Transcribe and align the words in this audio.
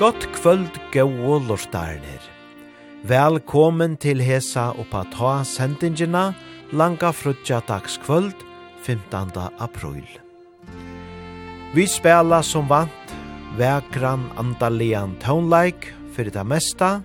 Gott 0.00 0.24
kvöld 0.32 0.80
gau 0.92 1.38
lortarnir. 1.44 2.22
Velkommen 3.04 3.98
til 4.00 4.22
hesa 4.24 4.70
oppa 4.72 5.02
ta 5.12 5.42
sendingina 5.44 6.32
langa 6.72 7.10
frutja 7.12 7.58
dagskvöld 7.68 8.32
15. 8.80 9.28
april. 9.58 10.06
Vi 11.74 11.84
spela 11.86 12.40
som 12.42 12.64
vant 12.68 13.12
vekran 13.58 14.24
andalian 14.40 15.18
tónleik 15.20 15.92
fyrir 16.16 16.32
det 16.32 16.46
mesta 16.48 17.02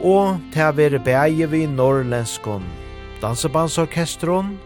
og 0.00 0.44
til 0.52 0.76
veri 0.76 1.00
bægi 1.00 1.46
vi 1.48 1.66
norrlenskon 1.66 2.66
dansebandsorkestron 3.22 4.58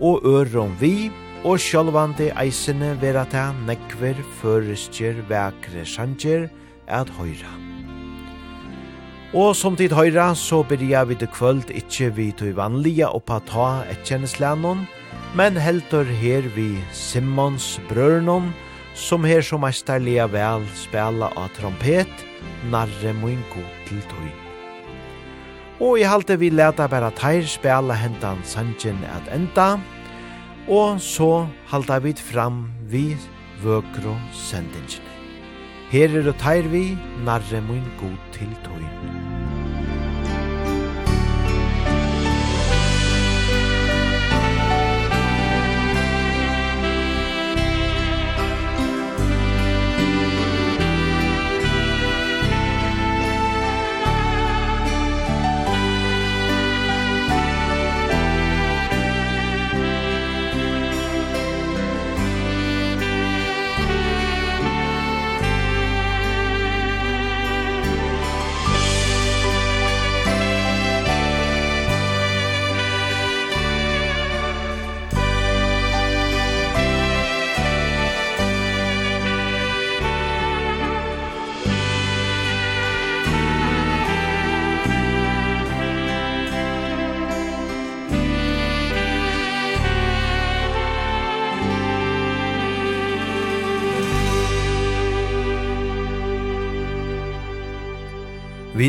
og 0.00 0.26
øron 0.26 0.74
vi 0.80 1.12
og 1.44 1.62
sjálvandi 1.62 2.32
eisene 2.34 2.96
vera 3.00 3.24
til 3.30 3.62
nekver 3.66 4.18
førestjer 4.42 5.22
vekre 5.30 5.86
sjanger 5.86 6.50
at 6.90 7.10
høyra. 7.16 7.54
Og 9.30 9.54
som 9.54 9.76
tid 9.78 9.92
høyra, 9.94 10.32
så 10.34 10.64
byrja 10.66 11.04
vi 11.06 11.14
det 11.14 11.30
kvöld 11.30 11.70
ikkje 11.70 12.08
vi 12.16 12.30
tog 12.34 12.56
vanlige 12.58 13.06
oppa 13.06 13.38
ta 13.46 13.68
et 13.90 14.02
kjenneslænon, 14.02 14.82
men 15.38 15.54
heldur 15.54 16.08
her 16.18 16.42
vi 16.56 16.72
Simmons 16.90 17.76
brørnon, 17.88 18.50
som 18.98 19.22
her 19.24 19.42
som 19.46 19.62
meisterliga 19.62 20.26
vel 20.26 20.66
spela 20.74 21.30
av 21.38 21.52
trompet, 21.54 22.10
narre 22.74 23.14
moin 23.22 23.38
god 23.54 23.70
til 23.86 24.02
tøy. 24.10 24.30
Og 25.80 26.00
i 26.02 26.08
halte 26.10 26.36
vi 26.36 26.50
leta 26.50 26.88
bæra 26.90 27.12
teir 27.16 27.46
spela 27.48 27.94
hentan 27.96 28.42
sanjen 28.44 28.98
at 29.14 29.30
enda, 29.32 29.76
og 30.66 30.98
så 31.00 31.46
halda 31.70 32.02
vi 32.02 32.12
fram 32.18 32.66
vi 32.90 33.14
vøkro 33.62 34.18
sendingene. 34.34 35.09
Her 35.90 36.12
er 36.14 36.22
det 36.22 36.36
teir 36.38 36.68
vi, 36.70 36.84
narre 37.26 37.58
mun 37.66 37.82
god 37.98 38.18
til 38.36 38.54
tøyn. 38.62 39.29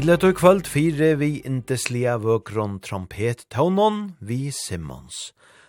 Tidlet 0.02 0.24
og 0.26 0.40
kvöld 0.40 0.66
fire 0.66 1.12
vi 1.20 1.44
indeslia 1.46 2.16
vøkron 2.18 2.80
trompet 2.82 3.44
taunon 3.54 4.16
vi 4.18 4.50
Simmons. 4.50 5.14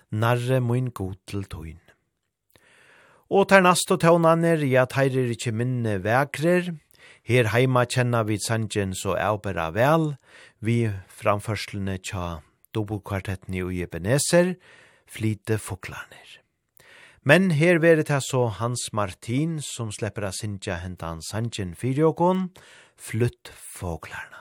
Narre 0.08 0.56
mun 0.64 0.88
god 0.88 1.18
til 1.28 1.44
tøyn. 1.44 1.82
Og 3.28 3.50
ter 3.52 3.60
nast 3.60 3.92
og 3.92 4.00
taunaner, 4.00 4.64
ja 4.64 4.86
teirer 4.88 5.28
ikkje 5.36 5.52
minne 5.52 5.98
vekrer. 6.00 6.72
Her 7.28 7.52
heima 7.52 7.84
kjenna 7.84 8.24
vi 8.24 8.40
sanjen 8.40 8.96
så 8.96 9.18
eubera 9.20 9.68
vel. 9.68 10.14
Vi 10.64 10.88
framførslene 11.12 12.00
tja 12.00 12.38
dobokvartetten 12.72 13.52
i 13.52 13.60
Ujebeneser, 13.60 14.54
flite 15.04 15.60
foklaner. 15.60 16.38
Men 17.20 17.52
her 17.52 17.84
veret 17.84 18.08
ta 18.08 18.16
så 18.24 18.46
Hans 18.48 18.94
Martin 18.96 19.60
som 19.60 19.92
slipper 19.92 20.24
av 20.24 20.32
Sintja 20.40 20.80
hentan 20.80 21.20
Sanjen 21.20 21.76
Fyrjokon, 21.76 22.48
og 22.48 22.81
flytt 23.02 23.52
fåglarna. 23.54 24.36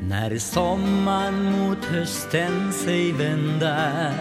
När 0.00 0.38
sommaren 0.38 1.44
mot 1.44 1.84
hösten 1.84 2.72
sig 2.72 3.12
vänder 3.12 4.12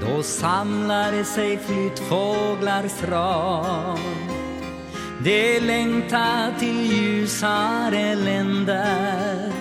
Då 0.00 0.22
samlar 0.22 1.22
sig 1.22 1.58
flyttfåglars 1.58 2.92
fram 2.92 3.98
De 5.24 5.60
längtar 5.60 6.58
till 6.58 6.92
ljusare 6.92 8.14
länder 8.14 9.52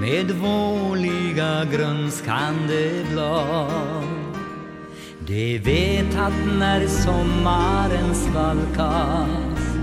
Med 0.00 0.30
våliga 0.30 1.64
grönskande 1.64 3.04
blad 3.10 4.21
De 5.26 5.58
vet 5.58 6.18
att 6.18 6.58
när 6.58 6.86
sommaren 6.86 8.14
svalkas 8.14 9.76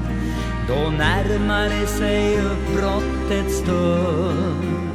Då 0.68 0.90
närmar 0.90 1.86
sig 1.86 2.38
uppbrottet 2.38 3.52
stund 3.52 4.94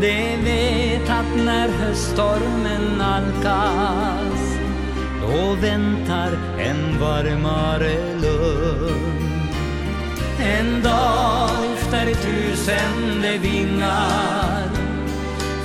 De 0.00 0.36
vet 0.44 1.10
att 1.10 1.44
när 1.44 1.68
höststormen 1.68 2.98
nalkas 2.98 4.58
Då 5.22 5.54
väntar 5.54 6.32
en 6.58 7.00
varmare 7.00 8.14
lund 8.22 9.54
En 10.38 10.82
dag 10.82 11.24
efter 11.78 12.14
tusende 12.14 13.38
vingar 13.38 14.68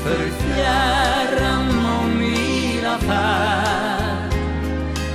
För 0.04 0.30
fjärran 0.30 1.79
affär 2.96 4.30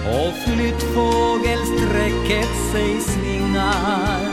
Och 0.07 0.35
flytt 0.35 0.83
fågelsträcket 0.83 2.57
sig 2.73 3.01
svingar 3.01 4.31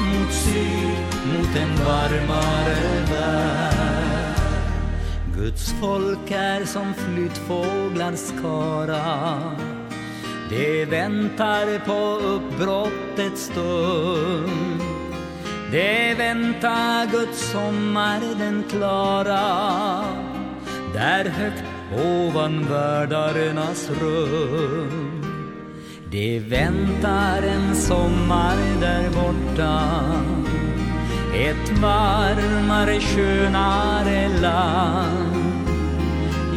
Mot 0.00 0.32
syd, 0.32 1.06
mot 1.32 1.56
en 1.56 1.84
varmare 1.84 3.04
värld. 3.10 3.92
Guds 5.36 5.74
folk 5.80 6.30
är 6.30 6.64
som 6.64 6.94
flyttfåglars 6.94 8.18
skara 8.18 9.38
Det 10.50 10.84
väntar 10.84 11.78
på 11.78 12.26
uppbrottets 12.26 13.44
stund. 13.44 14.82
Det 15.70 16.14
väntar 16.18 17.06
Guds 17.06 17.50
sommar 17.50 18.20
den 18.38 18.64
klara. 18.70 20.04
Där 20.94 21.24
högt 21.24 21.71
ovan 21.94 22.66
världarnas 22.70 23.90
rum 24.00 25.22
Det 26.12 26.38
väntar 26.38 27.42
en 27.42 27.76
sommar 27.76 28.56
där 28.80 29.10
borta. 29.10 29.80
Ett 31.34 31.78
varmare, 31.82 33.00
skönare 33.00 34.28
land. 34.40 35.42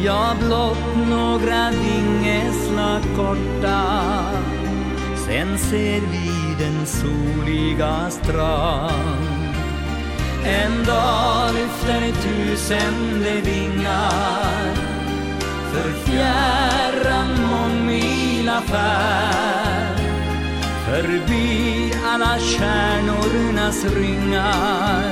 Ja, 0.04 0.34
blott 0.40 1.08
några 1.08 1.70
vingeslag 1.70 3.02
korta. 3.16 3.82
Sen 5.26 5.58
ser 5.58 6.00
vi 6.00 6.30
den 6.58 6.86
soliga 6.86 8.10
strand. 8.10 9.56
En 10.44 10.84
dag 10.84 11.54
lyfter 11.54 12.22
tusende 12.22 13.40
vingar. 13.44 14.85
För 15.72 15.92
fjärran 15.92 17.30
och 17.54 17.84
mila 17.86 18.60
färd 18.60 19.98
Förbi 20.86 21.92
alla 22.04 22.38
kärnornas 22.38 23.84
ringar 23.84 25.10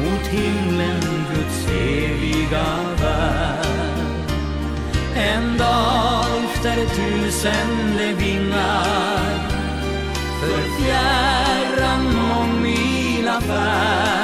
Mot 0.00 0.26
himlen 0.26 1.00
Guds 1.34 1.66
eviga 1.70 2.66
värld. 3.00 3.64
En 5.16 5.58
dag 5.58 6.44
efter 6.44 6.76
tusende 6.76 8.12
vingar 8.18 9.48
För 10.40 10.82
fjärran 10.82 12.06
och 12.30 12.62
mila 12.62 13.40
färd 13.40 14.23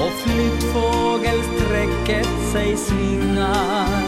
Och 0.00 0.12
flyttfågelsträcket 0.12 2.28
sig 2.52 2.76
svingar 2.76 4.04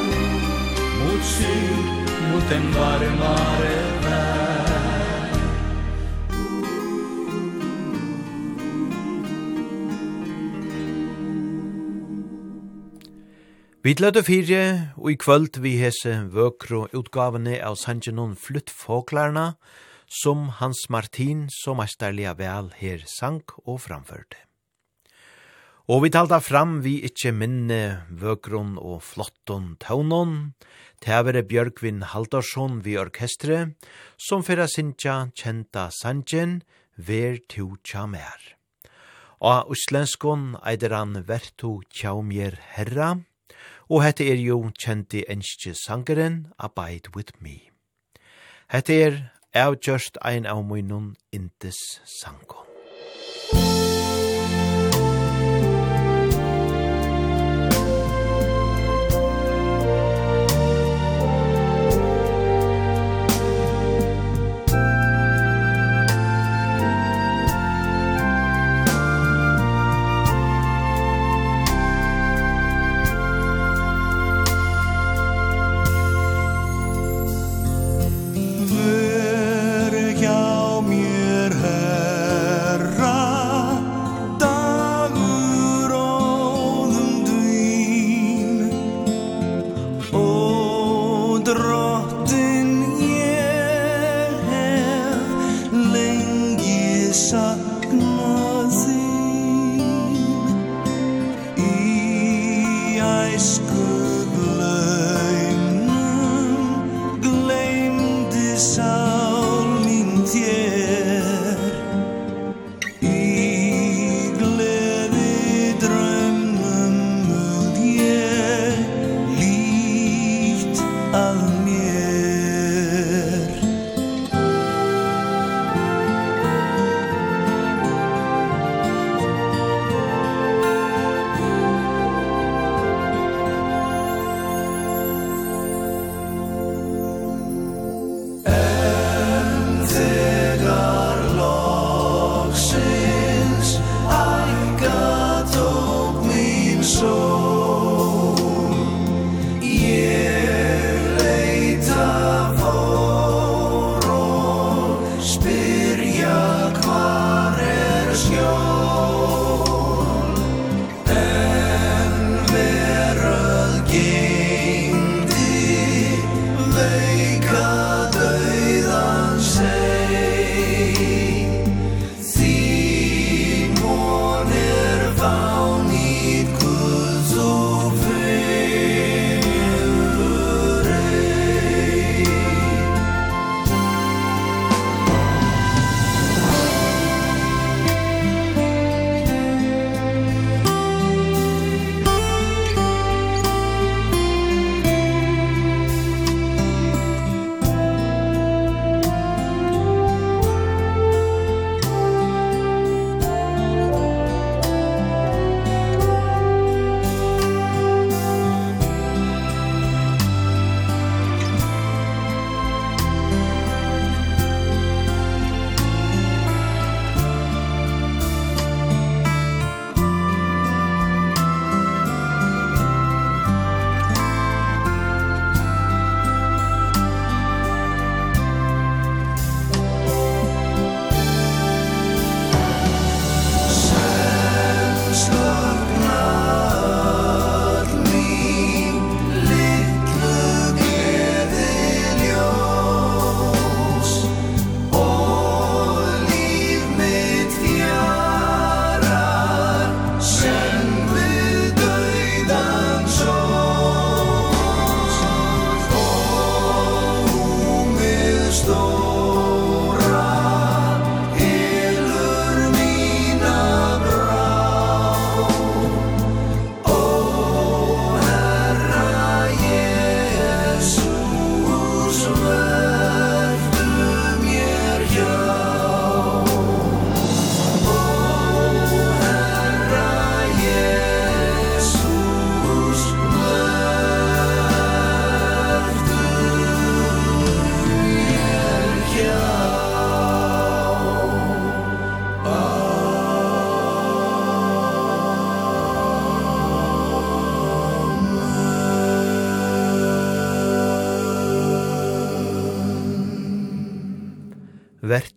Mot 1.00 1.24
syd, 1.24 1.86
mot 2.32 2.52
en 2.52 2.72
varmare 2.72 4.00
värld 4.02 4.42
Vi 13.84 13.96
lødde 13.98 14.22
fire, 14.22 14.92
og 14.96 15.10
i 15.10 15.16
kvöld 15.18 15.56
vi 15.58 15.72
hese 15.80 16.12
vøkro 16.30 16.84
utgavene 16.94 17.56
av 17.66 17.74
sangenon 17.74 18.36
Flyttfåklarna, 18.38 19.56
som 20.06 20.44
Hans 20.60 20.84
Martin 20.86 21.48
så 21.50 21.74
mesterlige 21.74 22.36
vel 22.38 22.70
her 22.78 23.02
sank 23.10 23.56
og 23.66 23.82
framførte. 23.82 24.51
Og 25.90 26.04
vi 26.04 26.12
talta 26.14 26.38
fram 26.38 26.76
vi 26.84 27.00
ikkje 27.02 27.32
minne 27.34 27.80
vøkron 28.06 28.76
og 28.78 29.00
flotton 29.02 29.72
taunon, 29.82 30.52
tevere 31.02 31.42
Bjørkvin 31.42 32.04
Haldarsson 32.12 32.78
vi 32.84 32.94
orkestre, 33.00 33.72
som 34.14 34.44
fyrra 34.46 34.68
sinja 34.70 35.32
kjenta 35.34 35.88
sanjen, 35.90 36.60
ver 36.94 37.40
tu 37.50 37.74
tjamær. 37.82 38.54
Og 39.42 39.74
uslenskon 39.74 40.54
eider 40.62 40.94
han 40.94 41.24
vertu 41.26 41.82
mer 42.22 42.54
herra, 42.76 43.18
og 43.90 44.04
hette 44.04 44.22
er 44.22 44.38
jo 44.38 44.70
kjenti 44.78 45.24
enskje 45.28 45.74
sangeren 45.74 46.52
Abide 46.58 47.10
With 47.16 47.34
Me. 47.40 47.72
Hette 48.70 48.92
er 48.94 49.32
avgjørst 49.52 50.22
ein 50.22 50.46
av 50.46 50.62
munnen 50.62 51.16
intes 51.32 51.98
sangon. 52.06 52.70
Musik 53.52 53.81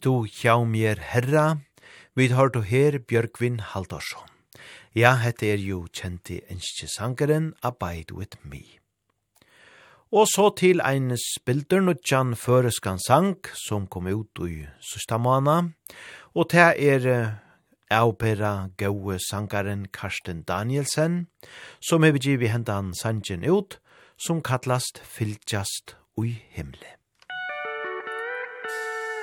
du 0.05 0.27
hjá 0.29 0.59
mér 0.69 0.99
herra, 1.01 1.61
við 2.13 2.35
har 2.37 2.51
du 2.53 2.61
her 2.61 2.99
Bjørkvin 3.09 3.57
Haldorsson. 3.71 4.29
Ja, 4.93 5.15
hette 5.17 5.49
er 5.49 5.59
jo 5.59 5.85
kjenti 5.89 6.37
enskje 6.51 6.87
sangeren 6.93 7.53
Abide 7.65 8.13
With 8.13 8.37
Me. 8.45 8.61
Og 10.13 10.29
så 10.29 10.51
til 10.55 10.79
ein 10.85 11.09
spilder 11.17 11.81
nudjan 11.81 12.35
føreskan 12.37 13.01
sang 13.01 13.33
som 13.65 13.89
kom 13.89 14.07
ut 14.07 14.43
i 14.45 14.67
sørsta 14.79 15.17
måna, 15.17 15.57
og 16.37 16.53
det 16.53 16.69
er 16.77 17.09
Aupera 17.89 18.69
gaue 18.77 19.17
sangaren 19.19 19.87
Karsten 19.89 20.45
Danielsen, 20.45 21.27
som 21.81 22.05
hefur 22.05 22.21
givet 22.21 22.53
hendan 22.53 22.93
sangen 22.93 23.43
ut, 23.43 23.79
som 24.17 24.41
kallast 24.41 25.01
Fylgjast 25.01 25.97
ui 26.15 26.37
himle. 26.53 26.95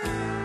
Musik 0.03 0.42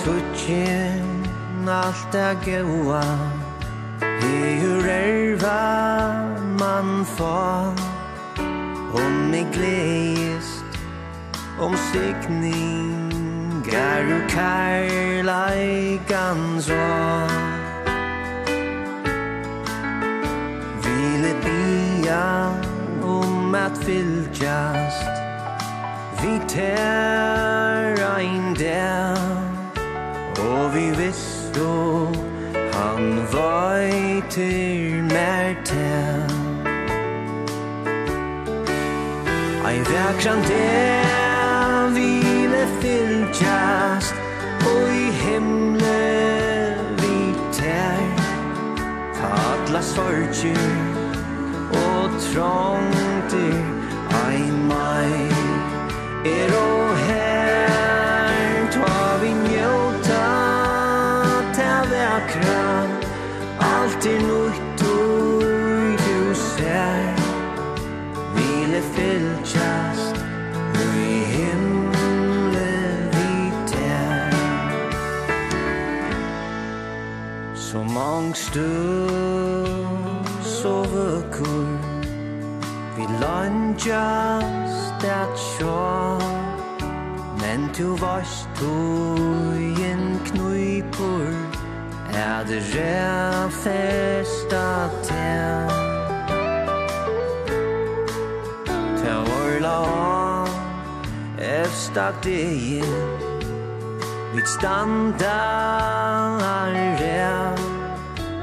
sutjen 0.00 1.08
alt 1.68 2.14
a 2.14 2.34
gaua. 2.46 3.04
Heur 4.22 4.86
erva 4.88 5.62
man 6.60 7.04
fa 7.04 7.74
Om 8.92 9.34
i 9.34 9.44
gleist 9.54 10.64
Om 11.58 11.74
sikning 11.90 13.12
Garu 13.66 14.20
karlaikan 14.34 15.80
så 16.60 16.86
Vile 20.84 21.32
bia 21.44 22.26
Om 23.02 23.54
at 23.54 23.76
fylgjast 23.86 25.10
Vi 26.22 26.34
tær 26.46 27.94
ein 28.16 28.54
der. 28.54 29.21
Og 30.42 30.74
vi 30.74 30.90
visste 30.96 31.42
han 32.72 33.18
vøyter 33.32 35.02
mer 35.02 35.54
til. 35.64 36.22
Ei 39.68 39.78
verksan 39.78 40.42
der 40.48 41.88
vile 41.94 42.62
fylgjast 42.80 44.14
Og 44.66 44.90
i 44.94 45.10
himle 45.22 46.02
vi 46.98 47.34
ter. 47.52 48.02
Atla 49.22 49.82
sorger 49.82 51.02
og 51.72 52.10
trångtir 52.26 53.62
Ai 54.24 54.50
mai 54.68 55.12
er 56.24 56.56
og 56.58 56.96
her 56.96 57.31
til 64.02 64.22
nutt 64.26 64.82
og 64.82 65.42
du 65.98 66.34
ser 66.34 67.02
Vile 68.34 68.80
fylkjast 68.94 70.16
og 70.74 70.96
i 70.98 71.18
himmelen 71.34 72.98
vi 73.12 73.34
ter 73.70 74.34
Så 77.54 77.82
mange 77.82 78.34
stund 78.34 80.16
Så 80.42 80.86
kull 81.32 81.78
Vi 82.96 83.06
landjast 83.20 85.06
at 85.06 85.38
sjå 85.38 86.18
Men 87.44 87.70
du 87.78 87.96
varst 88.02 88.48
tog 88.58 89.82
en 89.92 90.20
knuipur 90.26 91.41
Er 92.14 92.44
det 92.44 92.62
fest 93.50 94.52
at 94.52 94.90
tær 95.02 95.68
Tær 98.98 99.16
orla 99.16 99.78
Efter 101.38 102.12
det 102.24 102.84
Mit 104.34 104.48
standa 104.48 105.38
er 106.40 106.96
rær 107.00 107.56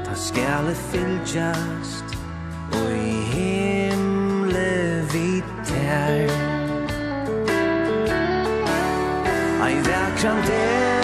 Ta 0.04 0.14
skærle 0.14 0.74
fylgjast 0.74 2.04
Og 2.72 2.90
i 2.96 3.20
himle 3.34 5.06
vi 5.12 5.42
tær 5.64 6.30
Ei 9.66 9.76
verkrande 9.76 10.99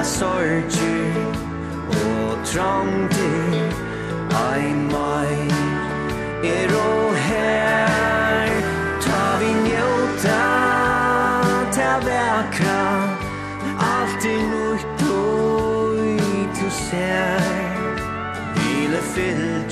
alla 0.00 0.08
sorger 0.08 1.14
og 1.88 2.38
trångter 2.44 3.72
Ai 4.32 4.72
mai 4.74 5.48
er 6.44 6.72
o 6.72 7.12
her 7.12 8.48
Ta 9.00 9.38
vi 9.40 9.52
njóta 9.66 10.42
Ta 11.76 11.98
vekra 12.06 12.84
Alt 13.78 14.24
er 14.24 14.42
nutt 14.52 15.02
og 15.02 15.98
i 16.06 16.48
til 16.54 16.70
ser 16.70 18.00
Vile 18.56 19.02
fyllt 19.14 19.69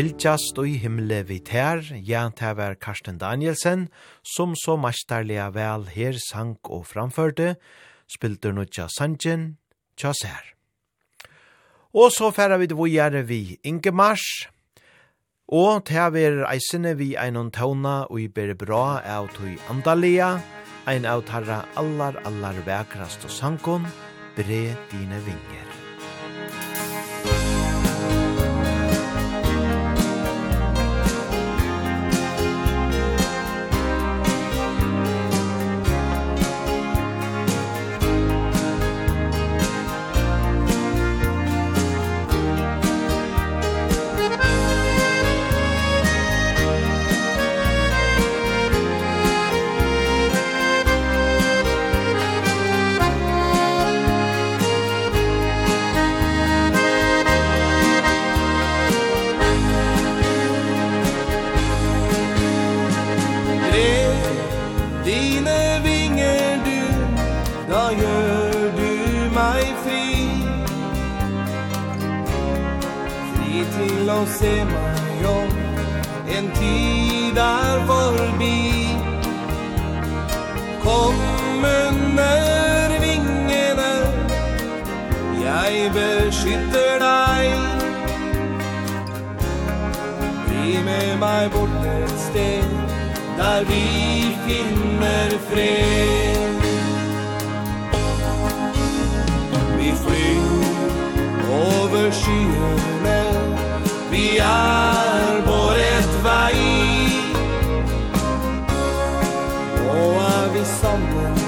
fylgjast 0.00 0.56
og 0.56 0.64
i 0.64 0.78
himle 0.80 1.18
vi 1.28 1.36
tær, 1.44 1.82
ja, 2.08 2.22
det 2.32 2.54
var 2.56 2.78
Karsten 2.80 3.18
Danielsen, 3.20 3.88
som 4.24 4.54
så 4.56 4.78
mestarlega 4.80 5.50
vel 5.52 5.84
her 5.92 6.16
sang 6.16 6.54
og 6.72 6.86
framførte, 6.88 7.58
spilte 8.08 8.54
nødja 8.56 8.86
sangen, 8.96 9.58
tja 10.00 10.14
sær. 10.16 10.54
Og 11.92 12.08
så 12.16 12.30
færa 12.32 12.56
vi 12.56 12.70
det 12.70 12.78
vågjere 12.80 13.26
vi 13.28 13.58
Ingemars, 13.60 14.24
og 15.52 15.84
det 15.90 16.06
var 16.16 16.46
eisene 16.48 16.94
vi 16.96 17.12
einon 17.20 17.52
tåna 17.52 18.06
og 18.08 18.22
i 18.24 18.30
bere 18.32 18.56
bra 18.56 19.02
av 19.04 19.28
tog 19.36 19.52
andalia, 19.68 20.38
ein 20.88 21.04
av 21.04 21.26
tarra 21.28 21.66
allar, 21.76 22.16
allar 22.24 22.64
vekrast 22.64 23.28
og 23.28 23.36
sankon, 23.36 23.84
bre 24.38 24.64
dine 24.94 25.20
vinger. 25.28 25.69
se 74.40 74.64
mig 74.64 75.26
om 75.26 75.48
En 76.36 76.46
tid 76.54 77.36
er 77.36 77.80
forbi 77.86 78.96
Kommer 80.82 81.90
när 82.14 83.00
vingarna 83.00 83.92
Jag 85.44 85.92
beskytter 85.92 86.98
dig. 87.00 87.52
Bli 90.46 90.84
med 90.84 91.18
mig 91.18 91.48
bort 91.48 91.84
ett 91.84 92.18
steg 92.18 92.64
Där 93.38 93.64
vi 93.64 93.84
finner 94.46 95.30
fred. 95.50 96.62
Vi 99.78 99.92
flyr 99.92 100.40
over 101.50 102.10
skyene 102.10 103.39
vi 104.20 104.38
är 104.38 105.42
på 105.46 105.70
rätt 105.70 106.24
väg 106.24 106.56
Och 109.90 110.22
är 110.22 110.48
vi 110.52 110.64
samman 110.64 111.38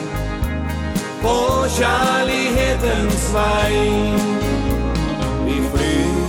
på 1.22 1.68
kärlighetens 1.68 3.34
väg 3.34 3.74
Vi 5.46 5.62
flyr 5.72 6.22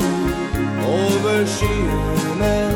over 0.87 1.45
skyene 1.45 2.71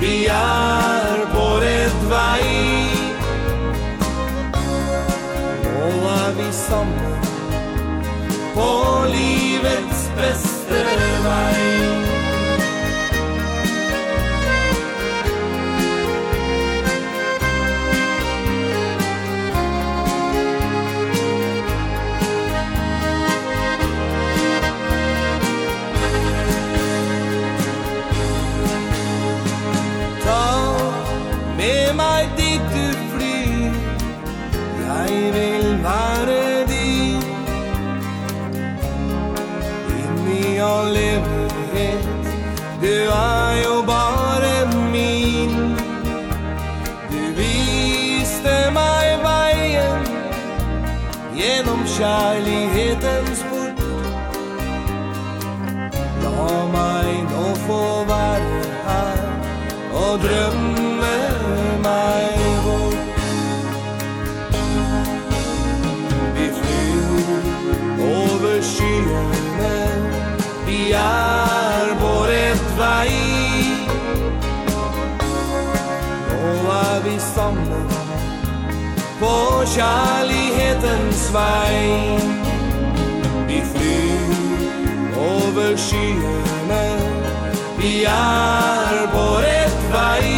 Vi 0.00 0.26
er 0.26 1.26
på 1.34 1.46
rett 1.60 2.02
vei 2.10 2.88
Nå 5.64 5.88
er 6.08 6.32
vi 6.36 6.52
sammen 6.52 7.20
på 8.54 9.04
livets 9.08 10.10
beste 10.16 10.84
vei 11.24 12.03
kjærlighetens 51.96 53.40
bort 53.50 53.78
La 56.22 56.54
meg 56.74 57.10
nå 57.30 57.44
få 57.66 57.82
være 58.08 58.62
her 58.86 59.20
Og 59.94 60.18
drømme 60.24 61.12
meg 61.84 62.40
bort. 62.64 62.98
Vi 66.36 66.46
flyr 66.58 67.06
over 68.08 68.58
skyene 68.72 69.76
Vi 70.66 70.80
er 70.98 71.94
på 72.02 72.12
rett 72.32 72.66
vei 72.80 73.14
Nå 76.32 76.74
er 76.80 76.98
vi 77.06 77.16
sammen 77.34 77.86
På 79.22 79.36
kjærlighetens 79.76 81.13
zwei 81.34 82.18
Vi 83.48 83.62
flyr 83.72 84.34
over 85.18 85.76
skyene 85.76 86.84
Vi 87.78 88.04
er 88.04 89.00
på 89.12 89.24
rett 89.42 89.80
vei. 89.94 90.30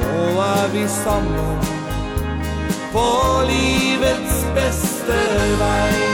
Nå 0.00 0.26
er 0.46 0.66
vi 0.74 0.84
sammen 0.88 1.70
På 2.92 3.06
livets 3.46 4.42
beste 4.58 5.22
vei. 5.62 6.13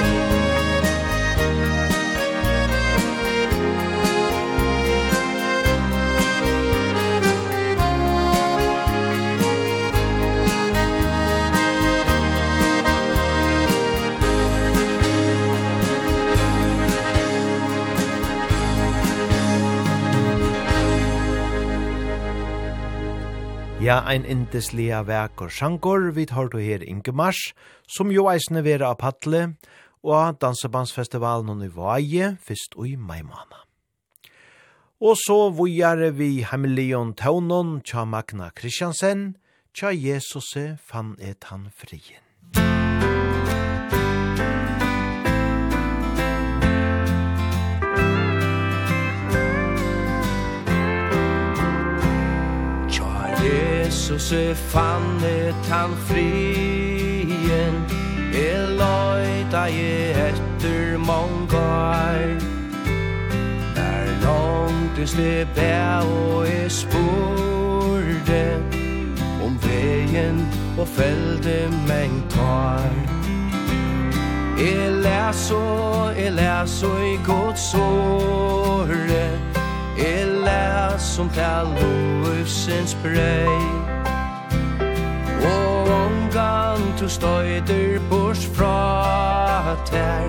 Ja, 23.91 24.05
ein 24.07 24.23
indeslia 24.23 25.01
verk 25.03 25.41
og 25.43 25.51
sjankor, 25.51 26.13
vi 26.15 26.23
tar 26.31 26.47
to 26.53 26.61
her 26.63 26.79
Inge 26.87 27.11
Mars, 27.11 27.41
som 27.91 28.13
jo 28.15 28.29
eisne 28.31 28.63
vera 28.63 28.93
av 28.93 29.01
Patle, 29.01 29.41
og 30.07 30.39
dansebandsfestivalen 30.39 31.65
i 31.67 31.71
Vaje, 31.75 32.29
fyrst 32.39 32.79
og 32.79 32.87
i 32.87 32.95
maimana. 32.95 33.65
Og 35.03 35.19
så 35.19 35.41
vujare 35.51 36.13
vi 36.15 36.47
Hemilion 36.47 37.17
Taunon, 37.19 37.81
tja 37.83 38.07
Magna 38.07 38.53
Kristiansen, 38.55 39.33
tja 39.75 39.91
Jesuse 39.91 40.77
fann 40.79 41.17
et 41.19 41.51
han 41.51 41.73
frien. 41.75 42.23
Yeah. 53.43 53.70
Jesus 53.91 54.33
er 54.33 54.55
fannet 54.55 55.55
han 55.71 55.91
frien. 56.07 57.75
E 58.33 58.53
loita 58.79 59.65
jeg 59.67 60.29
etter 60.29 60.99
mongar 60.99 62.23
Der 63.75 64.07
langt 64.23 64.97
du 64.97 65.07
slep 65.07 65.59
og 66.07 66.47
e 66.47 66.69
spurde 66.71 68.63
Om 69.43 69.59
veien 69.63 70.39
og 70.79 70.87
felde 70.89 71.67
meng 71.89 72.23
tar 72.31 72.95
E 74.55 74.89
læs 75.03 75.51
og 75.51 76.15
jeg 76.15 76.33
læs 76.33 76.83
og 76.83 77.03
i 77.03 77.19
godt 77.27 77.59
såret 77.59 79.50
er 80.01 80.25
læs 80.47 81.03
som 81.03 81.29
til 81.29 81.43
lovsens 81.77 82.97
brei 83.03 83.61
Og 85.45 85.89
omgang 86.05 86.99
tu 86.99 87.09
støyder 87.09 88.01
bors 88.11 88.47
fra 88.55 89.77
tær 89.91 90.25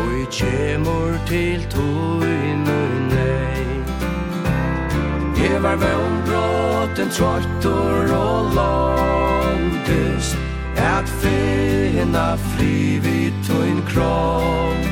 Og 0.00 0.12
i 0.22 0.24
kjemur 0.30 1.18
til 1.26 1.66
tøyne 1.70 2.80
nei 3.12 3.66
Jeg 5.42 5.62
var 5.62 5.76
vannbråten, 5.76 7.10
trottor 7.10 8.14
og 8.16 8.54
langtust 8.56 10.36
At 10.76 11.08
finna 11.20 12.36
fri 12.36 12.98
vid 13.04 13.32
tøyn 13.46 13.82
kropp 13.92 14.91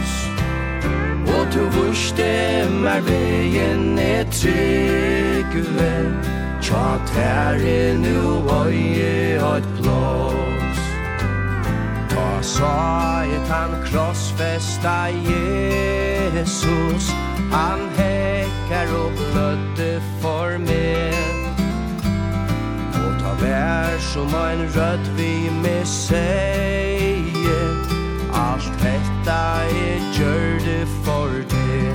du 1.54 1.62
vurstemmer 1.76 3.00
veien 3.06 3.98
er 3.98 4.24
tryggve 4.34 5.94
Tja 6.60 6.86
tær 7.12 7.58
nu 8.04 8.20
øye 8.64 9.42
og 9.42 9.56
et 9.58 9.68
plås 9.80 10.50
Ta 12.10 12.42
saet 12.42 13.48
han 13.48 13.70
krossfesta 13.84 15.06
Jesus. 15.30 17.10
Han 17.52 17.80
hekkar 17.96 18.94
og 19.02 19.12
blødde 19.12 20.02
for 20.20 20.58
meg. 20.58 21.14
Og 22.94 23.12
ta 23.22 23.32
vær 23.42 23.98
som 23.98 24.34
ein 24.34 24.66
rød 24.74 25.04
vi 25.16 25.50
med 25.62 25.84
seie. 25.84 26.80
Alt 28.32 28.82
hetta 28.82 29.40
er 29.66 30.00
gjørde 30.14 30.86
for 31.04 31.28
det 31.50 31.94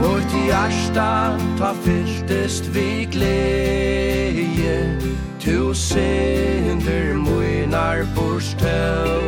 Mot 0.00 0.34
hjärsta 0.46 1.38
ta 1.58 1.72
fylltest 1.84 2.74
vi 2.74 3.08
glädje 3.10 4.98
Tu 5.38 5.74
synder 5.74 7.14
munar 7.14 8.06
borstøv 8.14 9.22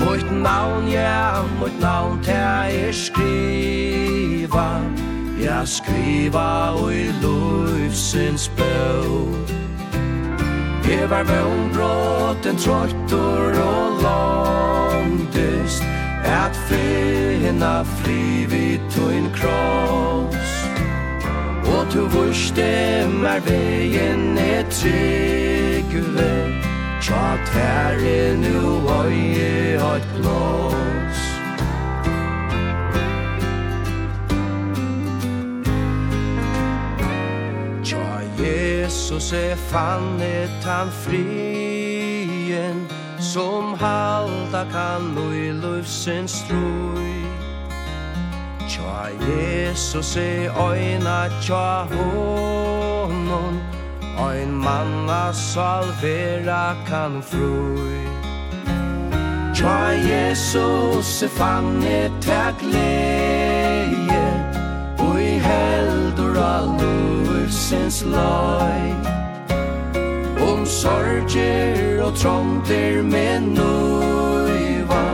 Mot 0.00 0.30
navn, 0.42 0.88
ja, 0.88 1.42
mot 1.60 1.80
navn, 1.80 2.22
ta 2.24 2.68
er 2.68 2.92
skriva 2.92 4.80
Ja, 5.42 5.64
skriva 5.64 6.70
og 6.70 6.94
i 6.94 7.08
lovsins 7.22 8.50
bøv 8.56 9.61
Vevar 10.82 11.24
med 11.24 11.42
ombråten 11.42 12.56
trøytor 12.56 13.58
og 13.62 14.02
langtist 14.02 15.84
At 16.24 16.56
finna 16.68 17.82
fri 17.84 18.46
vid 18.50 18.80
tuin 18.90 19.30
kross. 19.34 20.52
Og 21.74 21.86
tu 21.90 22.00
vurste 22.06 22.66
mer 23.22 23.40
vegen 23.46 24.38
er 24.38 24.64
tryggve. 24.70 26.30
Tja 27.02 27.26
tverre 27.50 28.36
nu 28.38 28.78
oi 29.00 29.18
høyt 29.82 30.08
blås 30.20 30.91
Jesus 38.92 39.32
er 39.32 39.56
fannet 39.56 40.64
han 40.64 40.90
frien 40.92 42.88
Som 43.18 43.74
halda 43.80 44.64
kan 44.72 45.16
og 45.16 45.32
i 45.36 45.48
løvsens 45.52 46.44
troi 46.48 47.24
Tja 48.68 49.08
Jesus 49.24 50.16
er 50.16 50.52
oina 50.60 51.30
tja 51.40 51.88
honom 51.94 53.56
Ein 54.28 54.52
manna 54.52 55.32
salvera 55.32 56.76
kan 56.84 57.22
frui. 57.22 58.04
Tja 59.56 59.96
Jesus 60.04 61.22
er 61.22 61.32
fannet 61.38 62.12
ta 62.20 62.52
gleie 62.60 64.28
Og 64.98 65.16
i 65.22 65.38
heldur 65.48 66.36
allu 66.44 67.21
Gudsens 67.42 68.04
lai 68.04 68.94
Om 70.50 70.66
sorger 70.66 72.02
og 72.02 72.14
trångter 72.14 73.02
med 73.02 73.40
nøyva 73.40 75.06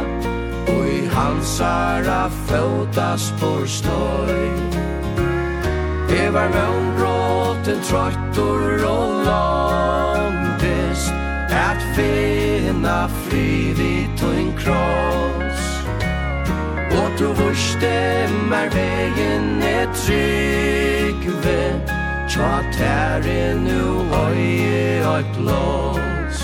Og 0.69 0.89
i 0.93 1.07
halsara 1.09 2.29
fødas 2.29 3.33
por 3.41 3.65
støy. 3.65 4.45
Evar 6.21 6.53
møn 6.53 6.91
bråten 6.99 7.81
trøttor 7.89 8.85
og 8.91 9.25
langtest 9.29 11.13
At 11.49 11.81
finna 11.97 13.07
frid 13.25 13.81
i 13.81 14.05
tøyn 14.21 14.53
kross. 14.61 15.65
Og 16.93 17.09
du 17.19 17.33
vurste 17.41 17.95
mer 18.51 18.69
vegen 18.77 19.63
er 19.63 19.89
tryggve 19.97 20.69
Tja 22.29 22.61
tær 22.77 23.25
er 23.25 23.55
nu 23.57 24.05
oi 24.13 24.49
oi 25.01 25.23
glås 25.33 26.43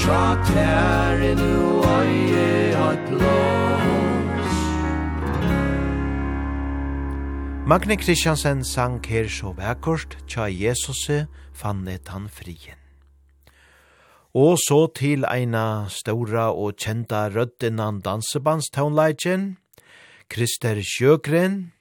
Tja 0.00 0.22
tær 0.48 1.20
er 1.28 1.34
nu 1.36 1.58
oi 1.84 2.14
oi 2.86 2.94
glås 3.10 4.56
Magne 7.68 8.00
Kristiansen 8.00 8.64
sang 8.64 8.96
her 9.04 9.28
så 9.28 9.52
vekkort 9.60 10.16
Tja 10.24 10.48
Jesus 10.48 11.04
fannet 11.52 12.08
han 12.08 12.32
frien. 12.32 12.80
Og 14.32 14.56
så 14.60 14.86
til 14.96 15.28
eina 15.28 15.84
stora 15.92 16.48
og 16.52 16.80
kjenta 16.80 17.26
røddenan 17.28 18.00
dansebandstaunleikin, 18.04 19.56
Krister 20.28 20.80
Sjøgren, 20.80 21.75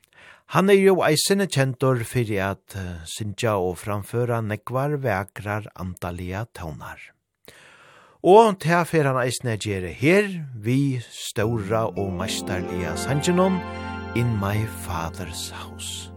Han 0.53 0.69
er 0.69 0.77
jo 0.77 0.99
eisene 1.01 1.47
kjentor 1.49 2.03
fyrir 2.05 2.43
at 2.51 2.77
Sintja 3.09 3.55
og 3.57 3.79
framføra 3.81 4.43
nekvar 4.45 4.97
vekrar 5.01 5.65
antallia 5.73 6.45
taunar. 6.53 6.99
Og 8.25 8.59
til 8.61 8.85
fyrir 8.85 9.09
han 9.11 9.21
eisene 9.21 9.57
gjere 9.57 9.93
her, 9.93 10.29
vi 10.55 11.01
ståra 11.09 11.87
og 11.89 12.13
mestarlia 12.19 12.95
sangenon, 12.97 13.59
In 14.15 14.37
My 14.39 14.65
Father's 14.85 15.49
House. 15.51 16.09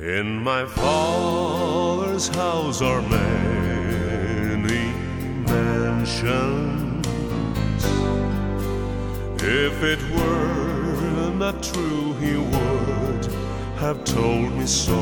In 0.00 0.42
my 0.42 0.64
father's 0.64 2.28
house 2.28 2.80
are 2.80 3.02
many 3.02 4.90
mansions 5.46 7.06
If 9.42 9.82
it 9.82 10.00
were 10.16 10.69
not 11.40 11.62
true 11.62 12.12
he 12.20 12.36
would 12.36 13.24
have 13.76 14.04
told 14.04 14.52
me 14.52 14.66
so. 14.66 15.00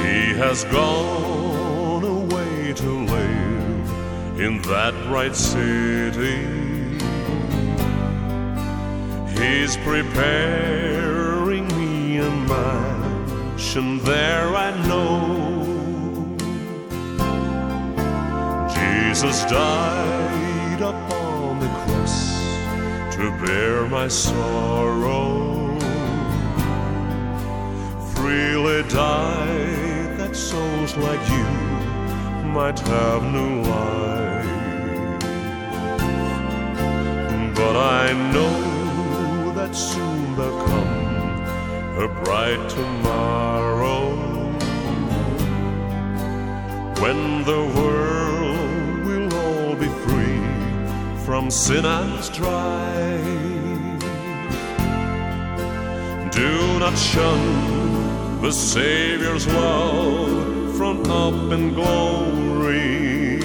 He 0.00 0.32
has 0.42 0.64
gone 0.64 2.02
away 2.02 2.72
to 2.72 2.90
live 3.16 4.40
in 4.40 4.62
that 4.62 4.94
bright 5.06 5.36
city. 5.36 6.46
He's 9.38 9.76
preparing 9.88 11.68
me 11.76 12.16
a 12.20 12.30
mansion 12.54 13.98
there 13.98 14.48
I 14.56 14.70
know. 14.88 15.36
Jesus 18.74 19.44
died 19.44 20.45
to 23.16 23.30
bear 23.46 23.86
my 23.88 24.08
sorrow. 24.08 25.78
Freely 28.14 28.82
die 28.90 30.16
that 30.18 30.36
souls 30.36 30.94
like 30.98 31.24
you 31.30 31.48
might 32.56 32.78
have 32.78 33.22
new 33.32 33.62
life. 33.62 34.46
But 37.54 37.76
I 38.02 38.12
know 38.34 39.52
that 39.54 39.74
soon 39.74 40.36
there'll 40.36 40.66
come 40.66 40.96
a 42.04 42.08
bright 42.22 42.68
tomorrow. 42.68 44.14
When 47.00 47.44
the 47.44 47.62
world 47.76 48.25
from 51.36 51.50
sinners 51.50 52.30
try 52.30 53.18
Do 56.32 56.78
not 56.78 56.96
shun 56.96 58.40
the 58.40 58.50
Savior's 58.50 59.46
love 59.46 60.74
From 60.78 61.04
up 61.24 61.52
in 61.52 61.74
glory. 61.74 63.36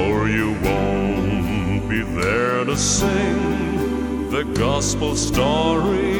Or 0.00 0.28
you 0.28 0.48
won't 0.64 1.88
be 1.88 2.02
there 2.02 2.64
to 2.64 2.76
sing 2.76 4.28
The 4.30 4.42
gospel 4.64 5.14
story. 5.14 6.18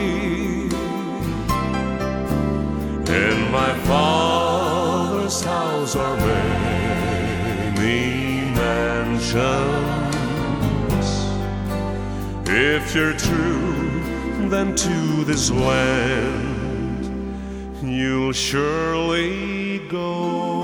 In 3.24 3.36
my 3.50 3.72
Father's 3.90 5.42
house 5.42 5.96
are 5.96 6.16
many 6.16 7.26
mansions 8.56 9.36
If 12.48 12.94
you're 12.94 13.16
true 13.16 14.48
then 14.48 14.74
to 14.74 15.24
this 15.24 15.50
land 15.50 16.56
You'll 17.82 18.32
surely 18.32 19.80
go 19.88 20.56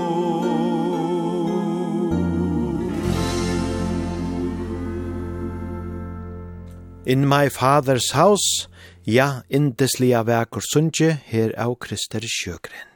In 7.04 7.26
my 7.26 7.48
father's 7.48 8.12
house, 8.12 8.68
ja, 9.04 9.42
indeslia 9.50 10.22
vekur 10.22 10.62
sunje 10.62 11.18
her 11.32 11.50
av 11.58 11.74
Krister 11.82 12.22
Sjøgren. 12.22 12.91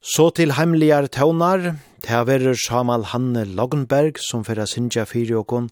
Så 0.00 0.30
til 0.32 0.54
heimligar 0.56 1.10
tøvnar, 1.12 1.76
det 2.00 2.20
verur 2.24 2.56
Samal 2.56 3.02
Hanne 3.12 3.42
Logenberg 3.44 4.16
som 4.24 4.46
fyrir 4.48 4.64
sinja 4.64 5.02
fyrir 5.04 5.42
okon, 5.42 5.66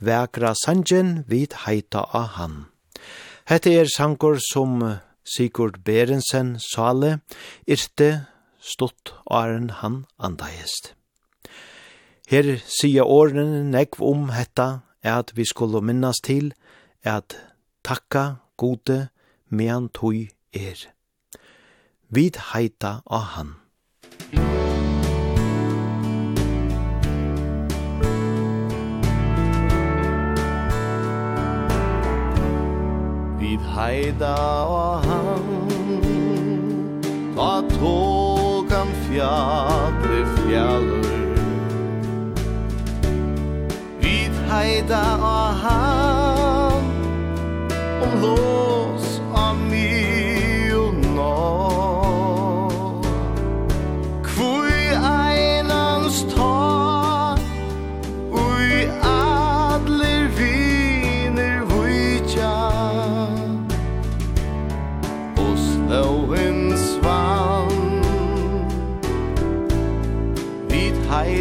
vekra 0.00 0.54
sanjen 0.56 1.26
vid 1.28 1.52
heita 1.66 2.06
av 2.16 2.30
han. 2.38 2.54
Hette 3.44 3.74
er 3.76 3.90
sankor 3.92 4.40
som 4.40 4.80
Sigurd 5.28 5.82
Berensen 5.84 6.54
sale, 6.56 7.18
irte 7.68 8.24
stått 8.64 9.12
åren 9.28 9.68
han 9.82 10.06
andagest. 10.16 10.94
Her 12.32 12.56
sier 12.64 13.04
årene 13.04 13.60
nekv 13.60 14.00
om 14.00 14.30
hetta, 14.32 14.86
er 15.04 15.20
at 15.20 15.36
vi 15.36 15.44
skulle 15.44 15.84
minnas 15.84 16.24
til, 16.24 16.54
er 17.04 17.20
at 17.20 17.36
takka 17.84 18.40
gode 18.56 19.10
mean 19.52 19.92
tui 19.92 20.30
er. 20.56 20.80
Vid 22.08 22.40
heita 22.54 23.02
av 23.04 23.30
han. 23.36 23.54
vid 33.46 33.60
heida 33.76 34.34
og 34.66 35.04
han 35.06 35.44
Ta 37.36 37.52
tågan 37.70 38.90
fjadre 39.06 40.20
fjallur. 40.38 41.36
Vid 44.02 44.34
heida 44.50 45.02
og 45.30 45.48
han 45.62 46.88
Om 48.02 48.12
lås 48.24 49.05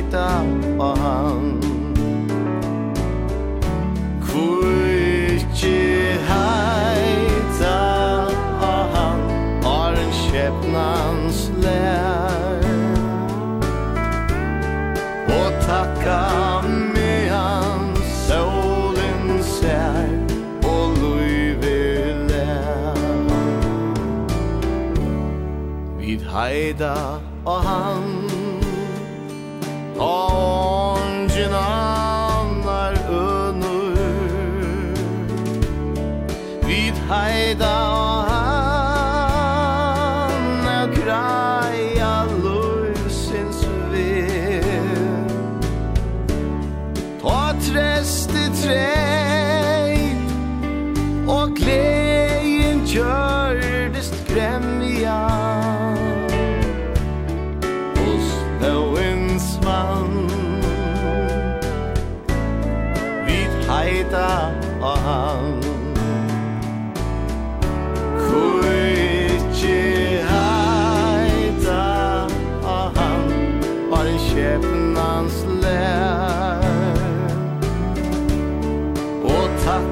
lita 0.05 0.45
på 0.77 0.83
han 0.83 1.61
Kvitsi 4.21 6.17
heita 6.27 7.77
på 8.59 8.71
han 8.93 9.19
Har 9.63 9.93
en 9.93 10.11
skjebnans 10.13 11.51
lær. 11.63 12.65
Og 15.27 15.51
takka 15.65 16.21
mean 16.67 17.95
solen 18.27 19.43
sær 19.43 20.09
Og 20.63 20.97
luivi 21.01 22.13
lær. 22.29 23.01
Vid 25.99 26.21
heida 26.35 26.95
og 27.45 27.61
han 27.61 28.24
Vid 36.67 36.95
heida 37.09 37.94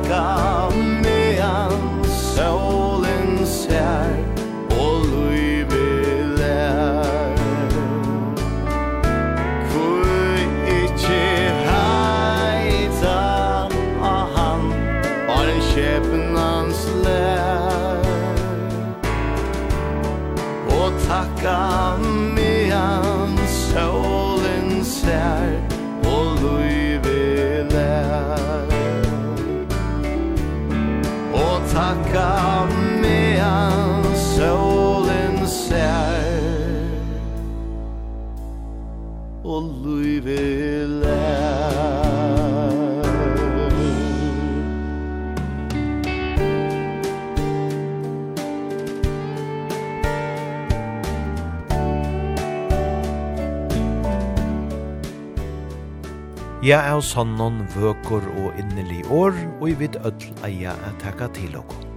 God. 0.07 0.62
Lukka 32.13 32.69
mean 33.01 34.03
solen 34.13 35.47
ser 35.47 36.91
Og 39.43 39.63
luive 39.81 40.37
lær 41.01 41.73
Ja, 56.63 56.77
av 56.93 57.01
sannon 57.03 57.65
vøkor 57.73 58.23
og 58.39 58.53
innelig 58.61 59.01
år, 59.11 59.33
og 59.59 59.73
i 59.73 59.73
vid 59.81 59.97
ødel 60.05 60.45
eia 60.47 60.77
a 60.77 60.93
takka 61.01 61.27
til 61.35 61.57
okkur. 61.59 61.92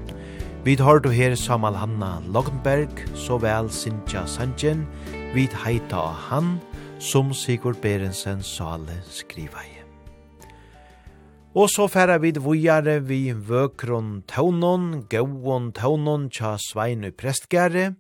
Vid 0.67 0.81
har 0.81 0.99
du 0.99 1.13
her 1.15 1.35
Samal 1.39 1.77
Hanna 1.79 2.17
Loggenberg, 2.27 2.91
så 3.15 3.37
vel 3.39 3.69
Sintja 3.71 4.25
Sanjen, 4.27 4.81
vid 5.31 5.53
heita 5.63 6.01
av 6.09 6.17
han, 6.27 6.49
som 6.99 7.31
Sigurd 7.31 7.79
Berensen 7.85 8.43
sale 8.43 8.97
skriva 9.07 9.63
i. 9.63 9.77
Og 11.55 11.71
så 11.71 11.87
færa 11.87 12.17
vid 12.19 12.41
vujare 12.43 12.97
vi 13.07 13.31
vøkron 13.31 14.25
taunon, 14.27 15.07
gauon 15.07 15.71
taunon 15.71 16.27
tja 16.35 16.57
sveinu 16.59 17.13
prestgare, 17.15 17.93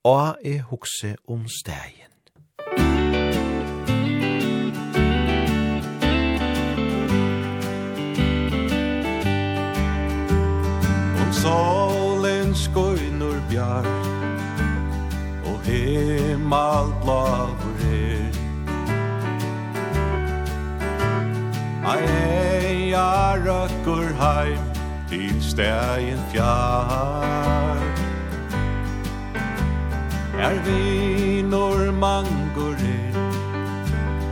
og 0.00 0.40
e 0.40 0.56
hukse 0.70 1.18
om 1.28 1.44
stegin. 1.44 2.16
Om 11.20 11.32
så 11.44 12.05
skoinur 12.56 13.40
bjar. 13.50 13.86
Og 15.46 15.60
hemal 15.64 16.92
blavur 17.02 17.76
er 17.92 18.32
Ei, 21.86 22.90
ja, 22.90 23.34
røkker 23.44 24.08
heim 24.18 24.58
Til 25.08 25.42
stegin 25.42 26.18
fjar 26.32 27.78
Er 30.38 30.58
vinur 30.66 31.92
mangur 31.92 32.74
er 32.74 33.20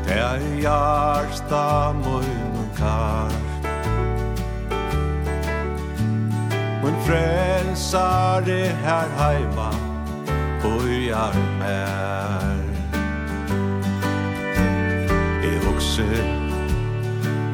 Det 0.07 0.19
er 0.19 0.43
jarsta 0.63 1.95
kar 2.77 3.54
Och 6.85 6.91
frelsare 7.07 8.73
her 8.85 9.09
heima 9.19 9.71
hemma 10.63 11.33
mer. 11.59 12.57
Med 15.43 15.45
Jag 15.45 15.75
också 15.75 16.03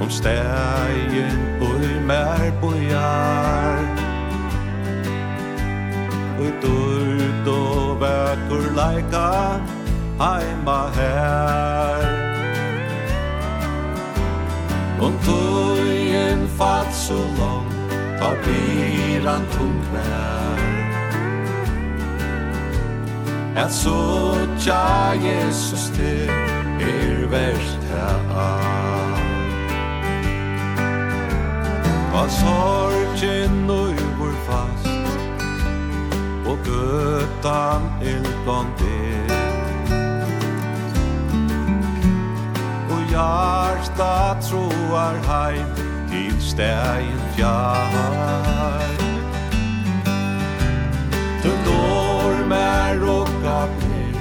om 0.01 0.11
stegen 0.11 1.39
og 1.61 1.85
i 1.85 2.01
mer 2.07 2.53
bojar 2.61 3.79
Og 6.39 6.47
i 6.47 6.53
og 7.49 8.01
vekur 8.01 8.71
leika 8.75 9.61
heima 10.19 10.81
her. 10.95 12.05
Om 15.01 15.13
tøyen 15.25 16.49
fatt 16.59 16.95
så 16.95 17.19
langt 17.39 17.80
Ta 18.21 18.35
blir 18.43 19.29
han 19.29 19.45
tungt 19.53 19.87
vær 19.93 20.59
Et 23.57 23.73
sotja 23.73 25.13
Jesus 25.25 25.89
til 25.97 26.29
Er 26.81 27.27
verst 27.33 27.83
her 27.89 28.21
Hva 32.13 32.29
sorgen 32.37 33.71
uivor 33.71 34.37
fast 34.47 34.89
Og 36.45 36.59
gøtan 36.69 37.93
ilgon 38.05 38.75
der 38.79 39.37
Og 42.91 43.01
hjarta 43.15 44.17
troar 44.45 45.17
heim 45.31 45.90
til 46.11 46.43
stegin 46.43 47.21
fjar 47.37 48.81
Du 51.43 51.51
dår 51.67 52.47
med 52.49 53.03
råka 53.03 53.59
blir 53.79 54.17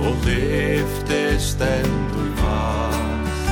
Og 0.00 0.14
lyfte 0.24 1.40
stendur 1.40 2.30
fast. 2.36 3.50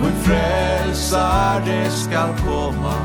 Mun 0.00 0.16
frelsare 0.26 1.90
skal 1.90 2.34
koma 2.44 2.98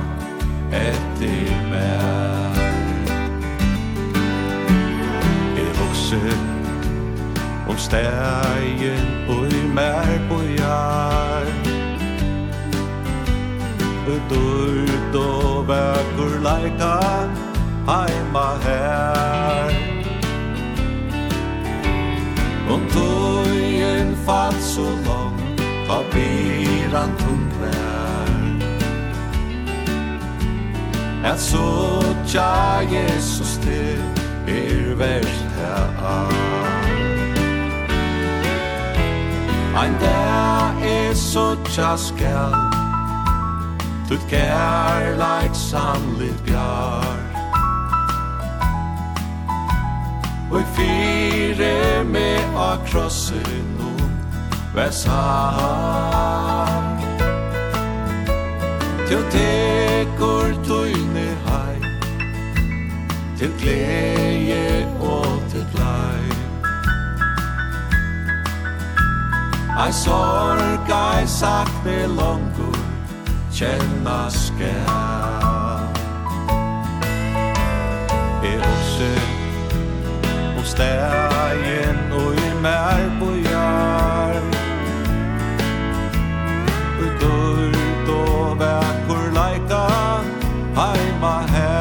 etter 0.72 1.68
meg 1.72 2.60
Jeg 5.58 5.70
vokser 5.80 6.61
om 7.72 7.78
stegen 7.78 9.08
og 9.30 9.48
i 9.48 9.68
mer 9.74 10.10
på 10.30 10.38
jær. 10.58 11.48
Ut 14.12 14.32
ut 14.36 15.16
og 15.16 15.68
vekker 15.70 16.34
leika 16.48 16.96
heima 17.88 18.48
her. 18.66 19.72
Om 22.74 22.84
tøyen 22.96 24.16
fatt 24.26 24.60
så 24.64 24.88
lang 25.08 25.40
ta 25.88 26.02
biran 26.12 27.16
tung 27.24 27.46
vær. 27.62 28.34
Et 31.32 31.40
så 31.40 31.70
tja 32.28 32.82
Jesus 32.92 33.56
til 33.64 34.04
er 34.48 34.96
verst 35.00 35.56
her. 35.62 36.61
Ein 39.74 39.96
dag 40.00 40.76
er 40.84 41.16
suttja 41.16 41.98
skal 41.98 42.52
Tut 44.10 44.20
like 45.18 45.56
samlit 45.56 46.44
bjar 46.46 47.18
Og 50.52 50.64
fire 50.76 52.04
med 52.04 52.40
a 52.58 52.78
krossen 52.86 53.80
og 53.80 54.02
vesam 54.76 55.12
Til 59.08 59.24
tekur 59.32 60.52
tøyne 60.68 61.38
hai 61.46 61.80
Til 63.38 63.52
gleje 63.62 64.88
og 65.00 65.41
Ei 69.78 69.94
sorg, 69.94 70.90
ei 70.90 71.28
sakne 71.28 72.08
longur, 72.08 72.78
kjenna 73.54 74.30
skal. 74.30 75.88
Jeg 78.44 78.60
hukse 78.60 79.12
om 80.58 80.64
stegen 80.64 82.00
og 82.12 82.34
i 82.36 82.50
mer 82.62 83.06
bojar. 83.20 84.42
Og 87.00 87.12
dørt 87.22 88.10
og 88.18 88.60
vekkur 88.60 89.30
leika 89.40 89.86
heima 90.76 91.38
her. 91.54 91.81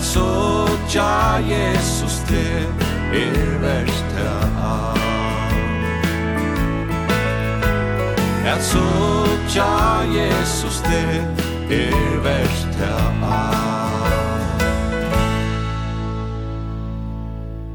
At 0.00 0.06
sådja 0.06 1.36
Jesus 1.36 2.18
te 2.28 2.44
er 3.12 3.58
verste 3.60 4.28
av 4.56 4.96
At 8.46 8.62
sådja 8.62 10.00
Jesus 10.14 10.80
te 10.80 11.02
er 11.70 12.20
verste 12.24 12.88
av 12.96 13.20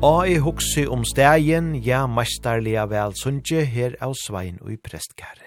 Og 0.01 0.29
i 0.29 0.37
hugsi 0.37 0.87
om 0.87 1.05
stegen, 1.05 1.75
ja, 1.75 2.07
mestarliga 2.07 2.85
vel 2.89 3.13
sunnje 3.21 3.65
her 3.65 3.93
av 4.01 4.17
svein 4.17 4.57
og 4.61 4.73
i 4.73 4.81
prestkære. 4.81 5.44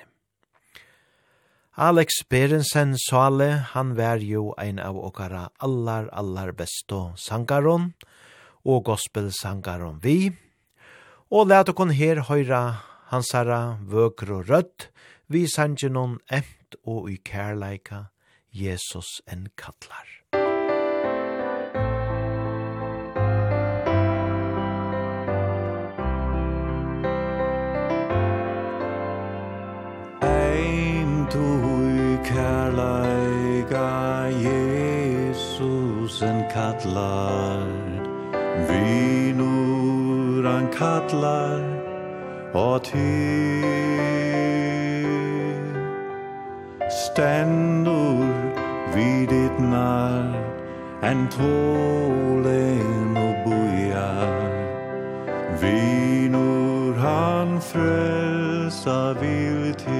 Alex 1.79 2.25
Berensen 2.29 2.97
Sale, 2.99 3.63
han 3.71 3.93
var 3.95 4.19
jo 4.19 4.49
ein 4.59 4.81
av 4.83 4.97
okkara 4.99 5.45
allar, 5.63 6.09
allar 6.11 6.51
besto 6.51 7.13
sangaron 7.15 7.93
og 8.67 8.83
gospelsangaron 8.89 10.01
vi. 10.03 10.33
Og 11.31 11.47
let 11.47 11.71
okon 11.71 11.95
her 11.95 12.25
høyra 12.27 12.83
hansara 13.13 13.79
vøkr 13.95 14.35
og 14.41 14.51
rødt, 14.51 14.91
vi 15.31 15.47
sangenon 15.47 16.19
emt 16.27 16.81
og 16.83 17.13
i 17.15 17.21
kærleika 17.23 18.09
Jesus 18.51 19.21
en 19.31 19.47
kattlar. 19.55 20.08
kallar 36.69 37.67
Vinur 38.69 40.43
han 40.49 40.69
kallar 40.73 41.63
Og 42.55 42.85
ty 42.85 43.63
Stendur 46.91 48.27
vid 48.95 49.29
ditt 49.29 49.59
nar 49.61 50.35
En 51.03 51.29
tålen 51.31 53.17
og 53.17 53.35
bojar 53.45 54.39
Vinur 55.61 56.95
han 56.99 57.61
frelsa 57.61 59.13
vil 59.21 59.75
til. 59.75 59.98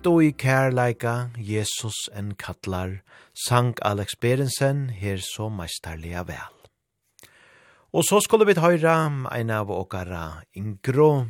Lengt 0.00 0.14
og 0.16 0.22
i 0.24 0.30
kærleika, 0.32 1.28
Jesus 1.36 2.08
en 2.16 2.30
kallar, 2.32 3.02
sang 3.36 3.74
Alex 3.84 4.14
Berensen 4.16 4.88
her 4.96 5.20
så 5.20 5.50
meisterliga 5.52 6.22
vel. 6.24 6.54
Og 7.92 8.06
så 8.08 8.22
skulle 8.24 8.46
vi 8.48 8.56
høyra 8.56 8.94
ein 9.28 9.50
av 9.50 9.68
åkara 9.68 10.40
Ingro, 10.56 11.26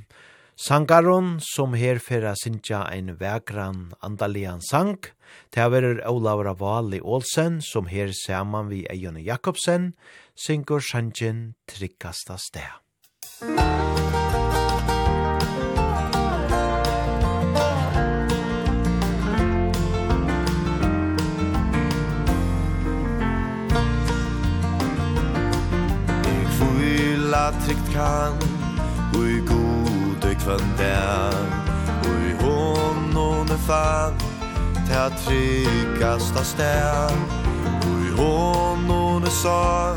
sangaron 0.55 1.41
som 1.43 1.75
her 1.75 1.99
fyrra 1.99 2.37
sinja 2.39 2.85
ein 2.87 3.17
vekran 3.19 3.91
andalian 4.07 4.63
sang, 4.63 5.03
til 5.51 5.75
er 5.75 6.07
Olavra 6.07 6.55
Vali 6.55 7.01
Olsen 7.03 7.59
som 7.61 7.91
her 7.91 8.15
saman 8.15 8.71
vi 8.71 8.87
Eion 8.87 9.19
Jakobsen, 9.19 9.95
syngur 10.39 10.79
sanjen 10.79 11.57
Tryggasta 11.67 12.39
sted. 12.39 12.71
Musikk 13.43 13.90
jeg 27.51 27.63
trygt 27.67 27.91
kan 27.93 28.33
Ui 29.19 29.37
i 29.37 29.41
gode 29.47 30.35
kvann 30.43 30.75
der 30.79 31.35
Ui 32.07 32.31
i 32.31 32.35
hånd 32.43 33.17
og 33.17 33.51
fann. 33.67 34.15
Til 34.87 35.17
tryggast 35.25 36.37
av 36.39 36.47
sted 36.47 37.17
Ui 37.89 38.07
i 38.07 38.13
hånd 38.19 38.91
og 38.95 39.27
sa 39.35 39.97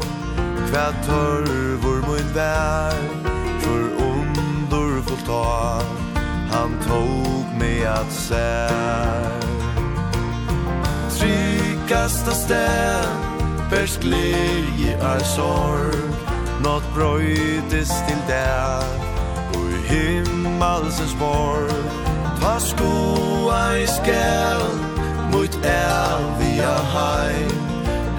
Kva 0.69 0.87
törvor 1.05 2.01
mun 2.07 2.33
vær. 2.33 2.97
For 3.61 3.83
ondor 4.07 5.01
får 5.07 5.21
ta 5.27 5.81
Han 6.53 6.77
tog 6.87 7.45
mig 7.59 7.85
at 7.85 8.11
sär 8.13 9.29
Tryggast 11.17 12.27
av 12.27 12.33
sted 12.33 13.07
Bersk 13.69 14.03
lirje 14.03 14.97
är 15.01 15.19
sorg. 15.19 16.12
Något 16.63 16.83
bröjdes 16.93 17.91
til 18.07 18.17
der 18.27 18.83
Og 19.53 19.65
i 19.69 19.87
himmelsens 19.87 21.15
borg 21.19 21.69
Ta 22.41 22.59
skoa 22.59 23.75
i 23.75 23.85
skäl 23.87 24.63
Mot 25.31 25.55
evige 25.55 26.75
haj 26.93 27.35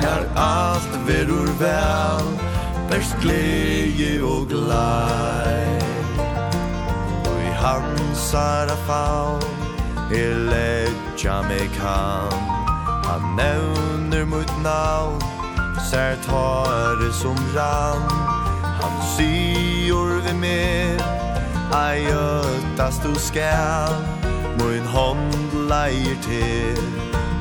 Her 0.01 0.23
alt 0.37 0.95
verur 1.07 1.51
vel 1.59 2.25
Bärs 2.91 3.15
glädje 3.21 4.23
og 4.23 4.49
glei. 4.49 5.79
Og 7.25 7.39
i 7.41 7.53
hans 7.57 8.35
ära 8.35 8.77
fall 8.87 9.41
Er 10.13 10.35
leggja 10.51 11.41
meg 11.43 11.71
kan 11.81 12.45
Han 13.09 13.23
nevner 13.37 14.25
mot 14.25 14.53
navn 14.63 15.23
Sär 15.91 16.17
tar 16.17 17.13
som 17.13 17.37
rann. 17.55 18.24
Han 18.85 19.03
syr 19.17 20.21
vi 20.27 20.33
mer 20.37 20.99
Ei 21.73 22.05
øtas 22.13 22.99
du 23.05 23.15
skal. 23.19 23.95
Moin 24.59 24.85
hånd 24.87 25.33
leier 25.71 26.19
til 26.23 26.83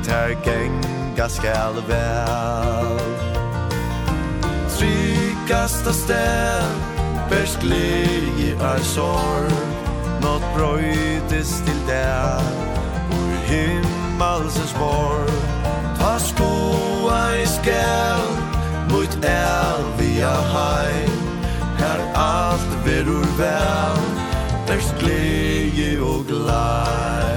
Ter 0.06 0.32
genga 0.44 1.28
skal 1.28 1.76
vel. 1.88 2.96
Tryggast 4.72 5.86
av 5.86 5.92
sted 5.92 6.64
Bersk 7.28 7.62
i 7.68 8.50
er 8.56 8.80
sorg 8.94 9.52
Nått 10.24 10.46
brøydes 10.56 11.52
til 11.68 11.80
deg 11.88 12.48
Ur 13.20 13.36
himmelsens 13.50 14.72
borg 14.80 15.36
Ta 16.00 16.16
skoa 16.30 17.20
i 17.36 17.46
skall 17.58 18.32
Mot 18.88 19.20
elvia 19.24 20.34
heim. 20.54 21.13
Her 21.84 22.00
alt 22.16 22.70
verur 22.84 23.28
vel 23.38 23.98
Berst 24.66 24.94
glede 24.98 26.00
og 26.00 26.24
glei. 26.26 27.34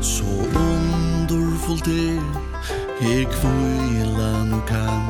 Så 0.00 0.24
underfullt 0.64 1.88
er 1.88 2.24
Her 3.00 3.24
kvilan 3.36 4.62
kan. 4.66 5.04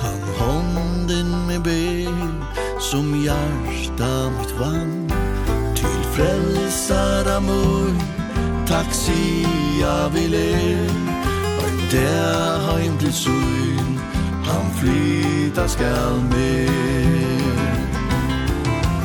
Tan 0.00 0.22
hånden 0.38 1.28
med 1.46 1.60
ber 1.60 2.80
Som 2.80 3.12
hjarta 3.20 4.30
mitt 4.38 4.60
vann. 4.60 4.95
Frälsar 6.16 7.36
amor 7.36 7.90
Tack 8.66 8.92
sia 8.92 9.48
jag 9.80 10.08
vill 10.08 10.34
er 10.34 10.90
Och 11.58 11.90
det 11.90 12.60
har 12.66 12.80
inte 12.80 13.12
syn 13.12 14.00
Han 14.46 14.70
flyta 14.70 15.68
skal 15.68 16.20
med. 16.30 16.70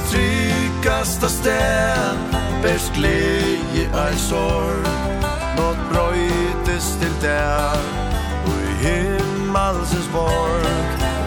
Tryggast 0.09 1.23
av 1.23 1.27
stäv 1.27 2.17
Bärs 2.63 2.91
glädje 2.95 3.89
är 3.95 4.13
sorg 4.13 4.87
Något 5.57 5.77
bröjtes 5.91 6.99
till 6.99 7.21
där 7.21 7.77
Och 8.45 8.61
i 8.61 8.87
himmelsens 8.87 10.11
borg. 10.13 10.73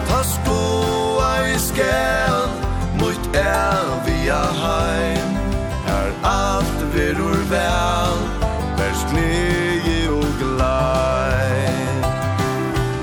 Ta 0.07 0.23
skoa 0.23 1.47
i 1.47 1.59
skall 1.59 2.49
Mot 2.99 3.35
eviga 3.35 4.43
heim. 4.43 5.44
Her 5.95 6.11
allt 6.23 6.79
verur 6.93 7.39
väl 7.49 8.17
Vers 8.77 9.01
glädje 9.11 10.09
og 10.11 10.27
glei 10.39 11.69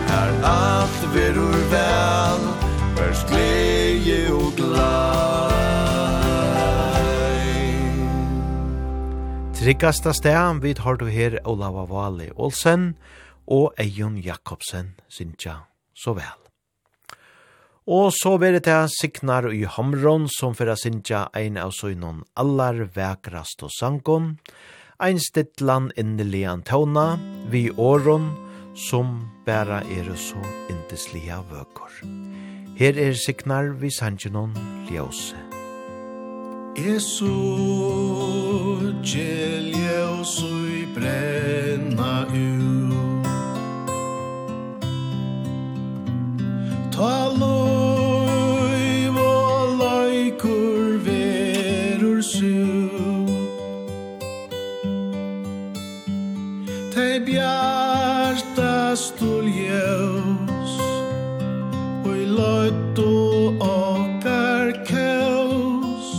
Her 0.09 0.33
allt 0.45 1.03
verur 1.15 1.61
väl 1.73 2.43
Vers 2.99 3.25
glädje 3.31 4.33
og 4.33 4.53
glei 4.57 4.93
Tryggasta 9.55 10.13
stedan 10.13 10.61
vid 10.61 10.79
har 10.79 10.97
du 10.97 11.07
her 11.07 11.39
Olava 11.45 11.87
Vali 11.89 12.31
Olsen 12.37 12.95
og 13.47 13.73
Eion 13.79 14.17
Jakobsen, 14.17 14.95
Sintja, 15.09 15.57
så 15.95 16.13
vel. 16.13 16.42
Og 17.87 18.13
så 18.15 18.37
vil 18.39 18.61
det 18.63 18.91
signar 18.95 19.49
i 19.51 19.65
Hamron 19.67 20.29
som 20.31 20.55
fyrir 20.55 20.79
sinja 20.79 21.25
ein 21.35 21.57
av 21.59 21.73
søgnon 21.75 22.23
allar 22.39 22.79
vekrast 22.95 23.65
og 23.67 23.73
sankon, 23.75 24.37
ein 25.03 25.19
stittlan 25.19 25.91
innelian 25.99 26.63
tåna, 26.63 27.19
vi 27.51 27.71
åron, 27.75 28.31
som 28.77 29.29
bæra 29.45 29.83
er 29.91 30.15
så 30.15 30.39
indeslia 30.71 31.43
vøkor. 31.51 31.91
Her 32.79 32.95
er 32.97 33.19
signar 33.19 33.75
vi 33.75 33.91
sanjanon 33.91 34.55
ljøse. 34.89 35.37
Jesu, 36.79 37.29
gjelje 39.03 39.99
og 40.07 40.23
sui 40.25 40.87
brenna 40.95 42.23
ut, 42.31 42.72
Ta 46.93 47.33
loiv 47.41 49.17
og 49.17 49.79
loikur 49.81 51.01
verur 51.07 52.21
sur 52.21 53.33
Te 56.93 57.09
bjarta 57.25 58.77
stul 58.97 59.49
ljøs 59.49 60.79
Oi 62.13 62.23
løttu 62.37 63.11
okkar 63.57 64.77
kjøs 64.85 66.17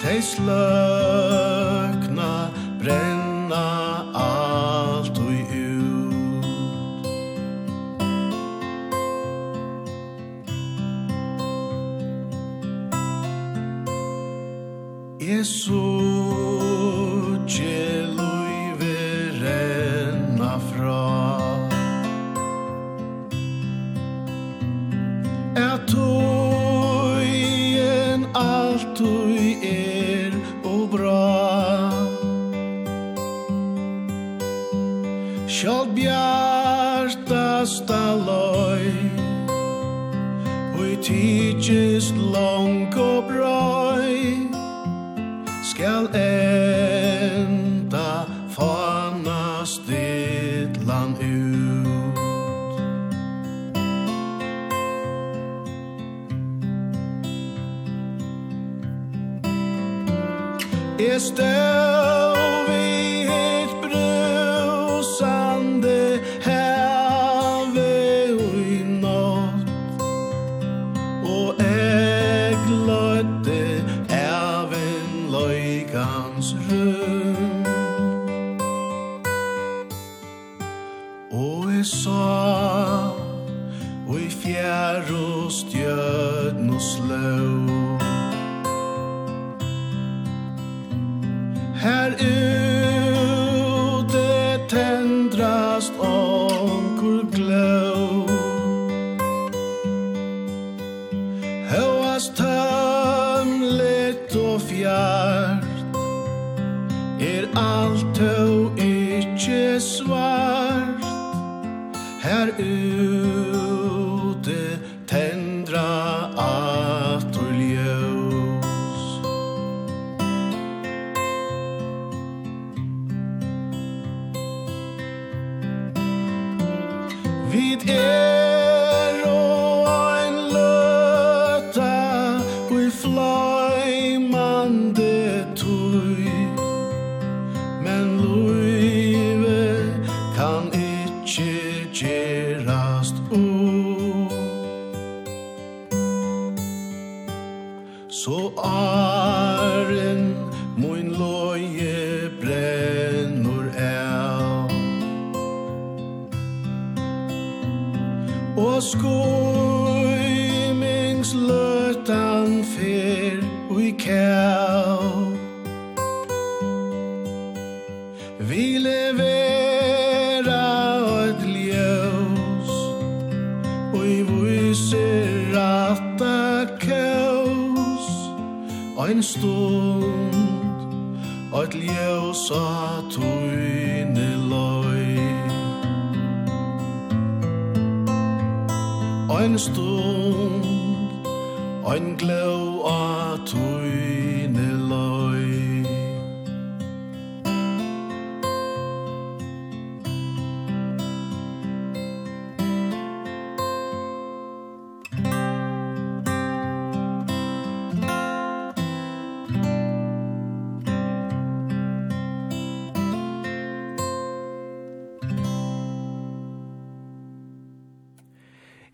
Tei 0.00 0.20
sløs 0.24 1.51
Jesus 15.52 15.91
større 61.20 61.61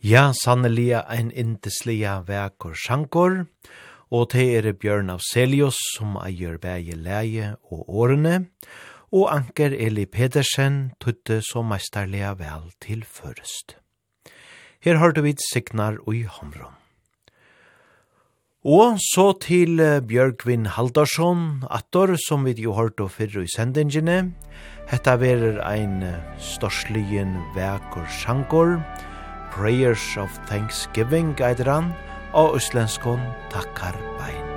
Ja, 0.08 0.30
sannelig 0.32 0.94
ein 0.96 1.28
indeslia 1.36 2.22
vekor 2.24 2.72
sjankor, 2.72 3.42
og 4.08 4.30
det 4.32 4.44
er 4.56 4.68
Bjørn 4.72 5.10
av 5.12 5.18
Selius 5.20 5.76
som 5.98 6.14
eier 6.22 6.54
bæge 6.62 6.94
leie 6.96 7.50
og 7.68 7.82
årene, 7.92 8.46
og 9.12 9.26
Anker 9.34 9.74
Eli 9.76 10.06
Pedersen 10.08 10.94
tutte 11.02 11.42
så 11.44 11.60
meisterlega 11.60 12.30
vel 12.38 12.70
til 12.80 13.02
først. 13.04 13.74
Her 14.80 14.96
har 15.02 15.12
du 15.12 15.20
vidt 15.26 15.44
signar 15.50 15.98
og 16.06 16.16
i 16.16 16.22
homron. 16.38 16.78
Og 18.64 18.96
så 19.10 19.26
til 19.44 19.76
Bjørkvin 20.08 20.70
Haldarsson, 20.72 21.66
attor 21.68 22.14
som 22.24 22.48
vi 22.48 22.56
jo 22.56 22.78
hørt 22.78 23.04
og 23.04 23.12
fyrre 23.18 23.44
i 23.44 23.52
sendingene. 23.52 24.32
Hetta 24.88 25.18
verer 25.20 25.60
ein 25.68 26.00
storsligen 26.40 27.36
vekur 27.58 28.08
sjankor, 28.08 28.78
og 28.78 29.07
Prayers 29.54 30.16
of 30.20 30.34
Thanksgiving, 30.50 31.34
eitir 31.40 31.70
han, 31.70 31.92
og 32.32 32.58
uslenskon 32.58 33.22
takkar 33.52 33.96
bein. 34.20 34.47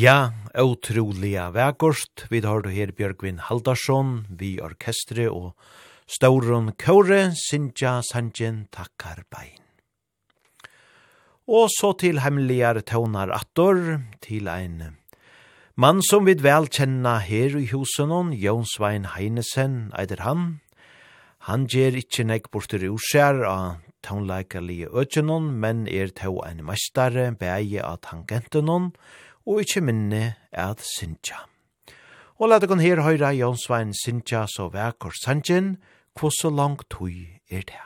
Ja, 0.00 0.32
utroliga 0.54 1.50
vägorst. 1.50 2.24
Vi 2.30 2.40
har 2.40 2.62
då 2.62 2.68
her 2.68 2.92
Björgvin 2.92 3.38
Haldarsson, 3.38 4.26
vi 4.38 4.60
orkestre 4.60 5.26
og 5.28 5.52
Stauron 6.08 6.72
Kåre, 6.72 7.34
Sinja 7.36 7.98
Sanjen 8.00 8.62
takkar 8.72 9.26
bein. 9.28 9.60
Og 11.44 11.68
så 11.68 11.92
til 12.00 12.22
hemmeligar 12.24 12.80
tånar 12.80 13.28
attor, 13.28 14.00
til 14.24 14.48
ein 14.48 14.96
mann 15.76 16.00
som 16.00 16.24
vi 16.24 16.38
vel 16.40 16.72
kjenna 16.72 17.18
her 17.20 17.60
i 17.60 17.68
husenon, 17.68 18.32
Jonsvein 18.32 19.04
Heinesen, 19.04 19.92
eider 19.92 20.24
han. 20.24 20.60
Han 21.44 21.68
gjer 21.68 22.00
ikkje 22.00 22.24
nek 22.24 22.48
bortur 22.48 22.88
urskjær 22.94 23.44
av 23.44 23.84
tånleikalige 24.00 24.88
øtjenon, 24.96 25.52
men 25.60 25.84
er 25.88 26.08
tå 26.08 26.38
ein 26.48 26.64
mestare, 26.64 27.34
beie 27.36 27.84
av 27.84 28.00
tangentenon, 28.08 28.94
og 28.94 29.20
og 29.50 29.64
ikkje 29.64 29.82
minne 29.82 30.24
at 30.52 30.82
Sintja. 30.84 31.42
Og 32.38 32.48
la 32.48 32.60
deg 32.62 32.70
her 32.80 33.02
høyra 33.02 33.32
Jonsvein 33.34 33.90
Sintja 33.92 34.46
så 34.48 34.70
vekkor 34.70 35.16
sanjen, 35.24 35.76
hvor 36.14 36.30
så 36.30 36.50
langt 36.50 36.86
tøy 36.90 37.26
er 37.50 37.66
det. 37.66 37.82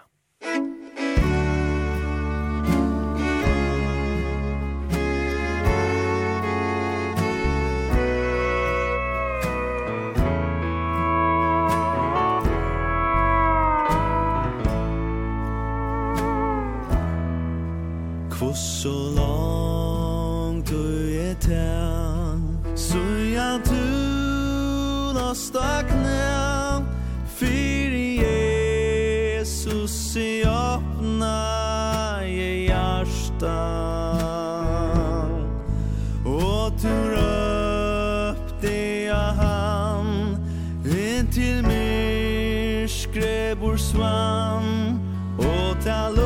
Hvor 18.35 18.53
så 18.53 18.93
langt 19.17 19.43
fasta 25.35 25.82
knän 25.82 26.85
För 27.37 27.47
Jesus 27.91 28.57
i 30.16 30.45
åpna 30.45 32.26
i 32.26 32.66
hjärsta 32.66 33.61
Och 36.24 36.72
du 36.82 37.11
röpte 37.11 38.74
jag 39.07 39.32
han 39.32 40.37
In 40.85 41.26
till 41.32 41.62
myrskrebor 41.66 42.97
svann. 43.76 44.99
Och 45.39 45.85
tal 45.85 46.24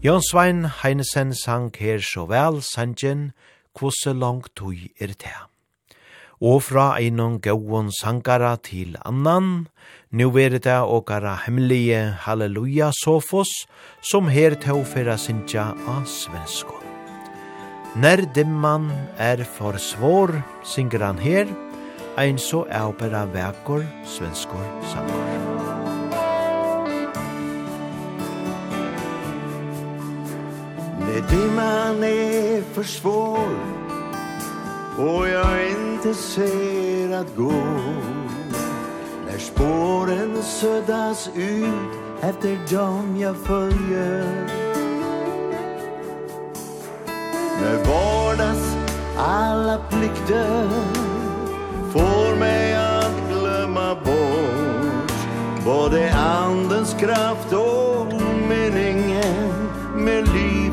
Jón 0.00 0.22
Svein 0.24 0.64
Heinesen 0.64 1.34
sang 1.36 1.66
her 1.76 2.00
så 2.00 2.22
vel 2.24 2.62
sangen 2.64 3.34
«Kvosse 3.76 4.14
langt 4.16 4.54
tui 4.56 4.94
er 4.96 5.12
til». 5.12 5.42
Og 6.40 6.62
fra 6.64 6.94
einon 6.96 7.36
gauon 7.44 7.90
sangara 7.92 8.54
til 8.64 8.96
annan, 9.04 9.68
nu 10.10 10.30
er 10.40 10.56
det 10.56 10.78
åkara 10.80 11.36
hemmelige 11.44 12.16
halleluja 12.24 12.88
sofos, 12.96 13.52
som 14.00 14.32
her 14.32 14.56
tog 14.56 14.86
fyrra 14.88 15.18
sinja 15.20 15.74
av 15.84 16.08
svensko. 16.08 16.80
Når 18.00 18.24
dimman 18.32 18.88
er 19.18 19.44
for 19.44 19.76
svår, 19.76 20.32
synger 20.64 21.10
han 21.10 21.20
her, 21.20 21.44
ein 22.16 22.40
så 22.40 22.64
er 22.70 22.88
opera 22.88 23.26
vekor 23.28 23.84
svenskor 24.08 24.64
samar. 24.94 25.59
Nej, 31.00 31.22
dimman 31.30 32.04
är 32.04 32.62
för 32.74 32.82
svår 32.82 33.50
Och 34.98 35.28
jag 35.28 35.70
inte 35.70 36.14
ser 36.14 37.16
att 37.20 37.36
gå. 37.36 37.52
När 39.26 39.38
spåren 39.38 40.42
suddas 40.42 41.30
ut 41.34 41.90
Efter 42.20 42.76
dem 42.76 43.16
jag 43.20 43.36
följer 43.36 44.46
När 47.60 47.84
vardags 47.84 48.76
alla 49.16 49.78
plikter 49.90 50.68
Får 51.92 52.36
mig 52.36 52.74
att 52.74 53.30
glömma 53.30 53.94
bort 53.94 55.12
Både 55.64 56.14
andens 56.14 56.94
kraft 56.94 57.52
och 57.52 57.89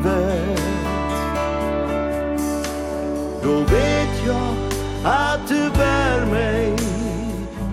livet 0.08 0.60
Då 3.42 3.54
vet 3.58 4.26
jag 4.26 4.54
att 5.04 5.48
du 5.48 5.70
bär 5.78 6.26
mig 6.26 6.76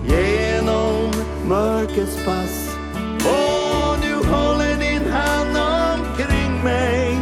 Genom 0.04 1.10
mörkets 1.48 2.24
pass. 2.24 2.76
Och 3.18 3.96
du 4.02 4.28
håller 4.28 4.76
din 4.76 5.12
hand 5.12 5.56
omkring 5.56 6.64
mig 6.64 7.18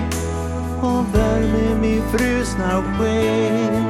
Och 0.83 1.15
värmer 1.15 1.77
min 1.81 2.03
frusna 2.03 2.83
skinn 2.99 3.84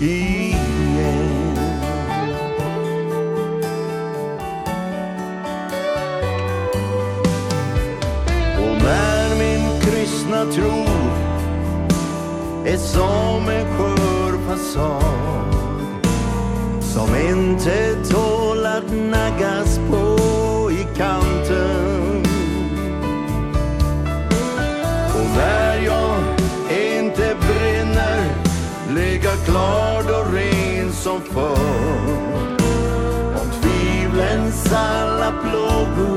igjen 0.00 1.58
Og 8.58 8.82
när 8.82 9.38
min 9.38 9.80
kristna 9.80 10.44
tro 10.52 10.84
Är 12.66 12.76
som 12.76 13.48
en 13.48 13.66
skör 13.76 14.38
passag 14.48 15.54
Som 16.80 17.16
inte 17.16 17.96
tål 18.10 18.66
att 18.66 18.92
naggas 18.92 19.80
på. 19.90 20.15
glad 29.46 30.10
och 30.10 30.32
ren 30.32 30.92
som 30.92 31.20
förr. 31.20 32.56
Om 33.40 33.50
tvivlens 33.60 34.72
alla 34.72 35.32
plågor 35.42 36.15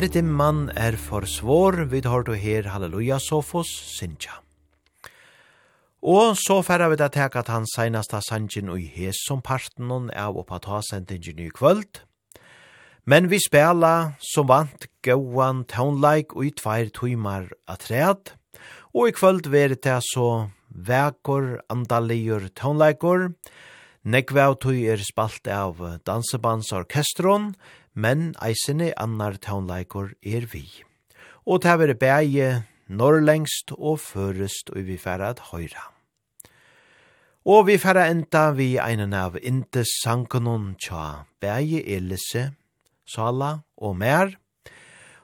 Verdim 0.00 0.30
mann 0.32 0.70
er 0.80 0.94
for 0.96 1.26
svår, 1.28 1.82
vi 1.92 1.98
har 2.00 2.22
du 2.24 2.30
her, 2.32 2.64
halleluja, 2.72 3.18
sofos, 3.20 3.68
sinja. 3.68 4.38
Og 6.00 6.38
så 6.40 6.62
færre 6.64 6.86
vi 6.88 6.96
da 6.96 7.10
teka 7.12 7.42
at 7.42 7.50
han 7.52 7.66
seinasta 7.68 8.22
sanjin 8.24 8.70
og 8.72 8.80
hes 8.80 9.18
som 9.26 9.42
parten 9.44 10.08
av 10.16 10.38
oppa 10.40 10.56
ta 10.64 10.78
sendingen 10.80 11.42
i 11.44 11.50
kvöld. 11.52 12.00
Men 13.04 13.28
vi 13.28 13.42
spela 13.44 14.14
som 14.24 14.48
vant 14.48 14.86
gauan 15.04 15.66
townlike 15.68 16.32
og 16.32 16.48
i 16.48 16.54
tveir 16.56 16.88
tøymar 16.96 17.50
atread. 17.68 18.32
Og 18.96 19.10
i 19.10 19.12
kvöld 19.12 19.50
veri 19.52 19.76
det 19.76 19.98
så 20.14 20.48
vekor 20.72 21.58
andaligur 21.68 22.48
townlikeor. 22.56 23.34
Nekve 24.08 24.48
av 24.48 24.56
tui 24.64 24.88
er 24.88 25.04
spalt 25.04 25.44
av 25.44 25.76
dansebandsorkestron 26.08 27.52
men 28.00 28.30
eisene 28.40 28.92
annar 28.96 29.36
taunleikor 29.44 30.14
er 30.24 30.48
vi. 30.52 30.64
Og 31.46 31.62
det 31.62 31.76
er 31.76 31.94
bæge 31.94 32.50
norrlengst 32.88 33.72
og 33.76 34.00
førest 34.00 34.72
og 34.74 34.86
vi 34.88 34.96
færa 34.98 35.30
at 35.34 35.42
høyra. 35.50 35.84
Og 37.44 37.66
vi 37.66 37.78
færa 37.80 38.08
enda 38.10 38.50
vi 38.52 38.76
einen 38.78 39.14
av 39.16 39.38
intes 39.42 40.00
sankonon 40.02 40.74
tja 40.80 41.24
bæge 41.40 41.80
Elise, 41.96 42.50
Sala 43.08 43.60
og 43.76 43.96
mer, 43.96 44.36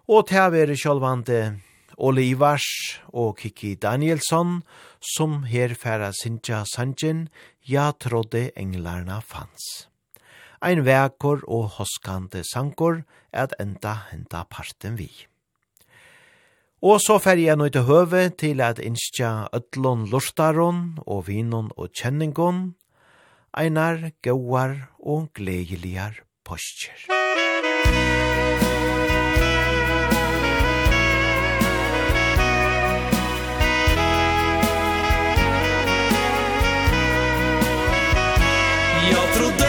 og 0.08 0.28
det 0.28 0.38
er 0.38 0.74
sjálvande 0.74 1.60
Olivars 1.98 3.00
og 3.08 3.36
Kiki 3.36 3.74
Danielsson, 3.74 4.62
som 5.00 5.44
her 5.44 5.74
færa 5.74 6.12
sinja 6.12 6.64
sanjen, 6.64 7.28
ja 7.68 7.90
trodde 7.92 8.50
englarna 8.56 9.20
fanns 9.20 9.88
ein 10.66 10.82
vekor 10.82 11.44
og 11.46 11.76
hoskande 11.78 12.42
sankor 12.42 13.04
at 13.32 13.54
enda 13.62 13.94
henta 14.10 14.42
parten 14.50 14.96
vi. 14.98 15.10
Og 16.82 16.98
så 17.00 17.16
fer 17.22 17.38
jeg 17.40 17.58
nøyte 17.58 17.86
høve 17.86 18.28
til 18.40 18.60
at 18.60 18.82
innskja 18.82 19.48
ødlån 19.54 20.08
lortaron 20.10 20.82
og 21.06 21.26
vinon 21.30 21.70
og 21.76 21.94
kjenningon, 21.94 22.74
einar 23.56 24.10
gauar 24.22 24.90
og 24.98 25.30
gledeligar 25.34 26.20
postjer. 26.44 27.06
Jag 39.10 39.34
trodde 39.34 39.65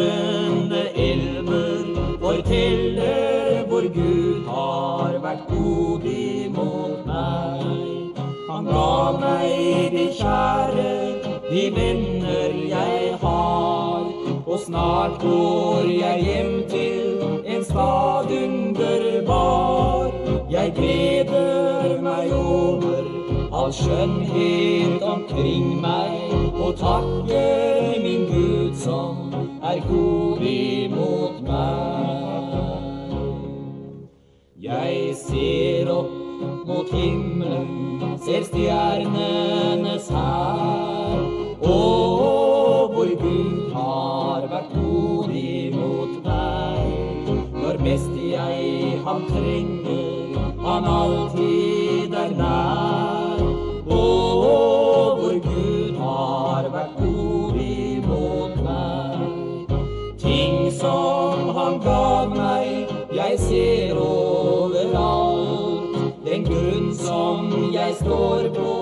brusende 0.00 0.82
ilmen 0.94 1.96
forteller 2.20 3.64
hvor 3.68 3.82
Gud 3.94 4.46
har 4.48 5.12
vært 5.22 5.42
god 5.48 6.04
imot 6.04 7.06
meg. 7.06 8.16
Han 8.50 8.64
ga 8.64 8.94
meg 9.20 9.92
de 9.94 10.06
kjære, 10.20 10.94
de 11.50 11.64
venner 11.76 12.56
jeg 12.70 13.18
har, 13.20 14.06
og 14.46 14.58
snart 14.66 15.20
går 15.20 15.90
jeg 16.00 16.24
hjem 16.24 16.54
til 16.70 17.20
en 17.56 17.64
stad 17.64 18.32
underbar. 18.42 20.10
Jeg 20.50 20.72
gleder 20.76 22.00
meg 22.02 22.32
over 22.34 23.04
all 23.52 23.72
skjønnhet 23.72 25.02
omkring 25.02 25.80
meg, 25.80 26.16
og 26.54 26.74
takker 26.76 27.79
Ei 29.70 29.80
god 29.88 30.40
mot 30.90 31.42
mann. 31.48 32.30
Jeg 34.58 35.14
ser 35.14 35.90
opp 35.92 36.10
mot 36.66 36.90
himmelen 36.90 38.18
Ser 38.24 38.42
stjernenes 38.48 40.08
her 40.10 41.22
Og 41.62 42.90
hvor 42.96 43.14
Gud 43.22 43.70
har 43.76 44.48
vært 44.50 44.74
god 44.74 45.30
mot 45.76 46.18
meg 46.26 47.30
Når 47.62 47.80
mest 47.86 48.18
jeg 48.32 48.98
ham 49.06 49.22
trenger 49.30 50.50
Han 50.66 50.90
alltid 50.96 51.49
jeg 67.90 67.96
står 67.96 68.42
på 68.54 68.72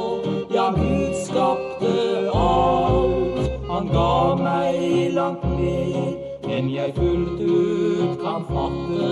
Ja, 0.55 0.71
Gud 0.71 1.15
skapte 1.27 1.93
alt. 2.35 3.51
Han 3.71 3.89
ga 3.93 4.35
meg 4.37 5.13
langt 5.13 5.45
mer 5.57 6.17
Enn 6.49 6.69
jeg 6.73 6.93
fullt 6.97 7.41
ut 7.41 8.19
kan 8.21 8.45
fatte. 8.49 9.09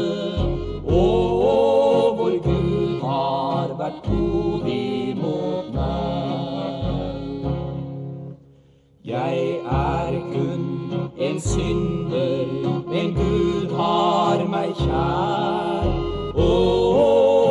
Åh, 0.85 2.17
hvor 2.19 2.35
Gud 2.45 3.01
har 3.03 3.73
vært 3.79 4.01
god 4.09 4.69
imot 4.75 5.73
meg. 5.77 7.45
Jeg 9.05 9.61
er 9.79 10.21
kun 10.33 10.65
en 11.29 11.41
synder 11.41 12.47
Men 12.91 13.15
Gud 13.21 13.77
har 13.81 14.45
meg 14.49 14.75
kjær. 14.81 15.93
Åh, 16.37 17.46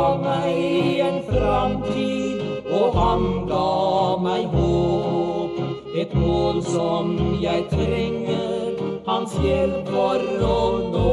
gav 0.00 0.20
meg 0.22 1.00
en 1.04 1.18
framtid 1.28 2.70
og 2.72 2.94
han 2.96 3.24
gav 3.48 4.22
meg 4.24 4.46
håp. 4.54 5.58
Et 6.00 6.12
mål 6.16 6.62
som 6.64 7.10
jeg 7.42 7.66
trenger 7.72 8.80
hans 9.08 9.34
hjelp 9.44 9.90
for 9.92 10.24
å 10.46 10.60
nå. 10.94 11.12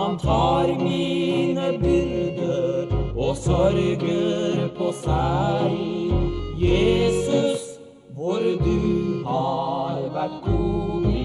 Han 0.00 0.18
tar 0.18 0.72
mine 0.80 1.68
byrder 1.82 2.90
og 3.14 3.36
sørger 3.38 4.66
på 4.78 4.90
seg. 5.04 5.78
Jesus 6.64 7.68
hvor 8.16 8.42
du 8.64 9.22
har 9.28 10.02
vært 10.16 10.42
god 10.48 11.19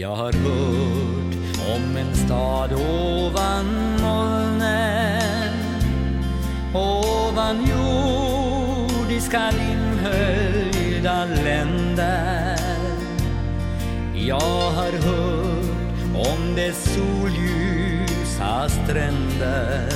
Jag 0.00 0.16
har 0.16 0.32
hört 0.32 1.34
om 1.76 1.96
en 1.96 2.14
stad 2.14 2.72
ovan 2.72 3.66
molnen 4.00 5.52
Ovan 6.74 7.56
jordiska 7.56 9.50
dimhöljda 9.50 11.24
länder. 11.24 12.56
Jag 14.14 14.70
har 14.70 14.92
hört 14.92 15.64
om 16.14 16.54
dess 16.56 16.94
solljusa 16.94 18.68
stränder. 18.68 19.88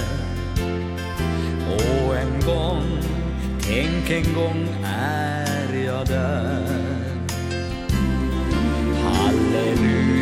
Och 1.69 2.17
en 2.17 2.41
gång, 2.47 2.99
tänk 3.61 4.11
en 4.11 4.35
gång 4.35 4.69
är 4.85 5.85
jag 5.87 6.07
där. 6.07 6.62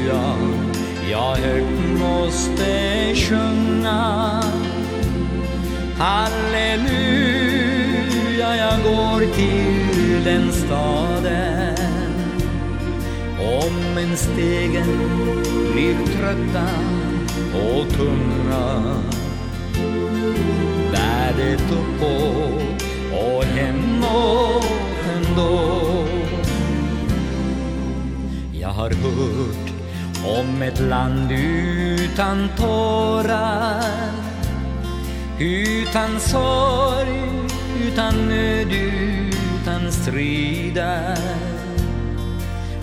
skya 0.01 0.36
Ja, 1.11 1.34
högt 1.34 2.01
måste 2.01 3.14
sjunga. 3.14 4.42
Halleluja, 5.98 6.96
jag 8.57 8.82
går 8.82 9.20
till 9.34 10.24
den 10.24 10.53
staden. 10.53 11.76
Om 13.40 13.98
en 13.98 14.16
stegen 14.16 14.86
blir 15.72 15.94
trötta 16.07 16.68
och 17.55 17.88
tunga. 17.88 18.96
Där 20.92 21.34
det 21.36 21.55
uppåt 21.55 22.84
och 23.12 23.44
hemåt 23.44 24.66
ändå. 25.16 25.80
Jag 28.53 28.68
har 28.68 28.90
hört 28.90 29.70
Om 30.25 30.62
ett 30.62 30.81
land 30.81 31.33
utan 31.33 32.49
tårar 32.57 34.21
Utan 35.43 36.21
sorg, 36.21 37.49
utan 37.87 38.29
nöd, 38.29 38.73
utan 38.73 39.93
strider. 39.93 41.16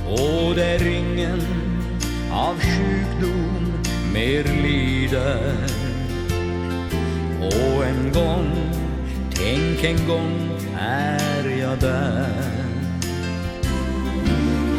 Och 0.06 0.56
där 0.56 0.88
ingen 0.88 1.42
av 2.32 2.56
sjukdom 2.60 3.74
mer 4.14 4.44
lider. 4.44 5.54
Och 7.42 7.86
en 7.86 8.12
gång, 8.14 8.52
tänk 9.30 9.84
en 9.84 10.08
gång 10.08 10.50
är 10.80 11.60
jag 11.60 11.80
där. 11.80 12.28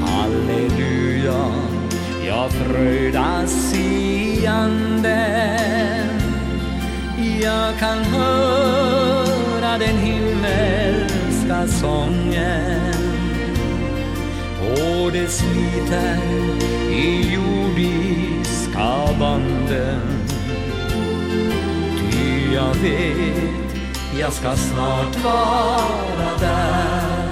Halleluja. 0.00 1.77
Jag 2.28 2.50
fröjdas 2.50 3.74
i 3.74 4.46
anden 4.46 6.08
Jag 7.42 7.78
kan 7.78 7.98
höra 7.98 9.78
den 9.78 9.96
himmelska 9.96 11.66
sången. 11.66 12.94
Och 14.60 15.12
det 15.12 15.28
sliter 15.28 16.18
i 16.90 17.34
jordiska 17.34 19.18
banden. 19.20 20.00
Ty 21.98 22.54
jag 22.54 22.74
vet, 22.74 23.76
jag 24.20 24.32
ska 24.32 24.56
snart 24.56 25.24
vara 25.24 26.38
där. 26.40 27.27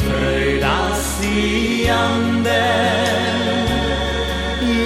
fröjda 0.00 0.94
stiande 0.94 2.68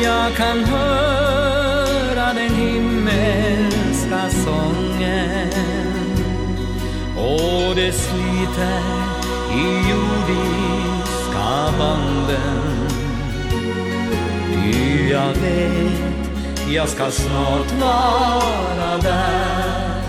Jag 0.02 0.36
kan 0.36 0.64
höra 0.64 2.32
den 2.32 2.54
himmelska 2.54 4.30
sången. 4.30 5.50
Och 7.16 7.74
det 7.76 7.92
sliter 7.92 8.80
i 9.52 9.90
jordiska 9.90 11.78
banden. 11.78 12.88
Ty 14.52 15.10
jag 15.10 15.28
vet, 15.28 15.92
jag 16.68 16.88
ska 16.88 17.10
snart 17.10 17.72
vara 17.80 18.98
där. 19.02 20.02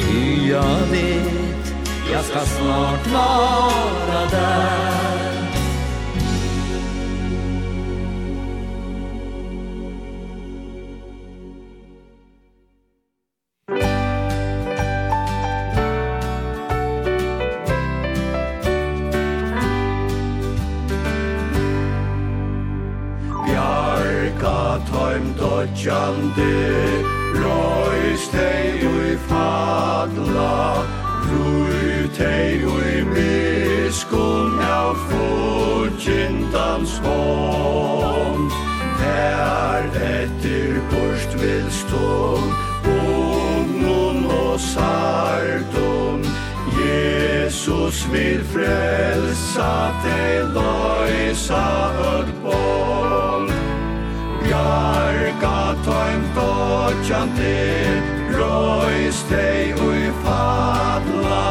Ty 0.00 0.50
jag 0.50 0.78
vet 0.90 1.45
Jag 2.12 2.24
ska 2.24 2.40
snart 2.40 3.06
vara 3.06 4.26
där. 4.30 4.96
Dodjandi, 25.38 27.02
roist 27.34 28.32
hei 28.32 28.86
ui 28.86 29.16
fadla, 29.28 30.84
Rui 31.30 32.08
tei 32.16 32.64
ui 32.64 33.02
miskun 33.10 34.60
av 34.62 34.96
fudjindans 35.08 36.92
hon 37.04 38.50
Her 39.00 39.88
etter 39.94 40.80
burst 40.90 41.34
vilstum 41.40 42.46
Ugnum 42.94 44.26
og 44.30 44.60
sardum 44.60 46.22
Jesus 46.78 48.04
vil 48.12 48.44
frelsa 48.52 49.72
tei 50.04 50.42
loisa 50.56 51.64
ut 52.12 52.34
bom 52.44 53.50
Bjarga 54.44 55.58
toim 55.88 56.28
dodjande 56.38 58.15
Røys 58.38 59.24
dei 59.30 59.72
ui 59.72 60.10
fadla. 60.22 61.46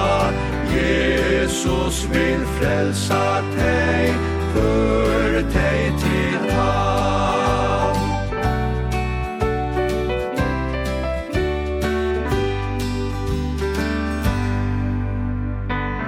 Jesus 0.76 2.08
vil 2.12 2.46
frelsa 2.58 3.42
tei 3.56 4.14
Før 4.54 5.42
tei 5.54 5.84
til 6.02 6.52
han 6.52 7.96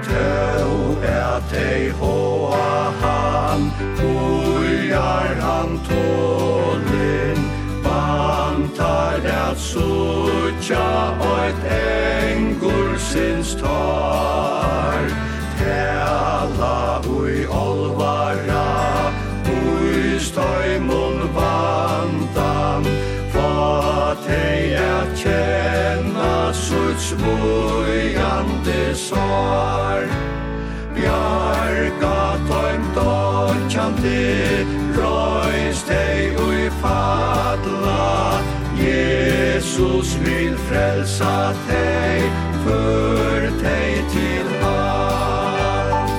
Tau 0.08 0.76
er 1.04 1.40
tei 1.52 1.90
hoa 2.00 2.92
han 3.02 3.72
Ujar 4.04 5.34
han 5.48 5.80
tålin 5.88 7.40
Bantar 7.84 9.32
at 9.48 9.58
tja 10.68 11.16
oit 11.34 11.60
engur 11.72 12.98
sinns 13.00 13.56
tar. 13.56 15.04
Tela 15.60 17.02
ui 17.08 17.46
olvara 17.48 19.14
ui 19.48 20.20
stoimun 20.20 21.30
vandan 21.36 22.84
Fa 23.34 24.16
hei 24.28 24.76
at 24.76 25.10
kjenna 25.22 26.54
suts 26.54 27.14
vujande 27.22 28.84
sar 29.08 30.04
Bjarga 30.96 32.20
toim 32.50 32.84
dodjandi 32.98 34.28
Røys 35.00 35.84
tei 35.88 36.37
Jesus 40.08 40.28
vil 40.28 40.58
frelsa 40.58 41.54
dig 41.68 42.32
för 42.66 43.42
dig 43.42 44.06
till 44.12 44.62
han 44.62 46.10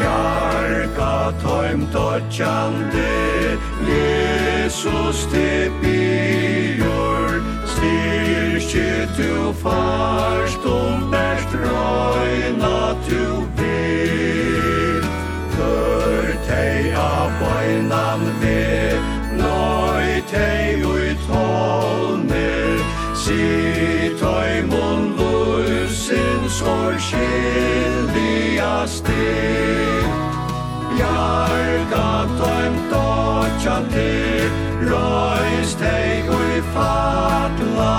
Jarka 0.00 1.32
toim 1.42 1.86
totjande 1.92 3.58
Jesus 3.88 5.26
te 5.32 5.70
bior 5.82 7.42
Styrke 7.66 9.08
du 9.16 9.52
farstum 9.62 11.10
best 11.10 11.54
røyna 11.54 12.94
tu 13.08 13.24
vil 13.56 14.39
ja 17.00 17.30
bøynan 17.40 18.20
ve 18.40 18.92
Noi 19.36 20.22
tei 20.30 20.84
ui 20.84 21.16
tolner 21.26 22.78
Si 23.22 24.16
toi 24.20 24.62
mun 24.70 25.00
lusin 25.18 26.42
Skor 26.56 26.94
skilja 27.06 28.76
stil 28.96 30.08
Bjarga 30.90 32.12
toim 32.40 32.74
dotjan 32.92 33.84
til 33.94 34.50
Rois 34.90 35.74
tei 35.80 36.28
ui 36.28 36.62
fatla. 36.74 37.96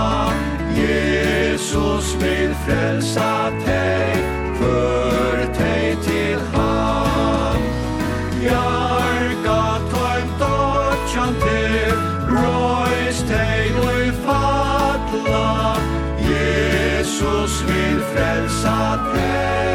Jesus 0.75 2.15
vil 2.21 2.53
frelsa 2.65 3.33
tei 3.65 4.13
Før 4.59 5.45
tei 5.57 5.95
til 6.05 6.39
han 6.53 7.61
Ja 8.41 8.90
frälsa 18.21 18.99
dig 19.13 19.70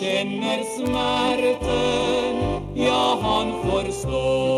känner 0.00 0.62
smärten, 0.76 2.36
ja 2.74 3.18
han 3.22 3.62
förstår. 3.62 4.57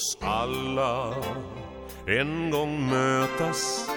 oss 0.00 0.18
alla 0.20 1.14
en 2.06 2.50
gång 2.50 2.90
mötas 2.90 3.90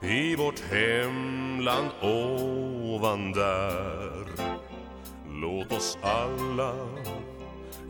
i 0.00 0.36
vårt 0.36 0.60
hemland 0.60 1.90
ovan 2.02 3.32
där. 3.32 4.26
Låt 5.30 5.72
oss 5.72 5.98
alla 6.02 6.72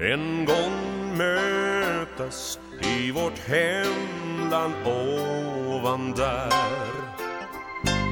en 0.01 0.45
gång 0.45 1.17
mötas 1.17 2.59
i 2.83 3.11
vårt 3.11 3.39
hemland 3.39 4.75
ovan 4.85 6.13
där. 6.17 6.53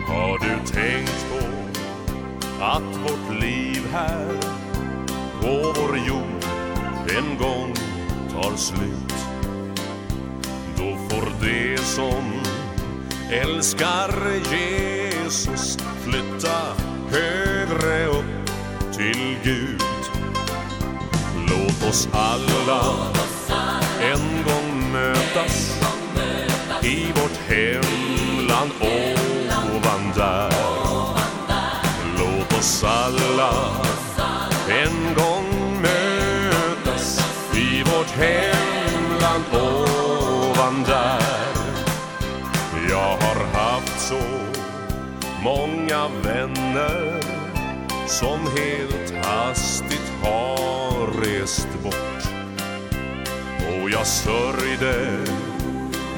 Har 0.08 0.38
du 0.38 0.66
tänkt 0.66 1.26
på 1.30 1.46
att 2.64 2.96
vårt 2.96 3.40
liv 3.40 3.86
här 3.92 4.61
tar 8.52 8.58
slut 8.58 9.14
Då 10.76 10.96
får 11.08 11.32
det 11.40 11.78
som 11.78 12.42
älskar 13.30 14.12
Jesus 14.52 15.78
flytta 16.04 16.58
högre 17.10 18.06
upp 18.06 18.50
till 18.92 19.36
Gud. 19.42 19.82
Låt 21.48 21.90
oss 21.90 22.08
alla 22.12 22.94
en 24.02 24.44
gång 24.44 24.92
mötas 24.92 25.80
i 26.82 27.06
vårt 27.06 27.38
hemland 27.48 28.70
ovan 28.80 30.12
där 30.16 30.52
Låt 32.18 32.58
oss 32.58 32.84
alla 32.84 33.52
en 34.68 35.14
gång 35.14 35.51
hemland 38.22 39.44
ovan 39.52 40.84
där. 40.86 41.22
Jag 42.90 43.16
har 43.16 43.44
haft 43.52 44.00
så 44.00 44.20
många 45.42 46.08
vänner 46.24 47.20
Som 48.06 48.40
helt 48.56 49.26
hastigt 49.26 50.12
har 50.22 51.06
rest 51.22 51.68
bort. 51.82 52.22
Och 53.58 53.90
jag 53.90 54.06
sörjde 54.06 55.18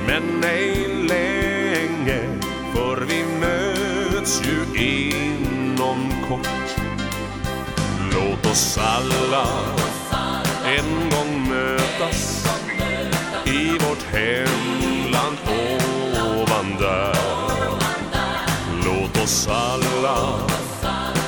Men 0.06 0.44
ej 0.44 0.89
länge 1.09 2.40
För 2.74 3.06
vi 3.09 3.24
möts 3.40 4.43
ju 4.44 4.85
inom 4.85 6.12
kort. 6.28 6.76
Låt 8.12 8.47
oss 8.47 8.78
alla 8.78 9.47
en 10.66 11.11
gång 11.11 11.49
mötas 11.49 12.47
i 13.47 13.78
vårt 13.78 14.03
hemland 14.03 15.39
ovan 15.47 16.77
där. 16.81 17.16
Låt 18.85 19.23
oss 19.23 19.49
alla 19.49 20.39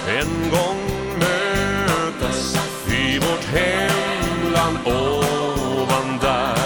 en 0.09 0.51
gång 0.51 0.81
mötas 1.19 2.57
i 2.89 3.19
vårt 3.19 3.45
hemland 3.45 4.79
ovan 4.85 6.19
där. 6.21 6.59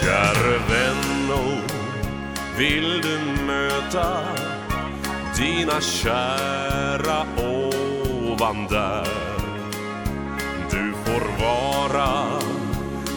Käre 0.00 0.58
vän, 0.68 1.32
oh, 1.32 1.58
vill 2.58 3.00
du 3.02 3.42
möta 3.42 4.20
dina 5.36 5.80
kära 5.80 7.26
ovan 7.36 8.66
där? 8.70 9.23
får 11.14 11.44
vara. 11.44 12.40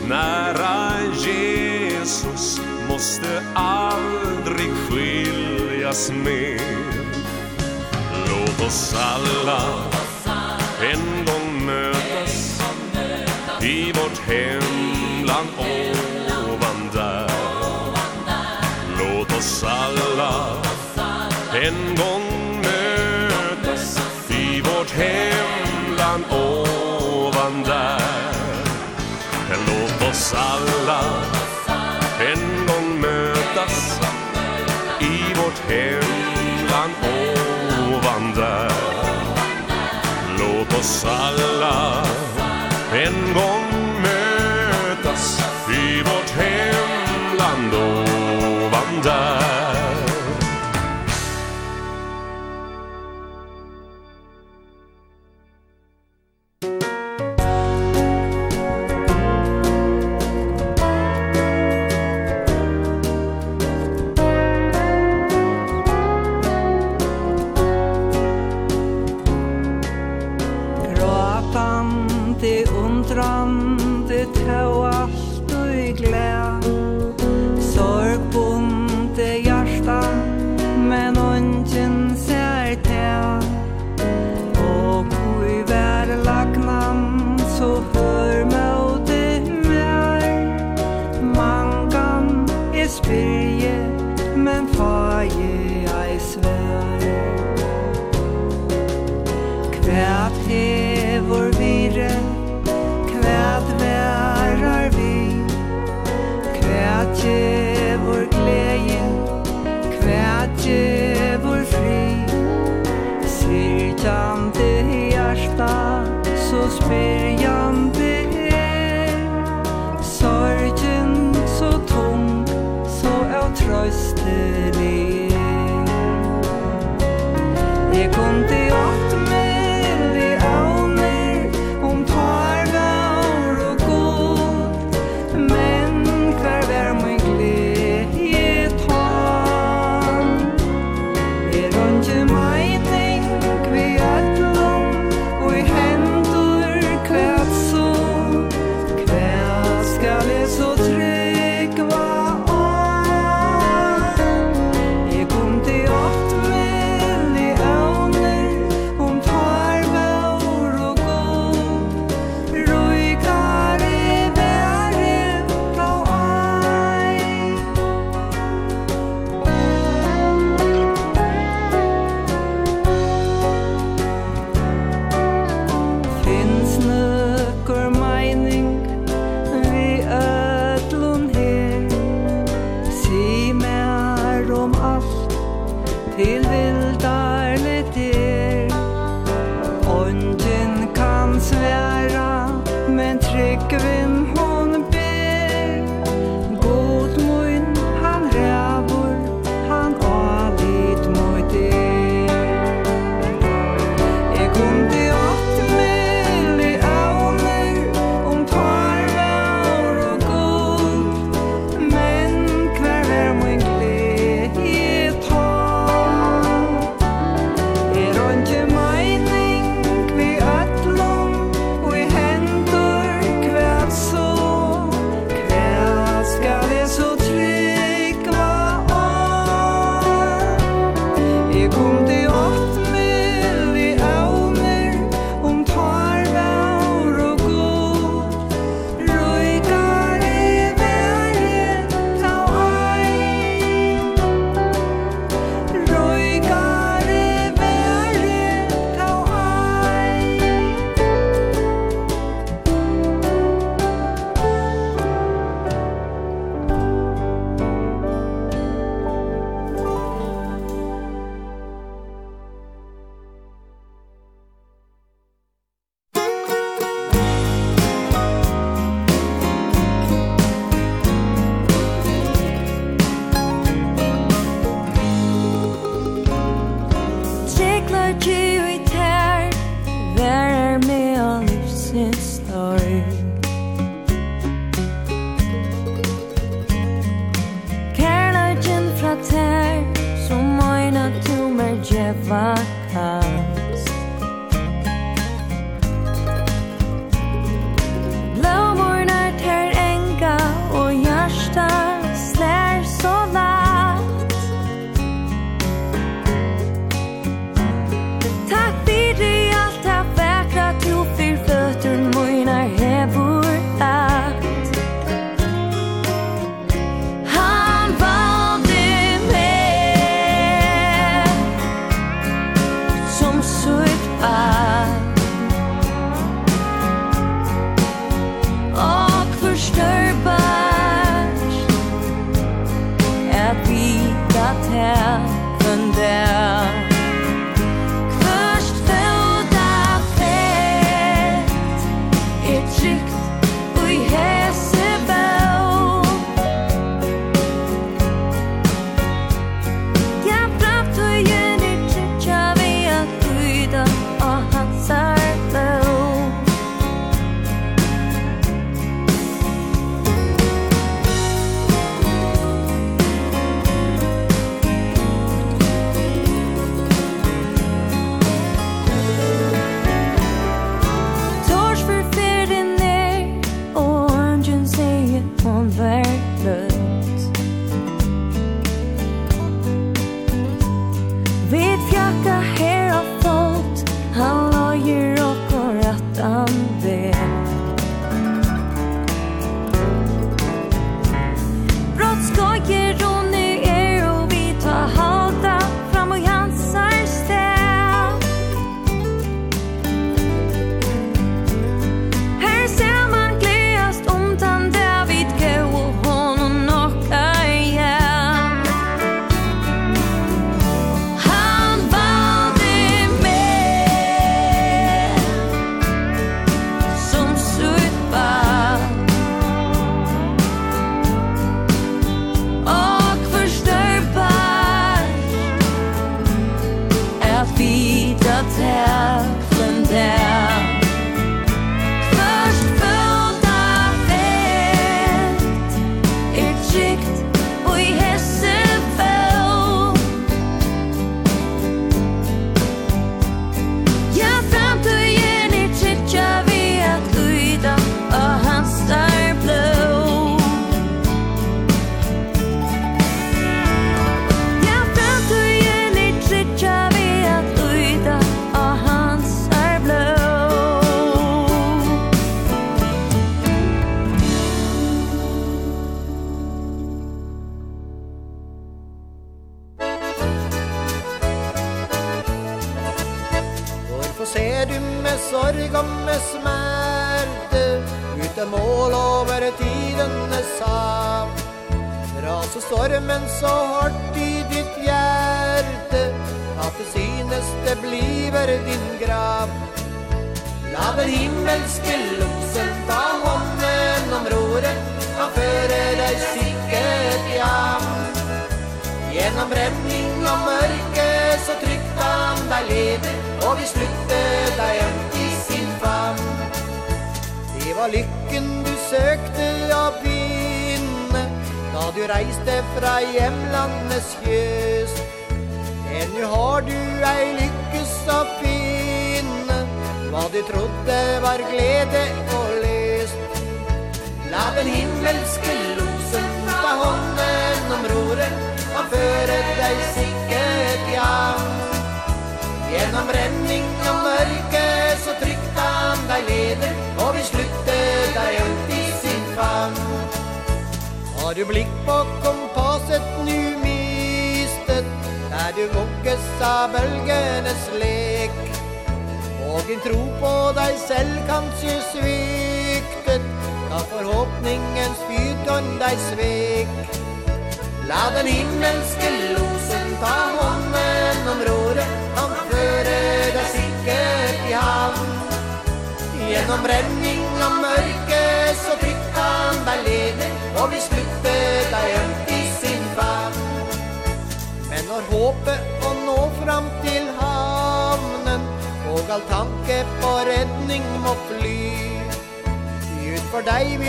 Nära 0.07 1.01
Jesus 1.13 2.61
måste 2.89 3.43
aldrig 3.53 4.71
skiljas 4.89 6.11
mer. 6.11 6.61
Låt 8.29 8.67
oss 8.67 8.95
alla 8.97 9.61
en 10.91 11.25
gång 11.25 11.65
mötas 11.65 12.61
I 13.61 13.91
vårt 13.91 14.19
hemland 14.19 15.49
ovan 15.57 16.89
där. 16.93 17.31
Låt 18.99 19.37
oss 19.37 19.63
alla 19.63 20.63
en 21.53 21.95
gång 21.95 22.61
mötas 22.61 23.99
I 24.29 24.61
vårt 24.61 24.91
hemland 24.91 26.25
ovan 26.29 26.67
där 26.77 26.86
han 27.47 27.63
där 27.63 28.01
Låt 29.67 30.09
oss 30.09 30.33
alla 30.33 30.99
en 32.19 32.65
gång 32.67 33.01
mötas 33.01 33.99
I 34.99 35.33
vårt 35.33 35.59
hemland 35.69 36.93
ovan 37.03 38.33
där 38.35 38.71
Låt 40.39 40.79
oss 40.79 41.05
alla 41.05 42.03
en 42.93 43.33
gång 43.33 44.01
mötas 44.01 45.41
I 45.69 46.01
vårt 46.01 46.29
hemland 46.29 47.73
ovan 47.73 49.01
där 49.03 49.46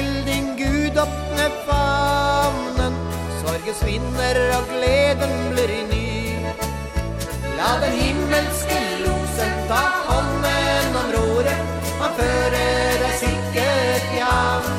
til 0.08 0.26
din 0.26 0.46
Gud 0.60 0.96
åpne 1.04 1.46
famnen 1.66 2.94
Sorgen 3.40 3.76
svinner 3.80 4.38
og 4.56 4.64
gleden 4.72 5.34
blir 5.52 5.72
ny. 5.92 6.06
La 7.58 7.70
den 7.82 7.94
himmelske 8.02 8.78
losen 9.04 9.52
ta 9.70 9.82
hånden 10.08 10.98
om 11.00 11.10
roret. 11.16 11.60
Han 12.00 12.14
fører 12.20 12.94
deg 13.02 13.14
sikkert 13.24 14.12
i 14.14 14.22
havn 14.22 14.76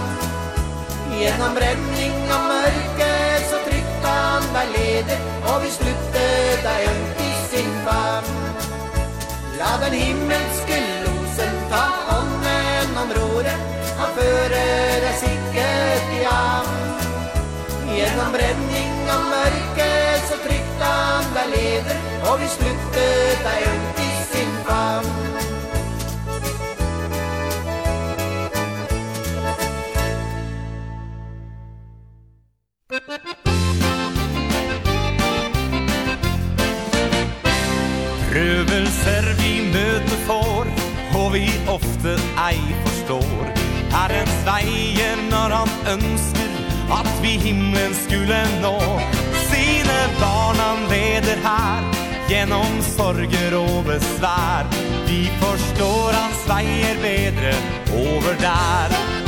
Gjennom 1.20 1.58
brenning 1.58 2.16
av 2.32 2.46
mørket 2.48 3.50
Så 3.50 3.60
trygt 3.66 4.08
han 4.08 4.48
deg 4.56 4.72
leder 4.78 5.26
Og 5.52 5.58
vi 5.66 5.74
slutte 5.76 6.24
deg 6.64 6.88
ømt 6.94 7.22
i 7.26 7.30
sin 7.50 7.76
famn 7.84 8.32
La 9.60 9.74
den 9.84 10.00
himmels 10.00 10.59
Gjennom 18.10 18.32
brenning 18.34 19.10
av 19.14 19.26
mørke 19.30 19.88
så 20.26 20.38
trykte 20.42 20.88
han 20.90 21.28
deg 21.36 21.52
leder 21.52 21.98
Og 22.32 22.40
vi 22.42 22.48
sluttet 22.50 23.44
deg 23.46 23.66
rundt 23.68 24.00
i 24.02 24.08
sin 24.32 24.56
famn. 24.66 25.18
Prøvelser 38.32 39.32
vi 39.44 39.54
møter 39.70 40.26
får 40.26 40.74
Og 41.22 41.32
vi 41.38 41.46
ofte 41.78 42.18
ei 42.48 42.58
forstår. 42.88 43.56
Herrens 43.94 44.44
veie 44.50 45.14
når 45.30 45.60
han 45.60 45.72
ønsker 45.98 46.39
att 46.92 47.20
vi 47.24 47.28
himlen 47.28 47.94
skulle 47.94 48.62
nå. 48.62 48.80
Sine 49.52 50.00
barn 50.22 50.56
han 50.58 50.90
leder 50.90 51.38
här 51.44 51.84
Genom 52.30 52.82
sorger 52.82 53.56
och 53.58 53.84
besvär 53.84 54.66
Vi 55.08 55.32
förstår 55.42 56.14
hans 56.14 56.50
veier 56.50 56.98
bedre 57.02 57.54
over 57.94 58.36
där 58.42 59.19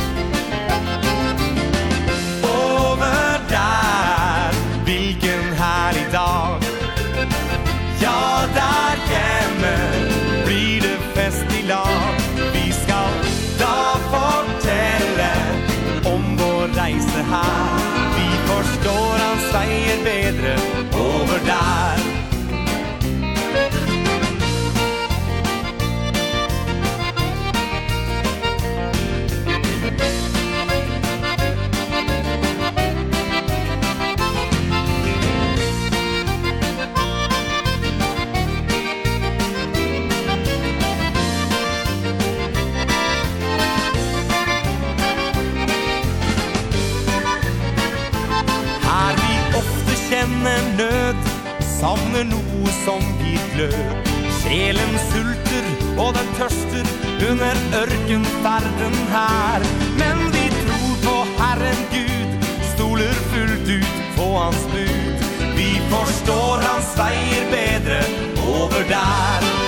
Savner 51.82 52.22
noe 52.30 52.72
som 52.84 53.00
gir 53.18 53.42
glød 53.56 54.10
Sjelen 54.36 54.92
sulter 55.08 55.64
og 55.98 56.12
den 56.14 56.28
tørster 56.36 56.86
Under 57.26 57.58
ørkenferden 57.80 58.94
her 59.10 59.66
Men 59.98 60.22
vi 60.36 60.44
tror 60.60 60.94
på 61.02 61.16
Herren 61.40 61.82
Gud 61.90 62.46
Stoler 62.70 63.18
fullt 63.32 63.74
ut 63.74 63.98
på 64.14 64.28
hans 64.36 64.62
bud. 64.70 65.26
Vi 65.58 65.68
forstår 65.90 66.62
hans 66.68 66.94
veier 67.02 67.50
bedre 67.50 68.00
Over 68.46 68.86
der. 68.94 69.61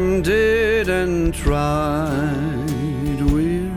tempted 0.00 0.88
and 0.88 1.34
tried 1.34 3.20
We're 3.32 3.70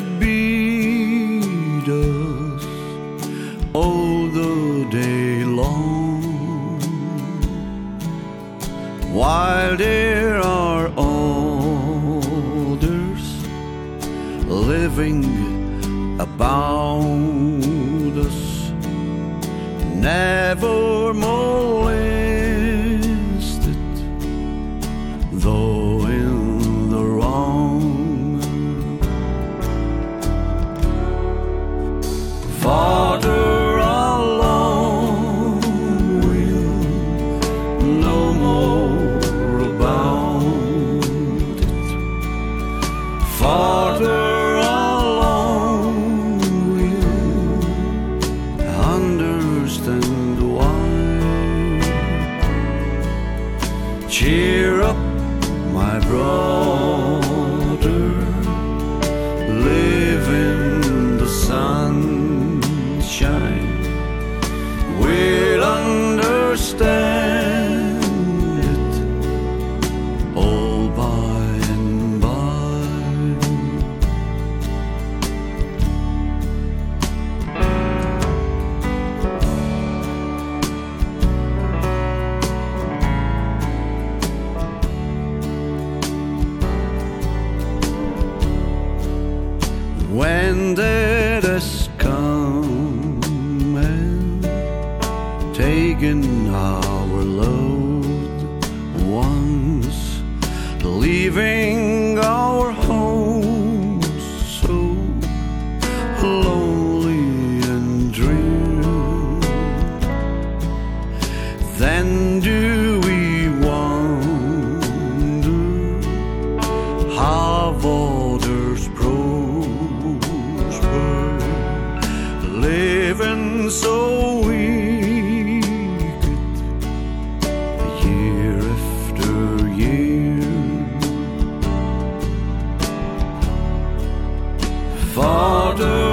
dør 135.77 136.04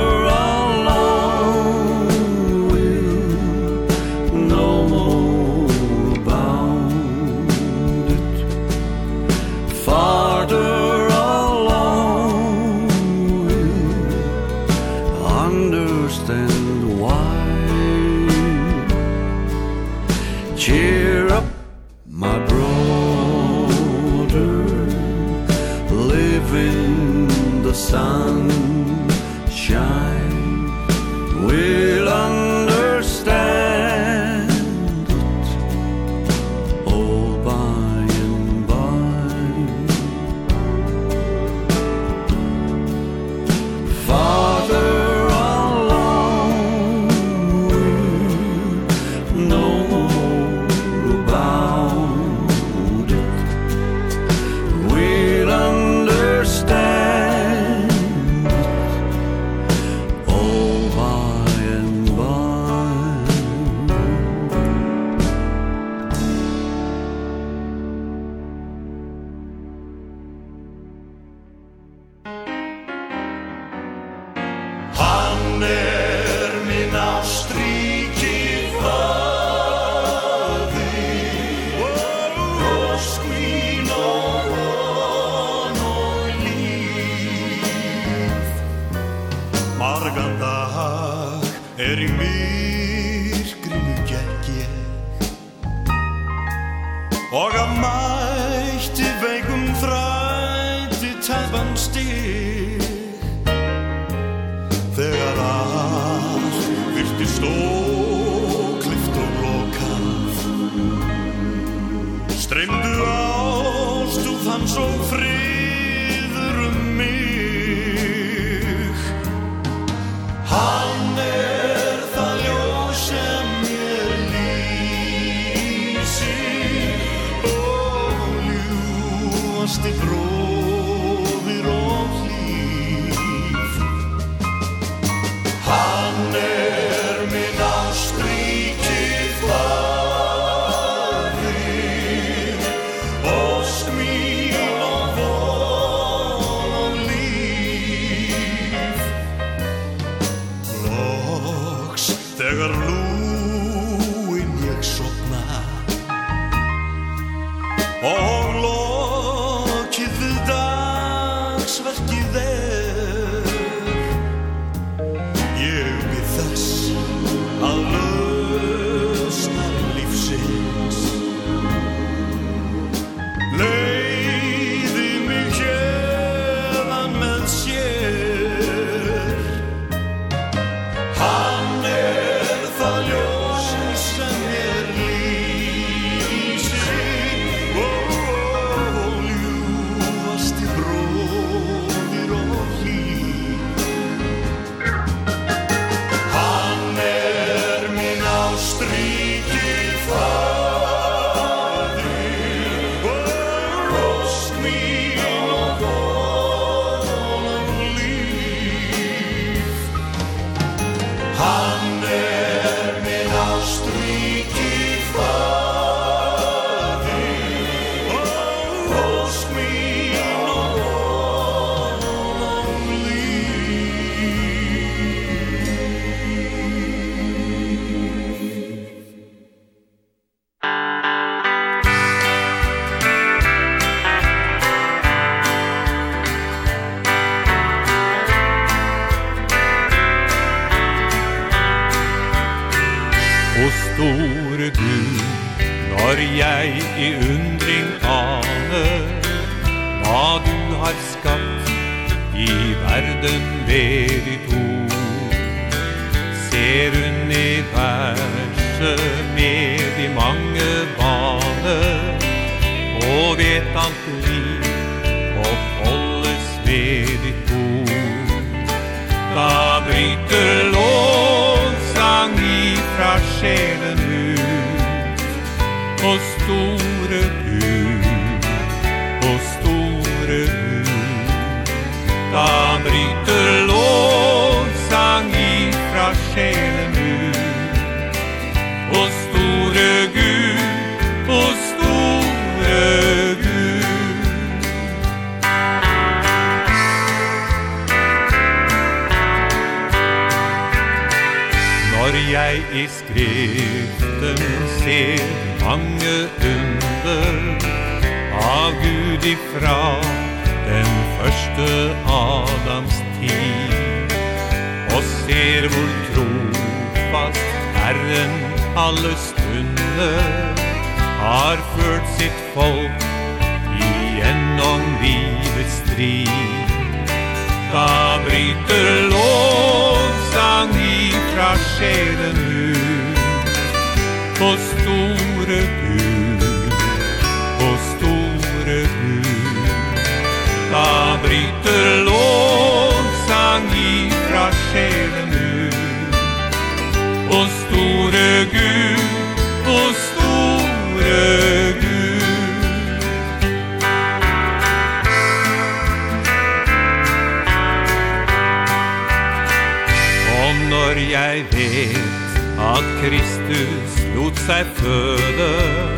sig 364.47 364.65
föder 364.65 365.93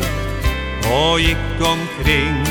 och 0.93 1.19
gick 1.19 1.59
omkring 1.59 2.43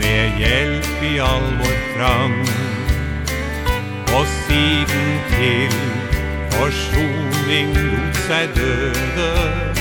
med 0.00 0.40
hjelp 0.40 1.02
i 1.02 1.20
all 1.20 1.42
vår 1.58 1.96
fram 1.96 2.40
och 4.20 4.26
siden 4.26 5.18
till 5.30 5.78
försoning 6.50 7.68
mot 7.68 8.16
sig 8.16 8.48
döde 8.54 9.74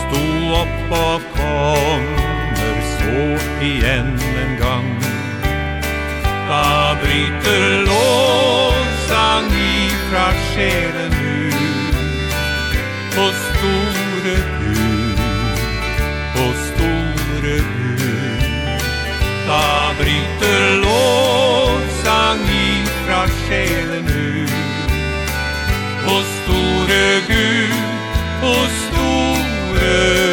stod 0.00 0.52
upp 0.52 0.90
och 0.90 1.22
kommer 1.36 2.80
så 2.98 3.46
igen 3.64 4.20
en 4.42 4.58
gang. 4.60 5.00
Da 6.48 6.96
bryter 7.02 7.86
lovsang 7.86 9.46
ifra 9.46 10.32
sjelen 10.54 11.12
ut 11.12 11.94
på 13.14 13.30
store 13.32 14.59
sjelen 23.50 24.06
ut 24.06 24.50
O 26.06 26.22
store 26.22 27.04
Gud, 27.28 27.74
o 28.42 28.54
store 28.78 29.90
Gud 30.14 30.29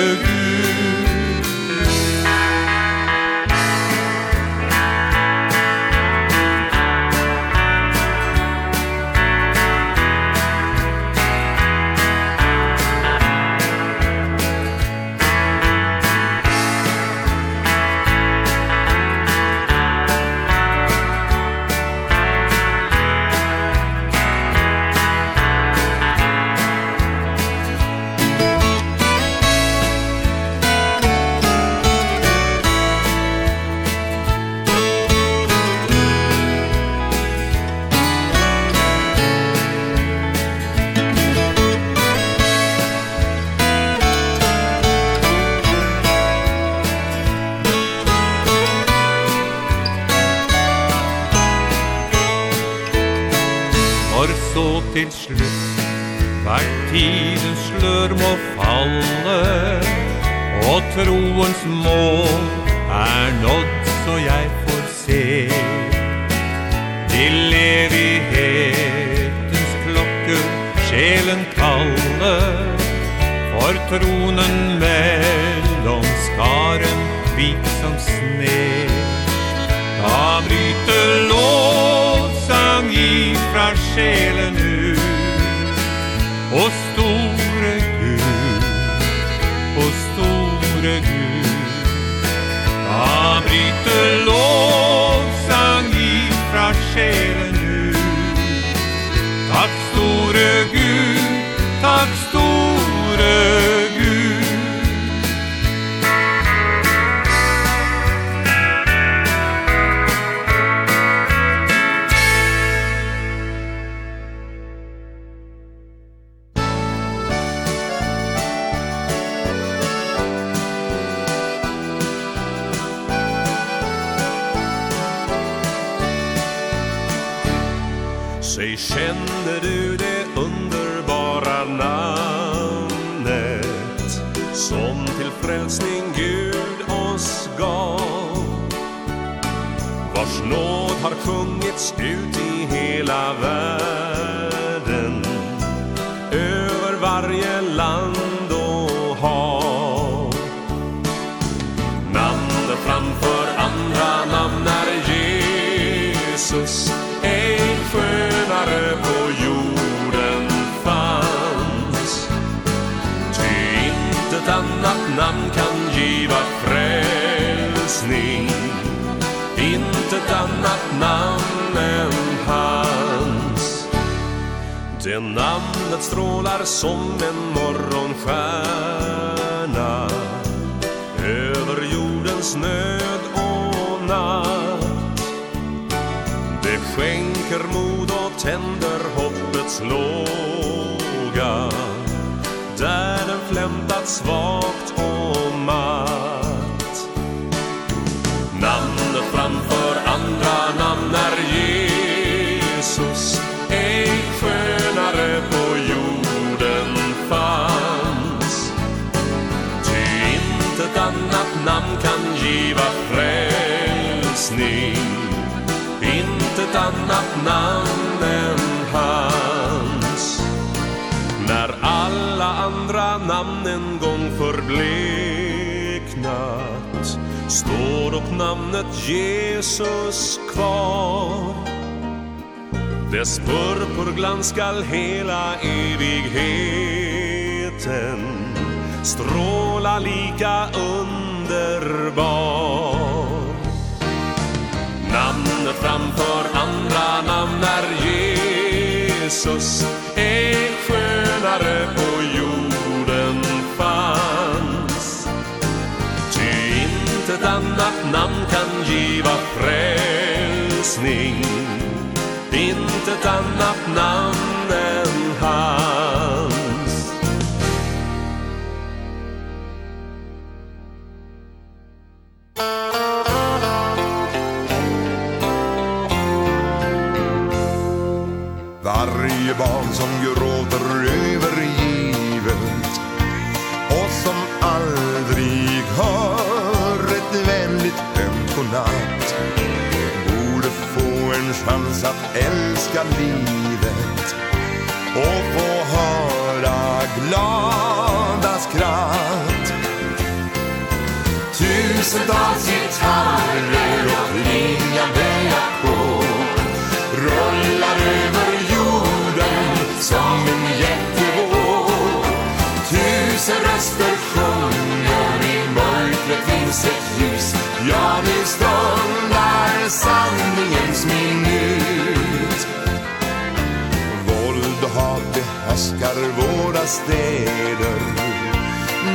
behärskar 325.77 326.15
våra 326.37 326.85
städer. 326.85 327.99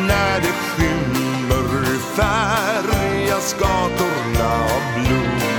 När 0.06 0.40
det 0.40 0.52
skymmer 0.52 1.98
färgas 1.98 3.56
gatorna 3.60 4.54
av 4.54 4.82
blod 4.94 5.52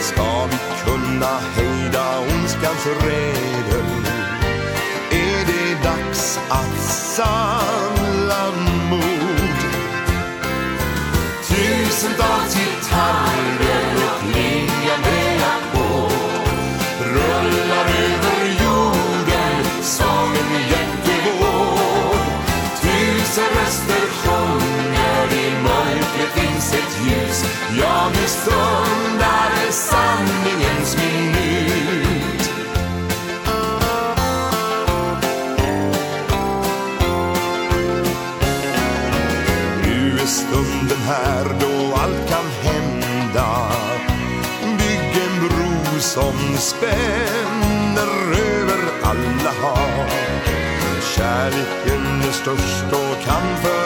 Ska 0.00 0.46
vi 0.46 0.56
kunna 0.84 1.38
hejda 1.56 2.18
ondskans 2.20 2.86
reder. 2.86 3.84
Är 5.10 5.46
det 5.46 5.88
dags 5.88 6.40
att 6.48 6.78
samla 7.16 8.50
mod? 8.90 9.58
Tusentals 11.48 12.54
gitarrer 12.54 13.91
stundar 28.32 29.70
sanningens 29.70 30.96
minut 30.96 32.50
Nu 39.84 40.18
är 40.20 40.26
stunden 40.26 41.02
här 41.06 41.44
då 41.60 41.94
allt 41.96 42.28
kan 42.28 42.46
hända. 42.62 43.72
Bygg 44.78 45.22
en 45.24 45.48
bro 45.48 46.00
som 46.00 46.56
spänner 46.58 48.10
över 48.52 48.80
alla 49.02 49.52
hav. 49.62 50.08
Kärleken 51.16 52.22
är 52.28 52.32
störst 52.32 52.92
och 52.92 53.24
kan 53.24 53.56
för 53.62 53.81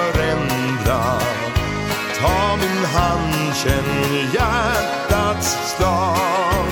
Ja, 2.57 2.62
min 2.62 2.85
hand 2.85 3.57
känner 3.57 4.35
hjärtats 4.35 5.74
slag. 5.77 6.66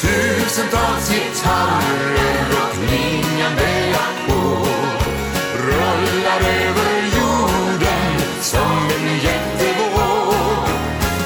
Tusentals 0.00 1.10
gitarrer 1.10 2.46
och 2.50 2.74
klingande 2.74 3.94
ackord 3.94 4.68
Rullar 5.58 6.40
över 6.40 7.02
jorden 7.16 8.20
som 8.40 8.88
en 8.96 9.18
jättevåg. 9.18 10.68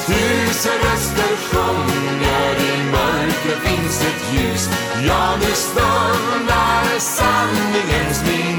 Tusen 0.06 0.78
röster 0.82 1.36
sjunger 1.51 2.55
i 2.60 2.82
mörkret 2.92 3.59
finns 3.64 4.01
ett 4.02 4.34
ljus. 4.34 4.68
Ja, 5.06 5.36
nu 5.40 5.52
stundar 5.55 6.98
sanningens 6.98 8.22
min 8.26 8.49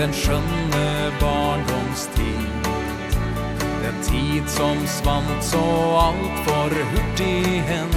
den 0.00 0.12
skjønne 0.16 1.12
barndomstid. 1.20 2.68
Den 3.82 3.96
tid 4.02 4.46
som 4.48 4.78
svant 4.88 5.44
så 5.44 5.64
alt 6.00 6.38
for 6.46 6.72
hurtig 6.92 7.60
hen. 7.68 7.92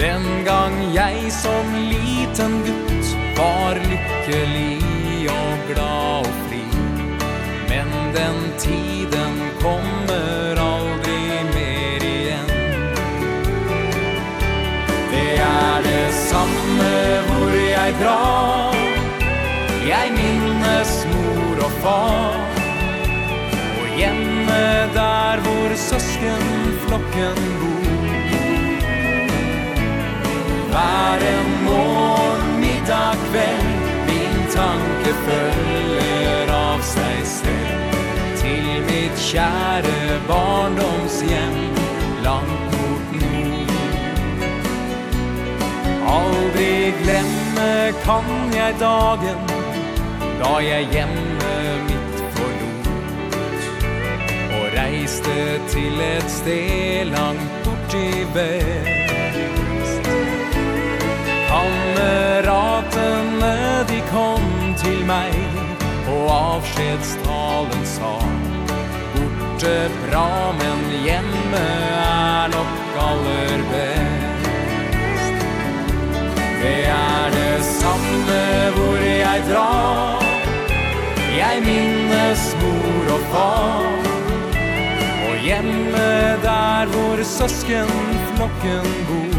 Den 0.00 0.24
gang 0.46 0.78
jeg 0.94 1.32
som 1.36 1.74
liten 1.90 2.62
gutt 2.64 3.12
var 3.36 3.76
lykkelig 3.90 5.28
og 5.34 5.68
glad 5.68 6.30
og 6.30 6.40
fri. 6.46 6.64
Men 7.68 7.92
den 8.16 8.40
tiden 8.64 9.36
kommer 9.60 10.64
aldri 10.64 11.20
mer 11.52 12.08
igjen. 12.14 12.56
Det 15.12 15.30
er 15.44 15.86
det 15.90 16.08
samme 16.24 16.90
hvor 17.28 17.62
jeg 17.68 17.96
drar. 18.00 18.69
Jeg 19.88 20.12
minnes 20.12 21.06
mor 21.12 21.64
og 21.64 21.72
far. 21.82 22.34
Og 23.80 23.86
hjemme 23.96 24.62
der 24.94 25.40
hvor 25.44 25.74
søskenflokken 25.76 27.40
bor. 27.60 27.80
Hver 30.70 31.24
en 31.34 31.50
morgen, 31.64 32.60
middag, 32.60 33.16
kveld 33.30 33.70
Min 34.08 34.36
tanke 34.52 35.14
følger 35.24 36.52
av 36.54 36.84
seg 36.84 37.24
selv. 37.24 37.96
Til 38.42 38.68
mitt 38.86 39.16
kjære 39.30 40.20
barndomshjem 40.28 41.58
Langt 42.22 42.76
mot 42.76 43.14
nord. 43.22 43.76
Aldri 46.18 46.74
glemme 47.02 47.72
kan 48.04 48.28
jeg 48.54 48.76
dagen 48.80 49.49
Da 50.40 50.54
jeg 50.64 50.86
hjemme 50.92 51.48
mitt 51.84 52.20
forlot 52.32 52.86
Og 54.56 54.66
reiste 54.72 55.60
til 55.68 56.00
et 56.00 56.30
sted 56.32 57.04
langt 57.12 57.50
bort 57.64 57.94
i 57.94 58.24
vest. 58.34 60.08
Kameratene 61.50 63.56
de 63.90 64.00
kom 64.08 64.46
til 64.80 65.04
meg 65.10 65.34
Og 66.08 66.24
avskjedstalen 66.36 67.84
sa 67.84 68.14
Borte 69.12 69.76
bra, 70.06 70.30
men 70.62 70.78
hjemme 71.04 71.64
er 72.00 72.48
nok 72.54 72.96
aller 73.04 73.58
best. 73.74 74.48
Det 76.62 76.80
er 76.86 77.30
det 77.36 77.64
samme 77.64 78.40
hvor 78.78 78.98
jeg 79.04 79.38
drar. 79.52 80.19
Jeg 81.36 81.62
minnes 81.64 82.56
mor 82.62 83.12
og 83.14 83.20
far. 83.32 83.84
Og 85.28 85.36
hjemme 85.44 86.08
der 86.42 86.86
hvor 86.86 87.22
søsken 87.24 87.92
flokken 88.34 88.88
bor. 89.08 89.36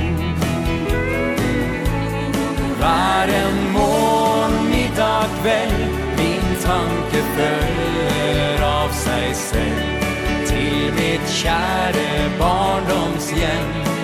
Hver 2.82 3.34
en 3.42 3.60
morgen, 3.74 4.70
middag, 4.70 5.30
kveld 5.42 5.82
Min 6.18 6.48
tanke 6.64 7.22
følger 7.36 8.64
av 8.66 8.90
seg 9.04 9.36
selv. 9.36 10.10
Til 10.50 10.94
mitt 10.98 11.34
kjære 11.42 12.30
barndomshjem. 12.40 14.01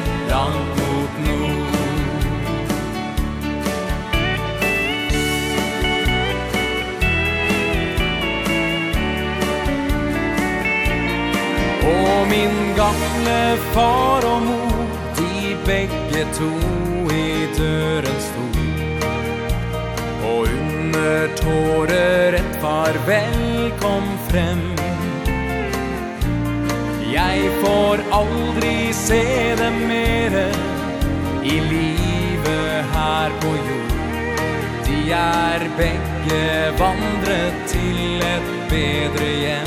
ville 13.28 13.58
far 13.74 14.26
og 14.26 14.42
mor 14.42 14.86
De 15.18 15.56
begge 15.66 16.24
to 16.38 16.52
i 17.12 17.48
døren 17.58 18.20
sto 18.28 18.46
Og 20.28 20.48
under 20.48 21.28
tårer 21.42 22.38
et 22.40 22.58
farvel 22.62 23.72
kom 23.82 24.08
frem. 24.30 24.64
Jeg 27.12 27.52
får 27.62 28.04
aldri 28.20 28.76
se 28.94 29.22
dem 29.62 29.80
mere 29.90 30.48
I 31.44 31.60
livet 31.72 32.84
her 32.94 33.40
på 33.42 33.54
jord. 33.70 33.96
De 34.88 35.00
er 35.20 35.68
begge 35.80 36.44
vandret 36.80 37.64
til 37.72 38.22
et 38.34 38.52
bedre 38.70 39.32
hjem. 39.44 39.67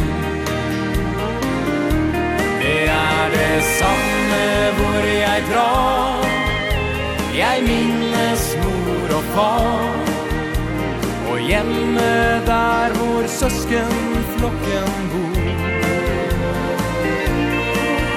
samme 3.79 4.45
hvor 4.79 5.03
jeg 5.07 5.43
drar 5.53 6.27
Jeg 7.35 7.63
minnes 7.63 8.57
mor 8.63 9.17
og 9.17 9.25
far. 9.35 9.95
Og 11.31 11.39
hjemme 11.39 12.11
der 12.47 12.89
hvor 12.99 13.27
søskenflokken 13.27 14.91
bor. 15.13 15.39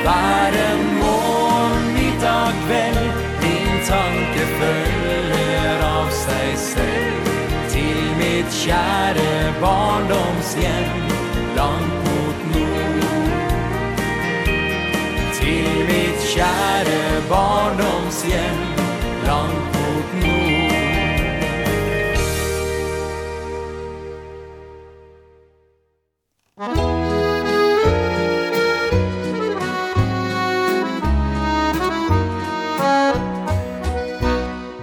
Hver 0.03 0.57
en 0.69 0.83
morgen, 1.03 1.85
middag, 1.97 2.51
kveld 2.65 3.05
Din 3.41 3.71
tanke 3.87 4.49
følger 4.57 5.85
av 5.87 6.11
seg 6.25 6.49
selv. 6.57 7.31
Til 7.69 8.03
mitt 8.19 8.51
kjære 8.63 9.55
barndomshjem. 9.61 11.02
kjære 16.33 17.21
barndomshjem 17.29 18.59
langt 19.27 19.65
mot 19.75 20.07
nord. 20.21 20.73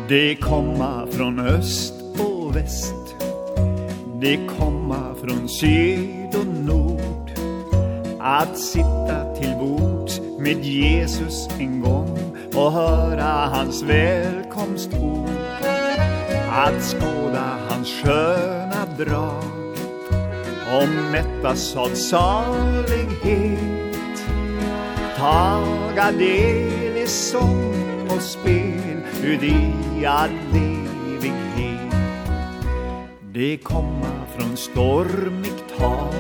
Det 0.09 0.35
komma 0.41 1.07
från 1.11 1.39
öst 1.39 1.95
och 2.19 2.57
väst. 2.57 3.17
Det 4.21 4.39
komma 4.59 5.15
från 5.23 5.49
syd 5.49 6.35
och 6.35 6.47
nord. 6.47 7.31
Att 8.21 8.59
sitta 8.59 9.35
till 9.35 9.55
bord 9.59 9.90
med 10.41 10.65
Jesus 10.65 11.49
en 11.59 11.81
gång 11.81 12.19
och 12.55 12.73
höra 12.73 13.25
hans 13.25 13.83
välkomstord. 13.83 15.29
Att 16.53 16.83
skåda 16.83 17.59
hans 17.69 17.89
sköna 17.89 18.87
drag 18.99 19.45
och 20.73 20.89
mättas 21.13 21.77
av 21.77 21.89
salighet. 21.89 23.59
Taga 25.17 26.13
del 26.13 26.97
i 26.97 27.07
sång 27.07 28.09
och 28.17 28.23
spel 28.23 29.01
ut 29.25 29.43
i 29.43 30.07
all 30.07 30.31
evighet. 30.55 31.95
Det 33.33 33.57
komma 33.57 34.25
från 34.37 34.57
stormigt 34.57 35.65
hav, 35.79 36.15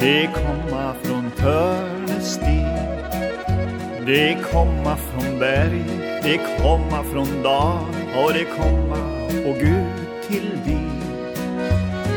det 0.00 0.28
komma 0.34 0.94
från 1.02 1.30
törn 1.30 1.97
en 2.18 4.06
Det 4.06 4.36
komma 4.52 4.96
från 4.96 5.38
berg, 5.38 5.84
det 6.22 6.40
komma 6.62 7.04
från 7.04 7.42
dal 7.42 7.94
Och 8.16 8.32
det 8.32 8.44
komma, 8.44 9.26
och 9.46 9.56
Gud, 9.58 10.28
till 10.28 10.50
dig 10.64 10.88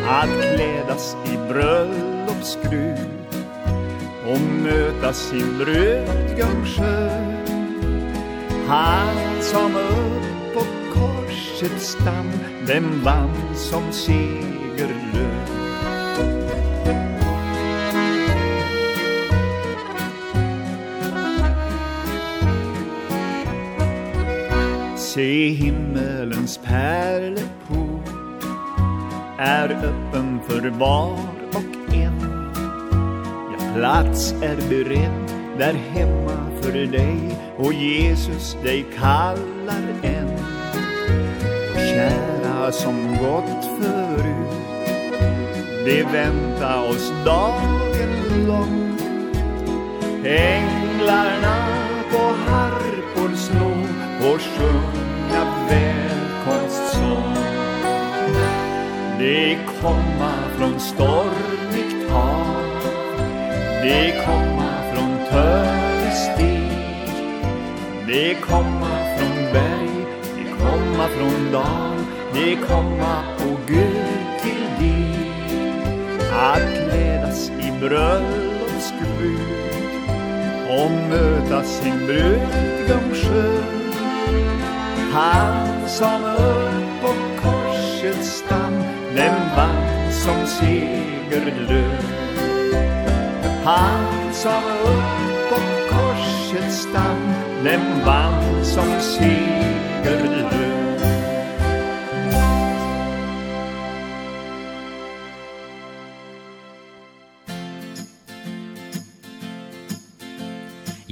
Att 0.07 0.55
klädas 0.55 1.15
i 1.33 1.37
bröllopskrud 1.37 2.97
Och 4.27 4.41
mötas 4.63 5.33
i 5.33 5.43
brudgångsjö 5.57 7.09
Han 8.67 9.41
som 9.41 9.75
upp 9.75 10.53
på 10.53 10.63
korsets 10.93 11.85
stam 11.85 12.31
Den 12.67 13.03
vann 13.03 13.55
som 13.55 13.91
segerlöd 13.91 15.70
Se 25.13 25.49
himmelens 25.49 26.57
pärlepor 26.57 28.03
Är 29.37 29.69
öppen 29.69 30.39
för 30.47 30.69
var 30.69 31.19
och 31.53 31.93
en. 31.93 32.19
Ja, 33.51 33.73
plats 33.75 34.33
är 34.41 34.55
beredd 34.69 35.31
där 35.57 35.73
hemma 35.73 36.61
för 36.61 36.71
dig. 36.71 37.39
Och 37.57 37.73
Jesus 37.73 38.57
dig 38.63 38.85
kallar 38.99 39.83
än 40.03 40.33
Och 41.73 41.79
kära 41.79 42.71
som 42.71 43.07
gått 43.07 43.65
förut. 43.81 44.61
Det 45.85 46.03
väntar 46.03 46.89
oss 46.89 47.13
dagen 47.25 48.47
lång. 48.47 48.97
Änglarna 50.25 51.90
på 52.11 52.17
harpor 52.17 53.35
slå 53.35 53.71
och 54.29 54.41
sjunga 54.41 55.43
välkomstsång. 55.69 57.35
Det 59.19 59.57
komma 59.81 60.33
från 60.57 60.79
stormigt 60.79 62.09
hav, 62.09 62.65
det 63.83 64.25
komma 64.25 64.73
från 64.93 65.17
törrestig, 65.31 66.71
det 68.07 68.35
komma 68.41 68.97
från 69.17 69.53
berg, 69.53 70.05
det 70.35 70.49
komma 70.59 71.07
från 71.07 71.51
dal, 71.51 72.05
det 72.33 72.55
komma 72.55 73.23
på 73.37 73.57
Gud 73.67 74.41
till 74.41 74.65
dig. 74.79 75.31
Att 76.31 76.93
ledas 76.93 77.49
i 77.49 77.71
bröllopsgrud 77.79 79.70
och 80.71 80.91
möta 80.91 81.63
sin 81.63 82.05
brudgum 82.05 83.13
skön 83.13 83.63
Han 85.13 85.87
som 85.87 86.23
upp 86.23 87.01
på 87.01 87.13
korsets 87.41 88.29
stam 88.29 88.73
Den 89.15 89.35
vann 89.55 90.11
som 90.11 90.47
segerlöv 90.47 92.03
Han 93.63 94.33
som 94.33 94.63
upp 94.83 95.49
på 95.49 95.55
korsets 95.95 96.81
stam 96.81 97.33
Den 97.63 98.05
vann 98.05 98.65
som 98.65 99.01
segerlöv 99.01 100.80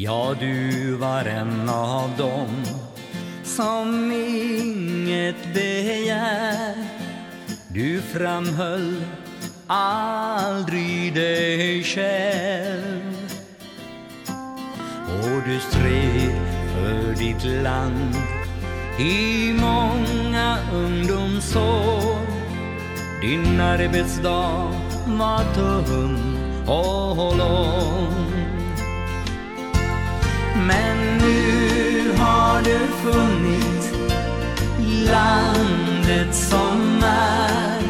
Ja, 0.10 0.36
du 0.40 0.92
var 0.96 1.26
en 1.26 1.70
av 1.70 2.10
dem 2.18 2.64
Som 3.44 4.12
inget 4.12 5.54
begär. 5.54 6.76
Du 7.68 8.02
framhöll 8.02 8.96
aldrig 9.68 11.14
dig 11.14 11.84
själv. 11.84 13.32
Och 15.08 15.42
du 15.48 15.60
stred 15.60 16.42
för 16.76 17.16
ditt 17.16 17.64
land 17.64 18.16
I 19.00 19.54
många 19.54 20.58
ungdomsår. 20.74 22.20
Din 23.22 23.60
arbetsdag 23.60 24.72
var 25.06 25.54
tung 25.56 26.38
och 26.68 27.38
lång 27.38 28.49
Men 30.68 31.18
nu 31.18 32.12
har 32.18 32.62
du 32.62 32.80
funnit 33.04 33.94
landet 35.12 36.36
som 36.36 37.04
är. 37.04 37.84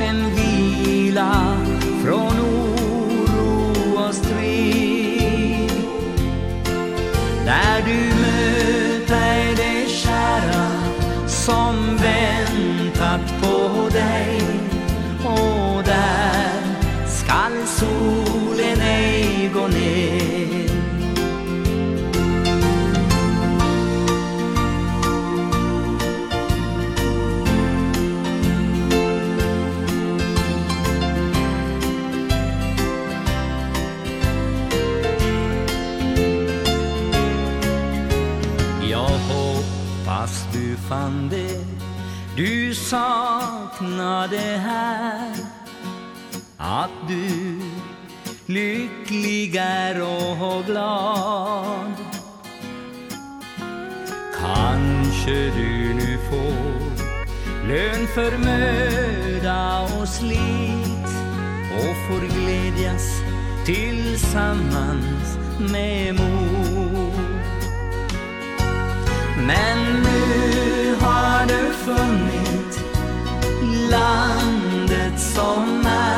En 0.00 0.34
vila 0.34 1.56
från 2.04 2.40
oro 2.40 4.04
och 4.06 4.14
strid. 4.14 5.72
Där 7.44 7.82
du 7.86 8.11
saknar 42.92 44.28
det 44.28 44.58
här. 44.58 45.36
Att 46.56 47.08
du 47.08 47.60
lycklig 48.46 49.56
är 49.56 50.02
och 50.02 50.64
glad. 50.66 51.94
Kanske 54.40 55.30
du 55.30 55.94
nu 55.94 56.18
får 56.30 57.68
lön 57.68 58.06
för 58.14 58.38
möda 58.38 59.80
och 59.80 60.08
slit 60.08 61.08
Och 61.74 61.96
får 62.08 62.40
glädjas 62.40 63.06
tillsammans 63.66 65.38
med 65.72 66.14
mor. 66.14 67.12
Men 69.46 70.02
nu 70.02 70.94
har 71.00 71.46
du 71.46 71.72
funnit 71.72 72.51
landet 73.90 75.20
som 75.20 75.86
är. 75.86 76.11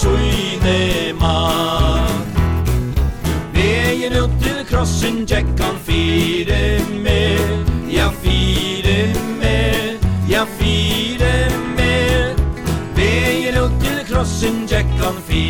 syne 0.00 1.12
man 1.20 2.24
Vegen 3.52 4.16
upp 4.22 4.34
til 4.42 4.64
krossen 4.70 5.26
tjekk 5.28 5.60
han 5.60 5.76
fire 5.84 6.80
med 7.04 7.68
Ja 7.92 8.08
fire 8.22 8.98
med, 9.40 10.08
ja 10.30 10.46
fire 10.58 11.34
med 11.76 12.40
Vegen 12.96 13.60
upp 13.64 13.76
til 13.84 14.00
krossen 14.08 14.64
tjekk 14.70 14.96
han 15.04 15.20
fire 15.28 15.49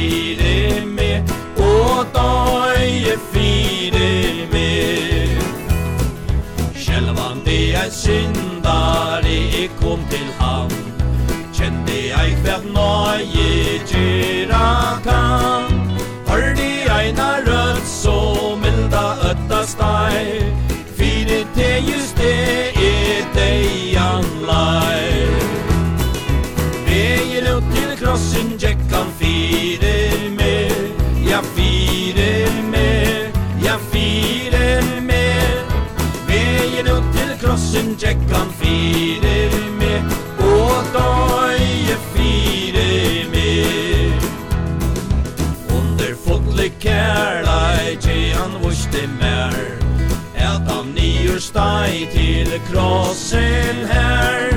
krossen 52.71 53.87
her 53.89 54.51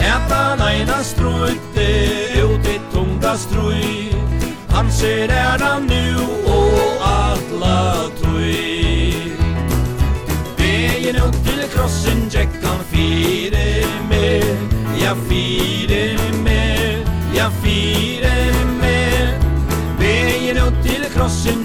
Äta 0.00 0.56
nejna 0.56 1.02
strutte 1.02 1.88
ut 2.42 2.66
i 2.66 2.80
tunga 2.92 3.36
strui 3.36 4.14
Han 4.68 4.90
ser 4.92 5.28
er 5.28 5.28
ära 5.28 5.78
nu 5.78 6.16
och 6.46 7.06
alla 7.06 7.94
tui 8.22 9.32
Vägen 10.56 11.16
upp 11.16 11.44
til 11.44 11.68
krossen 11.74 12.28
jäckan 12.30 12.80
fire 12.90 13.84
med. 14.08 14.44
Ja 15.02 15.14
fire 15.28 16.18
med 16.44 17.06
Ja 17.34 17.50
fire 17.62 18.34
med. 18.80 19.44
Vägen 19.98 20.58
upp 20.58 20.82
til 20.82 21.04
krossen 21.14 21.59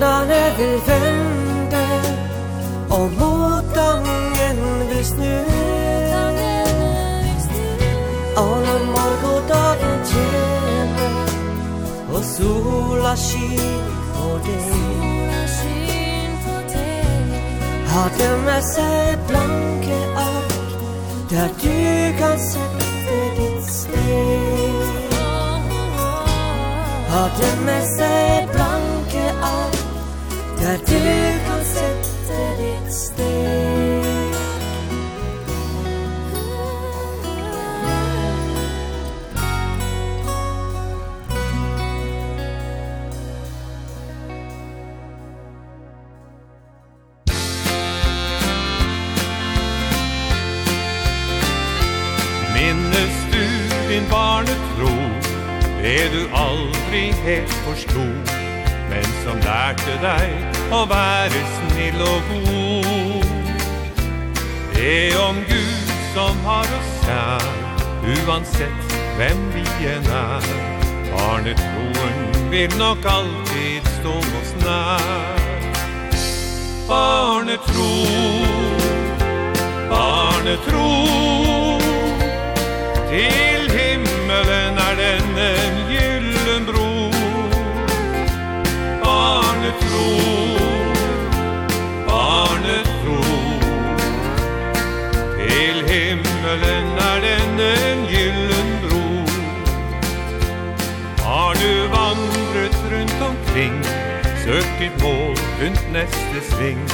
Vindarna 0.00 0.56
vill 0.58 0.80
vända 0.86 1.86
Och 2.88 3.10
motgången 3.12 4.88
vill 4.88 5.04
snu 5.04 5.44
Alla 8.36 8.78
morgondagen 8.84 10.04
tjänar 10.06 11.26
Och 12.12 12.24
sola 12.24 13.16
skin 13.16 13.92
på 14.14 14.38
dig 14.46 14.90
Hadde 17.86 18.36
med 18.44 18.64
seg 18.64 19.18
blanke 19.28 19.98
ark 20.16 20.72
Der 21.30 21.48
du 21.62 22.18
kan 22.18 22.38
sette 22.38 23.20
ditt 23.36 23.72
steg 23.72 25.12
Har 27.10 27.20
Hadde 27.20 27.64
med 27.64 27.82
seg 27.98 28.49
Der 30.60 30.76
du 30.76 31.38
kan 31.46 31.64
sette 31.64 32.40
ditt 32.58 32.92
sted 32.92 34.34
Minnes 52.52 53.26
du 53.32 53.44
din 53.88 54.04
barnetro? 54.10 54.92
Det 55.82 56.10
du 56.12 56.36
aldri 56.36 57.12
helt 57.24 57.52
forstod 57.64 58.36
Men 58.90 59.04
som 59.24 59.38
lærte 59.38 59.96
deg 60.02 60.49
og 60.72 60.88
være 60.90 61.40
snill 61.56 62.00
og 62.02 62.20
god. 62.30 63.24
Det 64.74 65.16
om 65.28 65.36
Gud 65.50 65.90
som 66.14 66.36
har 66.46 66.66
oss 66.78 66.92
kjær 67.04 67.48
Uansett 68.10 68.94
hvem 69.16 69.40
vi 69.54 69.64
en 69.94 70.06
er. 70.20 70.46
Barnetroen 71.10 72.50
vil 72.50 72.78
nok 72.78 73.04
alltid 73.04 73.92
stå 73.98 74.16
oss 74.40 74.54
nær. 74.64 75.40
Barnetro 76.90 77.92
Barnetro 79.90 80.00
Arne 80.40 80.56
tro 80.66 80.90
Det 83.10 83.49
Søk 104.50 104.70
ditt 104.78 105.02
mål, 105.02 105.36
rundt 105.62 105.92
neste 105.92 106.38
sving. 106.50 106.88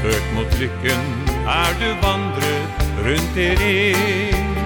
Søk 0.00 0.24
mot 0.34 0.58
lykken, 0.58 1.04
her 1.46 1.70
du 1.80 1.90
vandret 2.06 2.68
rundt 3.04 3.36
i 3.36 3.50
ring. 3.60 4.58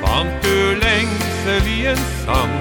Fant 0.00 0.32
du 0.44 0.56
lengsel 0.84 1.68
i 1.76 1.86
en 1.92 2.00
sang 2.24 2.56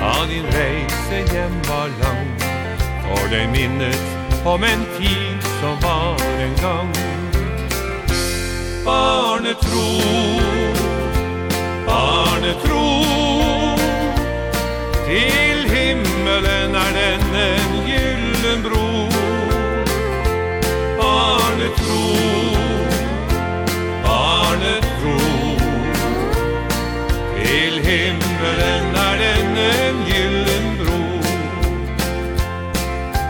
Da 0.00 0.26
din 0.30 0.46
reise 0.56 1.22
hjem 1.32 1.54
var 1.68 1.88
lang. 2.02 2.26
For 3.04 3.30
deg 3.30 3.46
minnet 3.54 4.02
om 4.44 4.64
en 4.64 4.82
tid 4.98 5.46
som 5.60 5.78
var 5.86 6.18
en 6.42 6.58
gang. 6.64 6.92
Barnetro, 8.84 9.88
barnetro 11.86 12.86
Det 15.06 15.45
till 15.66 15.76
himmelen 15.76 16.74
er 16.74 16.92
den 16.94 17.34
en 17.34 17.86
gyllen 17.86 18.62
bro. 18.62 19.08
Barnet 20.98 21.76
tro, 21.76 22.16
barnet 24.04 24.86
tro 25.00 25.18
Till 27.36 27.78
himmelen 27.78 28.96
er 29.06 29.16
den 29.22 29.56
en 29.56 30.04
gyllen 30.10 30.68
bro. 30.80 31.00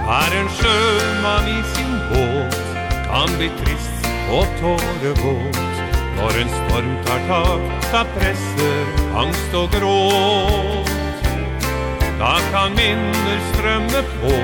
Er 0.09 0.41
en 0.41 0.49
sjømann 0.59 1.49
i 1.49 1.63
sin 1.75 1.95
båt 2.11 2.61
kan 3.07 3.39
bli 3.39 3.51
trist 3.63 4.07
och 4.31 4.47
tårevåt. 4.61 5.57
Når 6.17 6.41
en 6.43 6.49
storm 6.49 6.97
tar 7.07 7.21
tak 7.29 7.91
da 7.93 8.05
presser 8.19 8.85
angst 9.15 9.55
og 9.55 9.71
gråt. 9.71 10.96
Da 12.19 12.39
kan 12.53 12.71
minner 12.75 13.41
strømme 13.53 14.01
på 14.21 14.35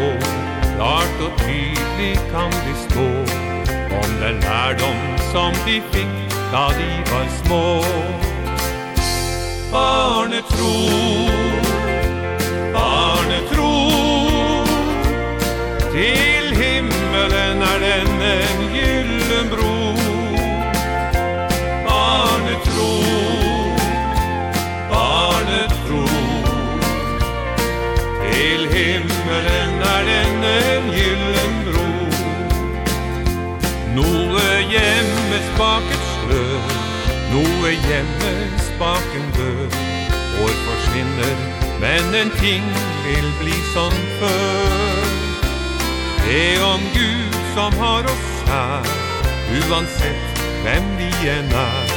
Klart 0.77 1.21
og 1.25 1.33
tydelig 1.39 2.15
kan 2.33 2.51
de 2.65 2.75
stå. 2.89 3.07
Om 4.01 4.11
den 4.21 4.41
lærdom 4.41 5.01
som 5.33 5.53
de 5.67 5.81
fikk 5.93 6.35
Da 6.53 6.67
de 6.79 6.91
var 7.11 7.27
små. 7.45 7.65
Barnetro 9.73 10.75
Barnetro 12.73 13.73
Til 15.93 16.57
himmelen 16.63 17.63
er 17.73 17.79
den 17.87 18.11
en 18.33 18.69
gyllen 18.75 19.49
bro. 19.51 19.72
spaket 35.55 36.05
slø 36.15 36.45
Nå 37.33 37.45
er 37.69 37.77
hjemme 37.89 38.33
spaken 38.69 39.27
død. 39.37 39.77
År 40.43 40.55
forsvinner, 40.67 41.37
men 41.81 42.15
en 42.21 42.31
ting 42.41 42.65
vil 43.07 43.29
bli 43.41 43.57
som 43.75 43.93
før. 44.21 45.05
Det 46.25 46.57
er 46.57 46.65
om 46.65 46.81
Gud 46.95 47.35
som 47.55 47.73
har 47.83 48.05
oss 48.15 48.33
her 48.47 48.85
Uansett 49.53 50.43
hvem 50.63 50.87
vi 50.99 51.11
enn 51.29 51.53
er. 51.65 51.93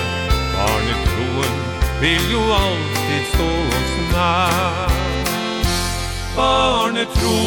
Barnetroen 0.55 1.55
vil 2.01 2.25
jo 2.31 2.43
alltid 2.59 3.23
stå 3.33 3.49
oss 3.79 3.95
nær. 4.13 4.95
Barnet 6.35 7.07
tro 7.15 7.37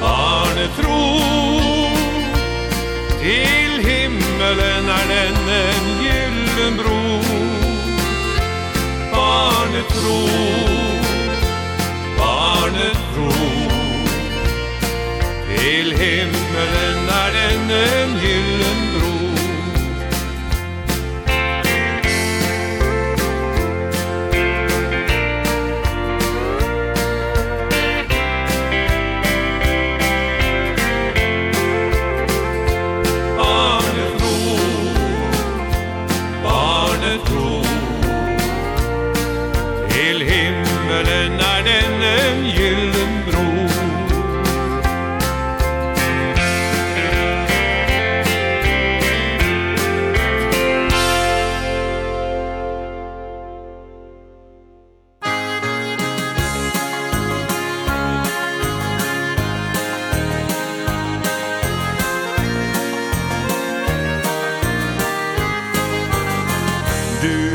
Barnet 0.00 0.70
tro 0.80 1.02
Til 3.22 3.67
himmelen 4.38 4.88
er 4.88 5.06
den 5.08 5.36
en 5.50 5.86
gyllen 6.00 6.76
bro. 6.76 6.98
Barnet 9.10 9.88
tro 9.88 10.18
Til 15.48 15.92
himmelen 15.92 17.08
er 17.22 17.30
den 17.38 17.70
en 17.70 18.20
gyllen 18.20 18.78
bro 18.82 18.87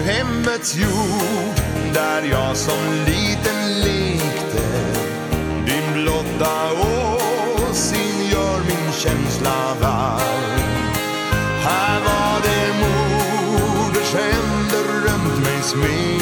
hemmets 0.04 0.76
jord 0.76 1.56
Där 1.94 2.24
jag 2.32 2.58
som 2.58 3.04
liten 3.06 3.82
lekte. 3.84 4.64
Din 5.66 5.94
blotta 5.94 6.72
åsyn 6.74 8.30
gör 8.32 8.60
min 8.60 8.92
känsla 8.92 9.76
varm. 9.82 10.60
Här 11.64 12.00
var 12.00 12.42
det 12.44 12.74
moders 12.80 14.14
händer 14.14 15.08
römt 15.08 15.44
mig 15.44 15.62
smed. 15.62 16.13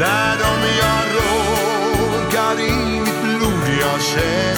När 0.00 0.38
de 0.38 0.52
jag 0.82 1.02
råkar 1.16 2.60
i 2.60 3.00
mitt 3.00 3.22
blod 3.22 3.68
jag 3.80 4.00
känner 4.00 4.49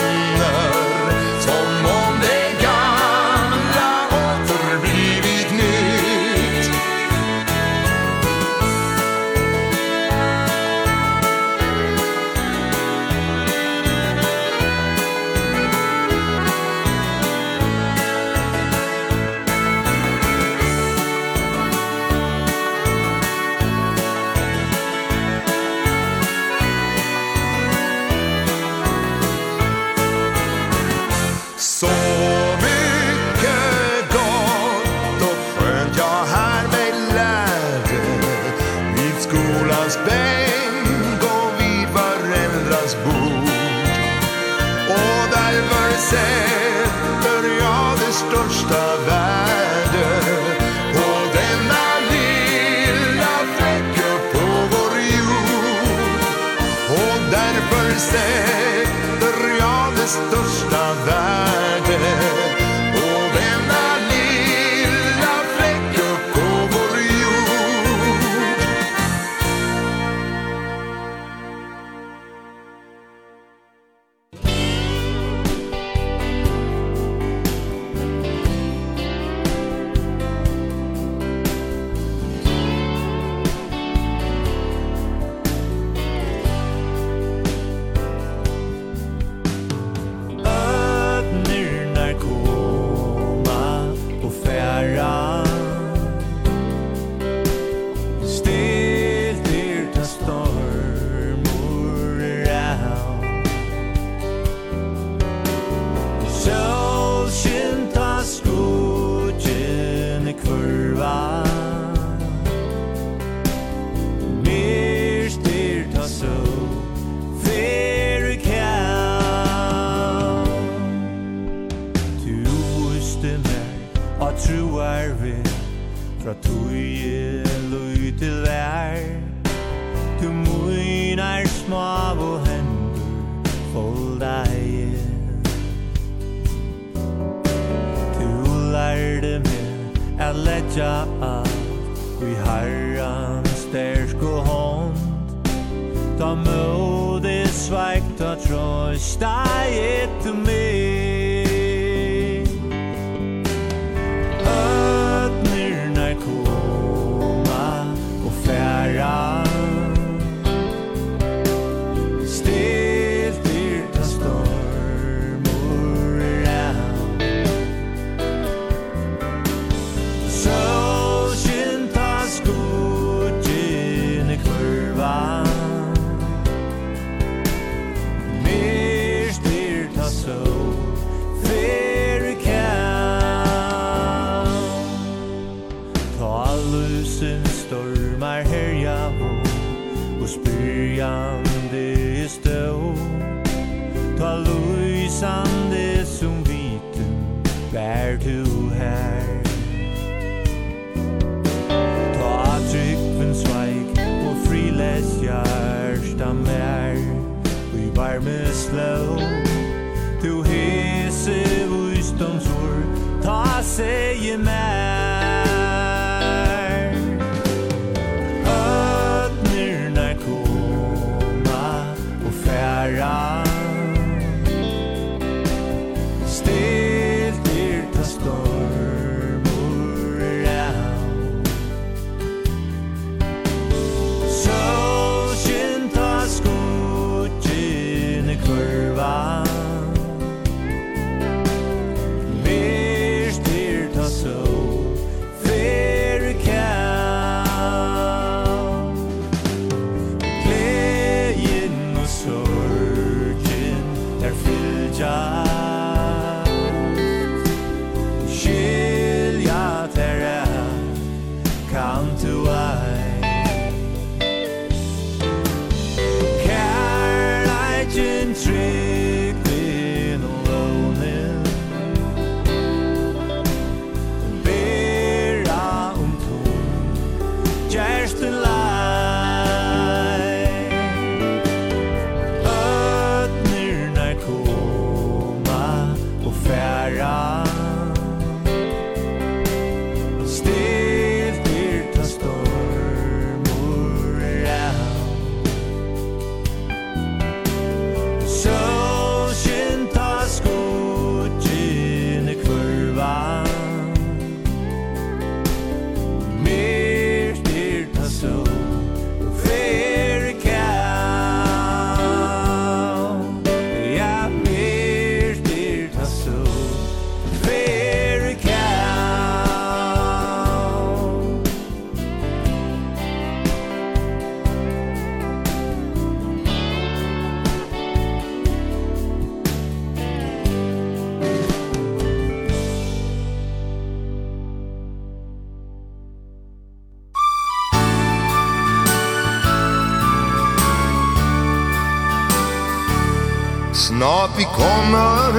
att 344.25 344.39
vi 344.39 344.45
kommer 344.45 345.33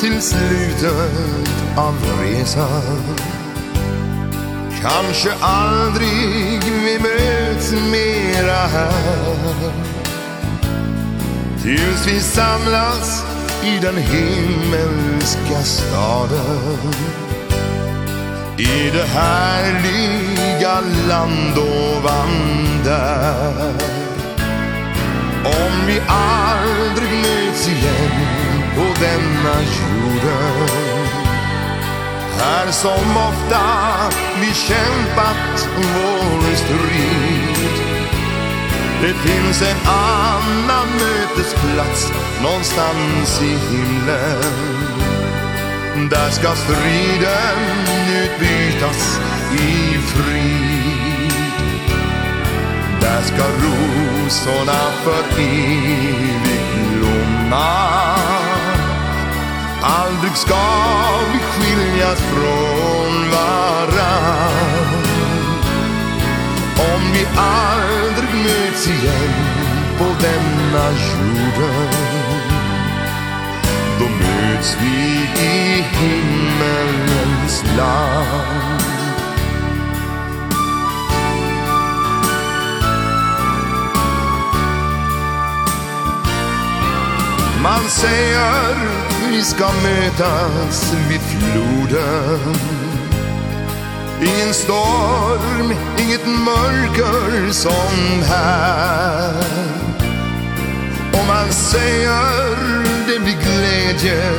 till 0.00 0.22
slutet 0.22 1.48
av 1.76 1.94
resan. 2.20 3.16
Kanske 4.82 5.32
aldrig 5.40 6.62
vi 6.64 6.98
möts 6.98 7.72
mera 7.72 8.66
här. 8.66 9.72
Tills 11.62 12.06
vi 12.06 12.20
samlas 12.20 13.24
i 13.64 13.78
den 13.78 13.96
himmelska 13.96 15.62
staden. 15.62 16.92
I 18.58 18.90
det 18.90 19.06
härliga 19.06 20.80
land 21.08 21.58
ovan 21.58 22.30
där. 22.84 24.01
Om 25.82 25.88
vi 25.88 26.00
aldrig 26.08 27.12
möts 27.12 27.68
igen 27.68 28.62
på 28.74 28.82
denna 29.00 29.56
jorden. 29.62 30.68
Här 32.38 32.70
som 32.70 33.16
ofta 33.16 33.60
vi 34.40 34.54
kämpat 34.54 35.68
vår 35.76 36.54
strid. 36.56 37.82
Det 39.00 39.14
finns 39.14 39.62
en 39.62 39.76
annan 39.88 40.86
mötesplats 40.92 42.12
någonstans 42.42 43.42
i 43.42 43.56
himlen. 43.70 44.42
Där 46.10 46.30
ska 46.30 46.48
striden 46.54 47.58
utbytas 48.24 49.20
i 49.52 49.98
frid. 49.98 51.32
Där 53.00 53.22
ska 53.22 53.42
ro 53.42 54.11
rosorna 54.24 54.80
för 55.04 55.40
evigt 55.40 56.74
blomma 56.92 57.92
Aldrig 59.82 60.36
ska 60.36 60.64
vi 61.32 61.38
skiljas 61.38 62.20
från 62.20 63.30
varann. 63.30 65.04
Om 66.76 67.12
vi 67.12 67.26
aldrig 67.36 68.34
möts 68.34 68.88
igen 68.88 69.34
på 69.98 70.04
denna 70.04 70.90
jorden 70.90 71.90
Då 73.98 74.04
möts 74.04 74.76
vi 74.80 74.96
i 75.44 75.82
himmelens 75.82 77.64
land. 77.76 79.01
Man 87.62 87.88
säger 87.88 88.74
vi 89.30 89.42
ska 89.42 89.64
mötas 89.66 90.94
vid 91.08 91.20
floden. 91.20 92.54
Ingen 94.20 94.54
storm, 94.54 95.74
inget 95.98 96.26
mörker 96.26 97.52
som 97.52 98.22
här. 98.28 99.44
Och 101.12 101.26
man 101.28 101.52
säger 101.52 102.52
det 103.06 103.18
blir 103.18 103.36
glädje 103.42 104.32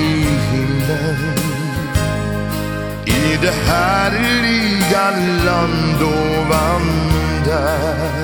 i 0.00 0.24
himlen. 0.50 1.38
I 3.04 3.38
det 3.42 3.54
härliga 3.66 5.10
land 5.44 6.02
ovan 6.02 6.82
där 7.44 8.19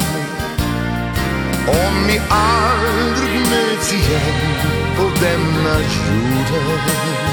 Om 1.68 2.06
vi 2.06 2.20
aldrig 2.28 3.40
möts 3.40 3.92
igen 3.92 4.56
på 4.96 5.02
denna 5.20 5.78
jorden. 5.80 7.26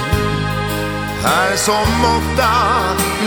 Här 1.24 1.56
som 1.56 2.06
ofta 2.18 2.50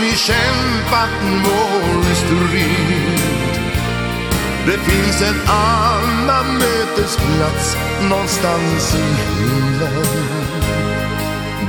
vi 0.01 0.11
kämpat 0.11 1.09
vår 1.45 2.13
strid 2.13 3.19
Det 4.65 4.77
finns 4.77 5.21
en 5.21 5.49
annan 5.49 6.57
mötesplats 6.57 7.77
någonstans 8.09 8.95
i 8.95 8.97
himlen. 8.97 10.27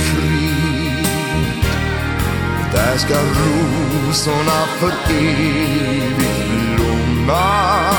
Där 2.73 2.97
ska 2.97 3.15
rosorna 3.15 4.67
för 4.79 4.93
evigt 5.11 6.77
blomma 6.77 7.91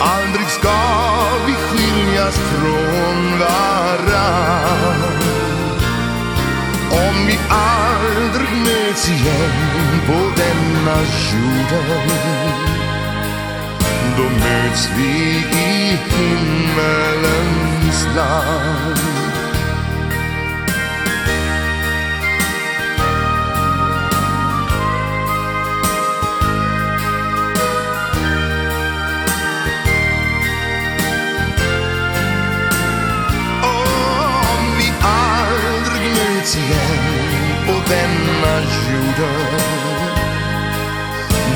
Aldrig 0.00 0.48
ska 0.48 0.78
vi 1.46 1.52
skiljas 1.52 2.38
från 2.38 3.38
varann. 3.38 5.02
Om 6.90 7.26
vi 7.26 7.38
aldrig 7.48 8.56
möts 8.56 9.08
igen 9.08 10.00
på 10.06 10.18
denna 10.36 10.96
jorden 11.32 12.10
Då 14.16 14.22
möts 14.22 14.88
vi 14.96 15.12
i 15.58 15.98
himmelens 16.16 18.06
land. 18.16 19.21
igen 36.72 37.66
på 37.66 37.72
denna 37.90 38.54
jorden 38.88 40.12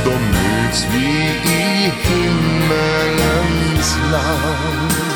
Då 0.04 0.10
möts 0.10 0.86
vi 0.92 1.08
i 1.52 1.60
himmelens 2.08 3.90
land. 4.12 5.15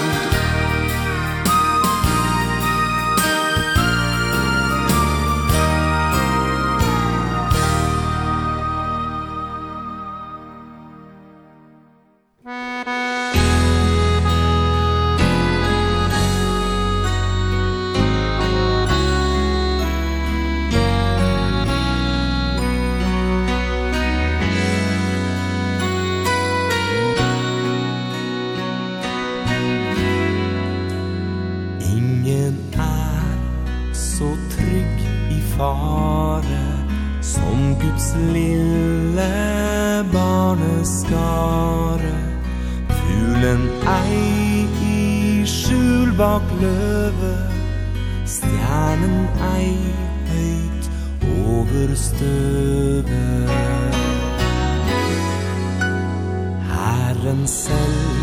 Herren 57.23 57.47
selv 57.47 58.17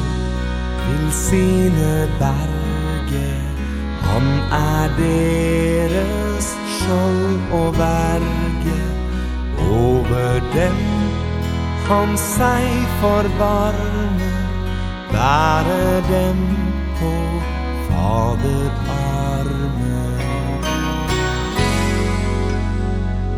vil 0.87 1.11
sine 1.11 2.09
berge. 2.19 3.27
Han 4.01 4.27
er 4.51 4.87
deres 4.97 6.57
skjold 6.77 7.39
og 7.51 7.77
verge. 7.77 8.79
Over 9.71 10.39
dem 10.53 10.79
han 11.87 12.17
seg 12.17 12.65
forvarme 13.01 14.31
Bære 15.11 16.01
dem 16.09 16.39
på 16.99 17.13
faderarme. 17.89 19.37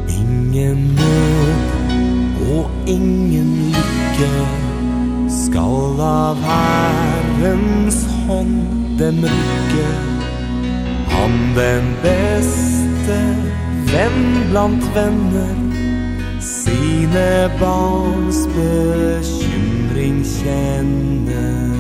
Ingen 0.10 0.80
nød 0.96 1.54
og 2.56 2.72
ingen 2.88 3.56
lykke. 3.76 4.59
Skal 5.30 6.02
av 6.02 6.40
Herrens 6.42 8.00
hånd 8.26 8.98
den 8.98 9.22
mørke 9.22 9.90
Han 11.14 11.36
den 11.56 11.92
beste 12.04 13.20
venn 13.92 14.26
blant 14.50 14.86
venner. 14.96 15.56
Sine 16.42 17.50
barns 17.60 18.46
bekymring 18.56 20.24
kjenner. 20.26 21.79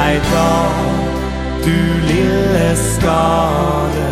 deg 0.00 0.20
da 0.32 0.52
Du 1.64 1.80
lille 2.08 2.68
skare 2.76 4.10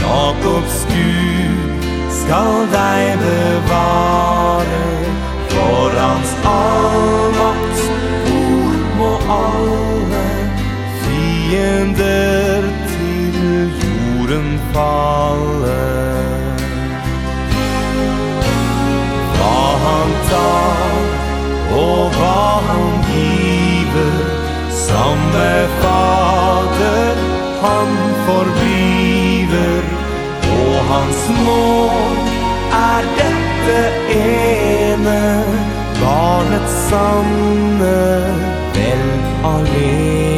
Jakobs 0.00 0.78
Gud 0.92 1.86
Skal 2.22 2.54
deg 2.72 3.18
bevare. 3.20 4.84
For 5.52 5.96
hans 6.02 6.32
allmakt 6.52 7.82
Hvor 8.26 8.74
må 8.98 9.12
alle 9.36 10.26
Fiender 11.02 12.68
til 12.92 13.72
jorden 13.82 14.48
falle. 14.72 15.80
Hva 19.36 19.64
han 19.86 20.14
tar 20.30 21.00
Og 21.82 22.20
hva 22.20 22.44
han 22.68 23.02
giver 23.10 24.31
Samme 24.92 25.68
Fader 25.80 27.16
han 27.62 27.90
forbliver 28.26 29.82
Og 30.56 30.74
hans 30.92 31.22
mål 31.46 32.18
er 32.80 33.08
dette 33.20 33.78
ene 34.16 35.22
barnets 36.02 36.76
sanne 36.90 37.96
vel 38.76 39.08
alene. 39.54 40.31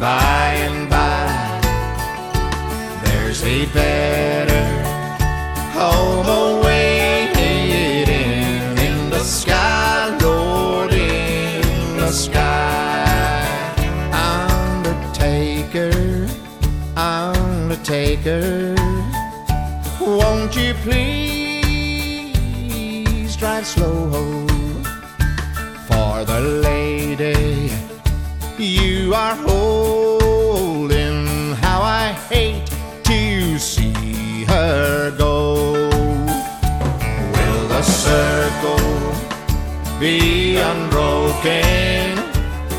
by 0.00 0.54
and 0.54 0.88
by 0.88 1.60
There's 3.04 3.44
a 3.44 3.66
better 3.66 4.64
home 5.78 6.26
awaiting 6.26 7.68
in 8.78 9.10
the 9.10 9.22
sky, 9.22 10.16
Lord, 10.22 10.94
in 10.94 11.98
the 11.98 12.10
sky. 12.10 13.44
Undertaker, 14.40 15.92
Undertaker 16.96 18.74
Won't 20.00 20.56
you 20.56 20.72
please 20.82 21.76
drive 23.36 23.66
slow 23.66 24.08
home? 24.08 24.82
For 25.86 26.24
the 26.24 26.40
lady 26.40 27.70
you 28.56 29.14
are 29.14 29.34
unbroken 40.56 42.16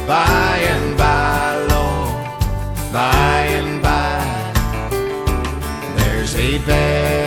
By 0.07 0.57
and 0.73 0.97
by, 0.97 1.55
Lord, 1.71 2.93
by 2.93 3.45
and 3.59 3.81
by 3.81 4.53
There's 5.95 6.35
a 6.35 6.57
bed 6.65 7.20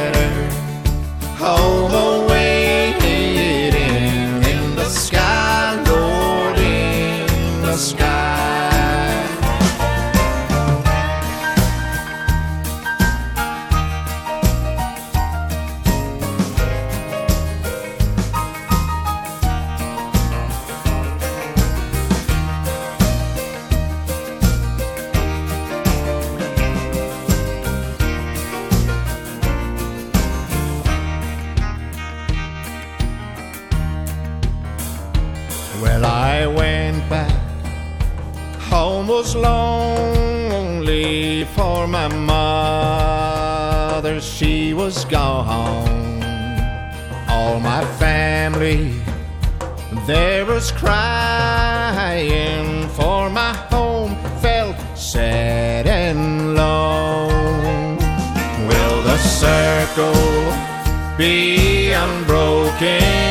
There 50.06 50.44
was 50.44 50.70
crying 50.70 51.70
for 52.90 53.30
my 53.30 53.54
home 53.70 54.14
Felt 54.42 54.76
sad 54.94 55.86
and 55.86 56.54
lone 56.54 57.96
Will 58.68 59.02
the 59.02 59.16
circle 59.16 60.12
be 61.16 61.92
unbroken? 61.92 63.23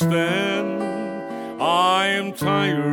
stand 0.00 0.82
I 1.62 2.06
am 2.06 2.32
tired 2.32 2.89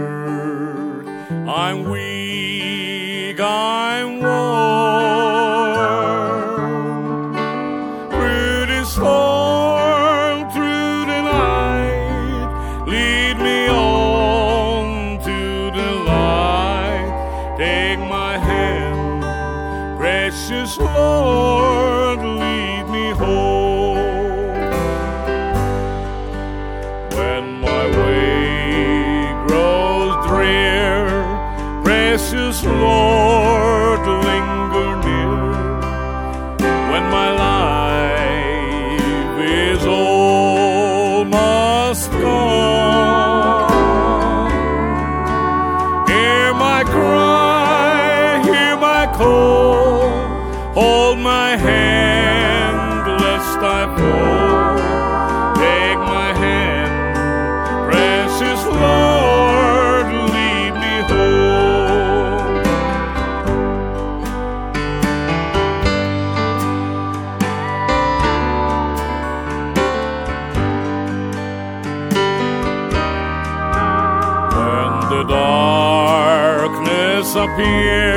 pierre 77.57 78.16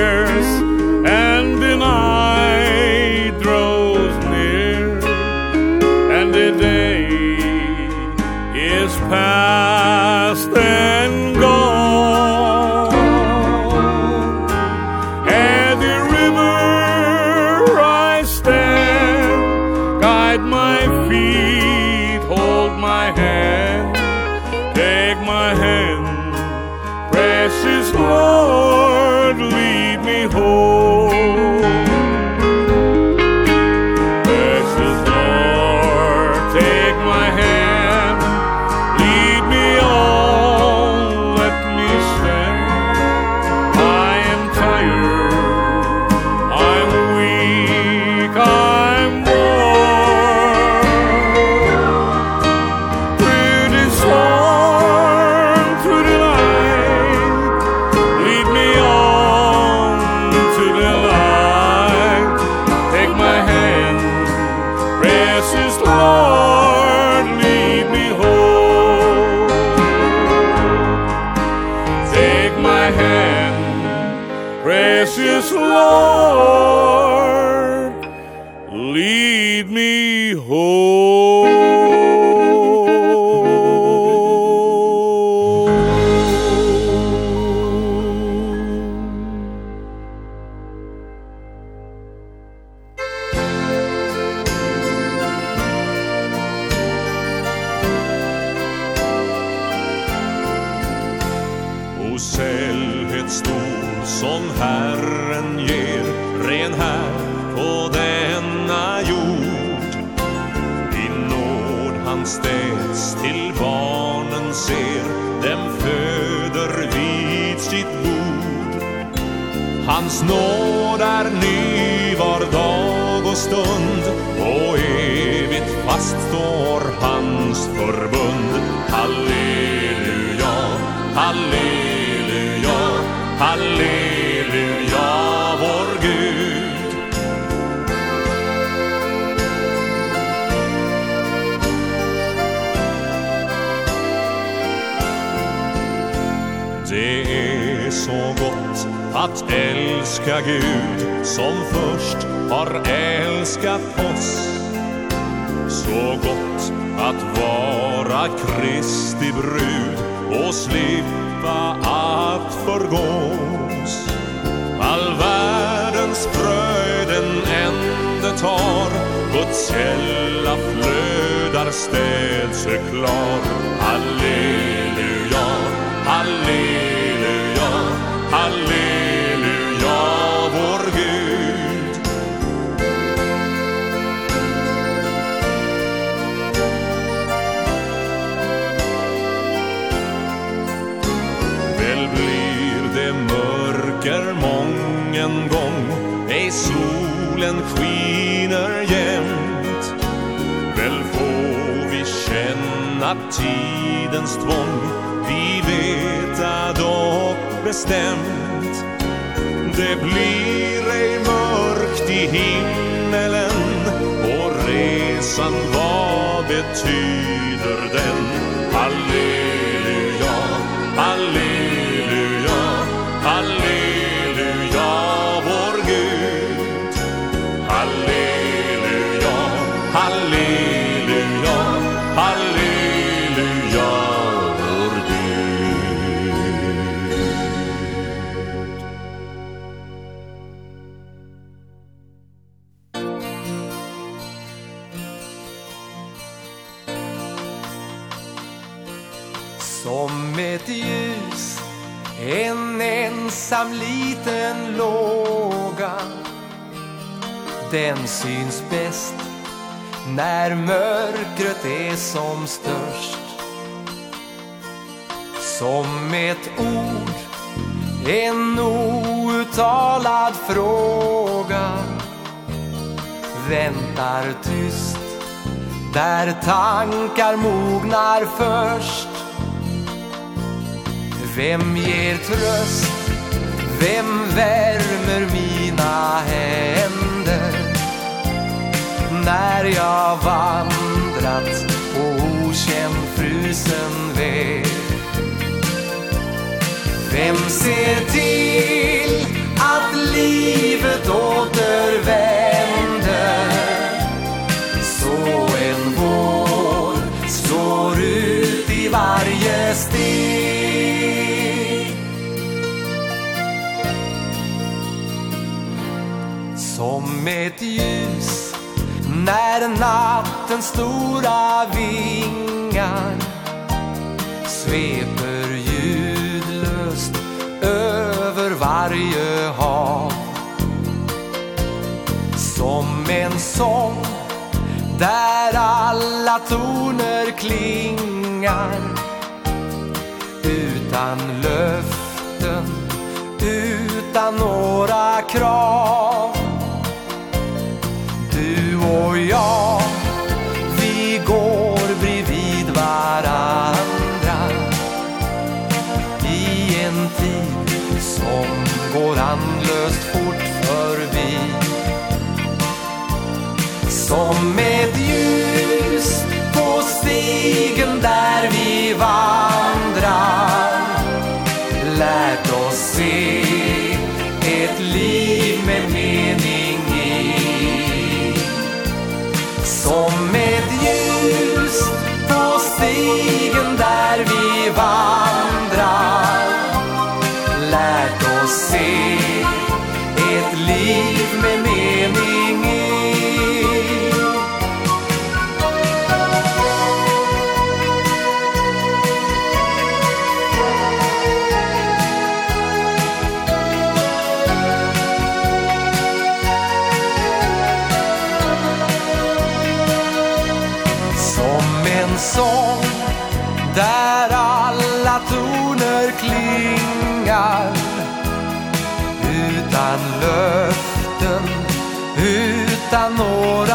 kan 423.00 423.14
nå 423.16 423.69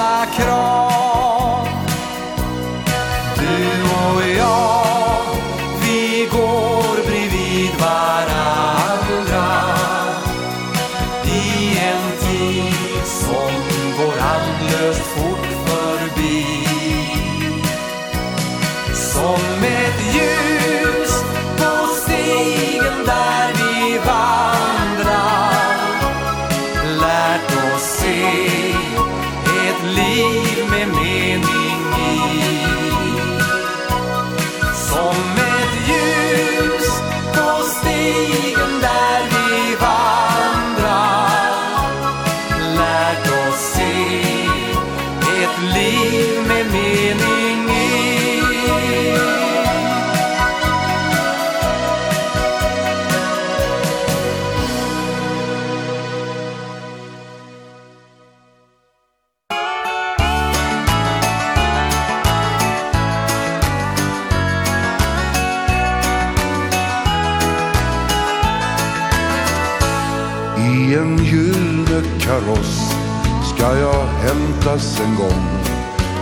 finnas 74.76 75.00
en 75.00 75.16
gång. 75.16 75.48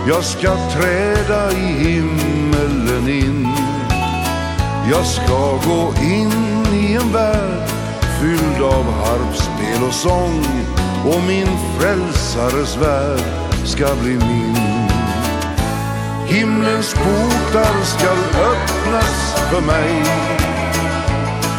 Jag 0.08 0.24
ska 0.24 0.56
träda 0.70 1.52
i 1.52 1.66
himmelen 1.66 3.08
in. 3.08 3.48
Jag 4.90 5.06
ska 5.06 5.58
gå 5.66 5.94
in 6.02 6.32
i 6.74 6.94
en 6.94 7.12
värld 7.12 7.68
Fylld 8.20 8.62
av 8.62 8.84
harpspel 8.92 9.88
och 9.88 9.94
sång. 9.94 10.44
Och 11.04 11.22
min 11.28 11.48
frälsares 11.78 12.76
värld 12.76 13.20
ska 13.64 13.86
bli 14.02 14.12
min. 14.12 14.56
Himlens 16.26 16.94
portar 16.94 17.82
ska 17.84 18.10
öppnas 18.40 19.34
för 19.50 19.60
mig. 19.60 20.02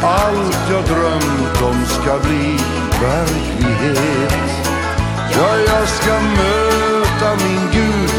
Allt 0.04 0.70
jag 0.72 0.84
drömt 0.84 1.62
om 1.62 1.86
ska 1.86 2.20
bli 2.28 2.58
verklighet. 3.02 4.65
Ja, 5.38 5.58
jag 5.58 5.88
ska 5.88 6.14
möta 6.14 7.46
min 7.46 7.72
Gud 7.72 8.10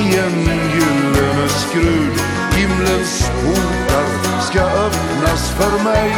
i 0.00 0.18
en 0.18 0.40
gyllene 0.74 1.48
skrud. 1.48 2.20
Himlens 2.52 3.30
portar 3.42 4.40
ska 4.42 4.60
öppnas 4.60 5.50
för 5.50 5.84
mig. 5.84 6.14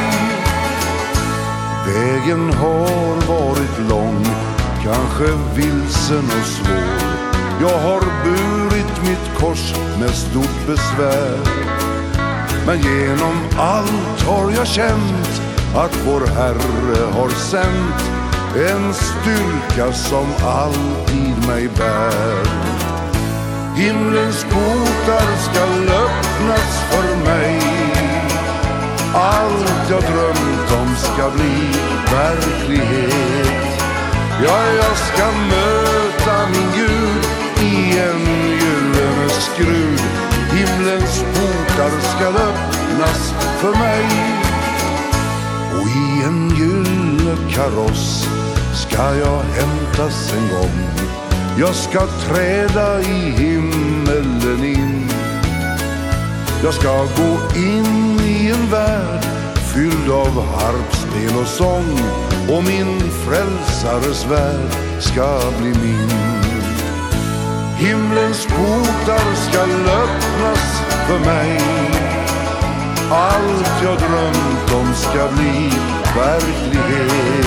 Vägen 1.86 2.52
har 2.54 3.16
varit 3.28 3.90
lång, 3.90 4.26
kanske 4.82 5.24
vilsen 5.54 6.24
och 6.24 6.46
svår. 6.46 7.22
Jag 7.60 7.78
har 7.78 8.00
burit 8.24 9.02
mitt 9.02 9.38
kors 9.38 9.74
med 10.00 10.10
stort 10.10 10.66
besvär. 10.66 11.38
Men 12.66 12.78
genom 12.78 13.36
allt 13.58 14.22
har 14.26 14.50
jag 14.50 14.66
känt 14.66 15.42
att 15.74 15.98
vår 16.06 16.26
Herre 16.26 17.12
har 17.12 17.28
sänt 17.28 18.11
En 18.54 18.94
styrka 18.94 19.92
som 19.92 20.26
alltid 20.44 21.48
mig 21.48 21.68
bär. 21.68 22.44
Himlens 23.76 24.44
portar 24.44 25.36
skall 25.36 25.88
öppnas 25.88 26.82
för 26.90 27.24
mig. 27.24 27.60
Allt 29.14 29.90
jag 29.90 30.02
drömt 30.02 30.72
om 30.80 30.96
ska 30.96 31.30
bli 31.30 31.68
verklighet. 32.12 33.80
Ja, 34.44 34.58
jag 34.76 34.96
ska 34.96 35.24
möta 35.48 36.48
min 36.48 36.68
Gud 36.76 37.24
i 37.62 37.98
en 37.98 38.26
gyllene 38.60 39.28
skrud. 39.28 40.00
Himlens 40.50 41.24
portar 41.34 42.00
skall 42.00 42.36
öppnas 42.36 43.34
för 43.60 43.72
mig. 43.78 44.06
Och 45.80 45.88
i 45.88 46.22
en 46.24 46.50
gyllene 46.50 47.36
kaross 47.50 48.28
ska 48.92 49.16
jag 49.16 49.42
hämtas 49.42 50.34
en 50.34 50.48
gång. 50.48 50.80
Jag 51.58 51.74
ska 51.74 52.06
träda 52.06 53.00
i 53.00 53.30
himmelen 53.30 54.64
in. 54.64 55.08
Jag 56.64 56.74
ska 56.74 56.98
gå 56.98 57.58
in 57.58 58.20
i 58.20 58.50
en 58.50 58.70
värld 58.70 59.24
Fylld 59.74 60.10
av 60.10 60.44
harpspel 60.44 61.38
och 61.40 61.46
sång. 61.46 62.00
Och 62.56 62.64
min 62.64 63.00
frälsares 63.00 64.26
värld 64.26 64.70
ska 65.00 65.40
bli 65.58 65.68
min. 65.68 66.10
Himlens 67.76 68.46
portar 68.46 69.34
ska 69.34 69.60
öppnas 70.02 70.82
för 71.06 71.18
mig. 71.18 71.60
Allt 73.10 73.82
jag 73.82 73.98
drömt 73.98 74.72
om 74.74 74.94
ska 74.94 75.28
bli 75.36 75.70
verklighet. 76.16 77.41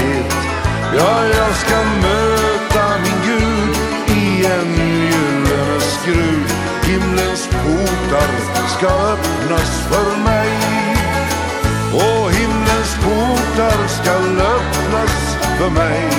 Ja, 0.97 1.25
jag 1.25 1.55
ska 1.55 1.75
möta 2.01 2.97
min 3.03 3.21
Gud 3.25 3.75
i 4.17 4.45
en 4.45 4.75
gyllene 4.75 5.79
skrud 5.79 6.55
Himlens 6.83 7.47
portar 7.47 8.29
ska 8.77 8.87
öppnas 8.87 9.87
för 9.89 10.23
mig. 10.23 10.49
Och 11.93 12.31
himlens 12.31 12.95
portar 12.95 13.87
ska 13.87 14.11
öppnas 14.55 15.37
för 15.57 15.69
mig. 15.69 16.09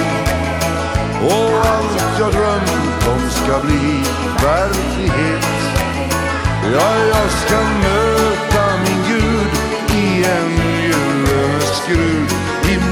Och 1.23 1.67
allt 1.67 2.19
jag 2.19 2.33
drömt 2.33 3.07
om 3.09 3.31
ska 3.31 3.67
bli 3.67 4.03
verklighet. 4.43 5.47
Ja, 6.75 6.97
jag 7.09 7.31
ska 7.31 7.57
möta 7.57 8.65
min 8.85 9.03
Gud 9.09 9.51
i 9.97 10.25
en 10.25 10.83
gyllene 10.83 11.61
skrud 11.61 12.46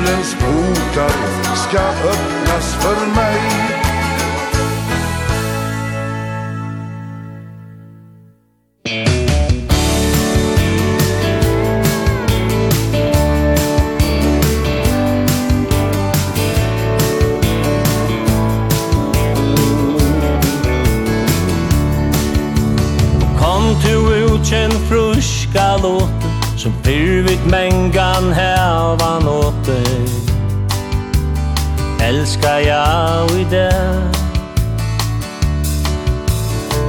himlens 0.04 0.34
portar 0.34 1.10
ska 1.56 1.78
öppnas 1.78 2.74
för 2.74 3.06
mig. 3.06 3.40
Kjenn 24.44 24.70
fruska 24.70 25.76
låten 25.76 26.08
Som 26.56 26.72
fyrvit 26.82 27.46
mängd. 27.50 27.83
elskar 32.08 32.58
jag 32.58 33.30
i 33.30 33.44
dag. 33.44 34.14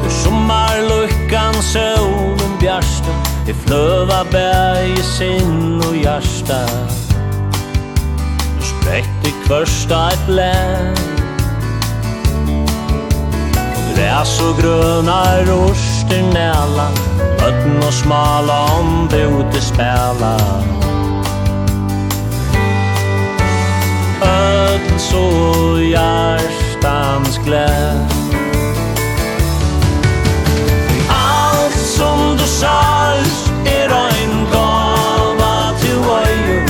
Sommar 0.10 0.68
sommarlukkan 0.70 1.54
solen 1.54 2.60
bjärsta 2.60 3.12
Det 3.46 3.54
flöva 3.54 4.26
berg 4.32 4.92
i 4.92 5.04
sinn 5.04 5.82
och 5.90 5.96
hjärsta. 5.96 6.66
Nu 8.56 8.62
spräckte 8.62 9.32
kvörsta 9.46 10.12
ett 10.12 10.28
blän 10.28 10.96
Gräs 13.96 14.42
och 14.42 14.62
gröna 14.62 15.42
roster 15.42 16.34
näla 16.34 16.90
Ötten 17.48 17.78
och 17.78 17.94
smala 17.94 18.64
om 18.64 19.08
det 19.12 19.22
ute 19.22 19.62
spela 19.62 20.38
så 25.16 25.82
hjärstans 25.82 27.40
gläd 27.46 28.00
Allt 31.10 31.80
som 31.80 32.38
du 32.38 32.44
sals 32.44 33.52
är 33.66 33.90
en 33.90 34.46
gava 34.52 35.80
till 35.80 35.98
vejer 35.98 36.70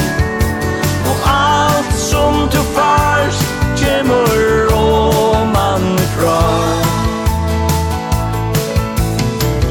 Och 1.09 1.29
allt 1.29 1.95
som 1.95 2.49
du 2.51 2.57
fars 2.57 3.39
kommer 3.79 4.69
roman 4.69 5.95
ifrån. 5.95 6.85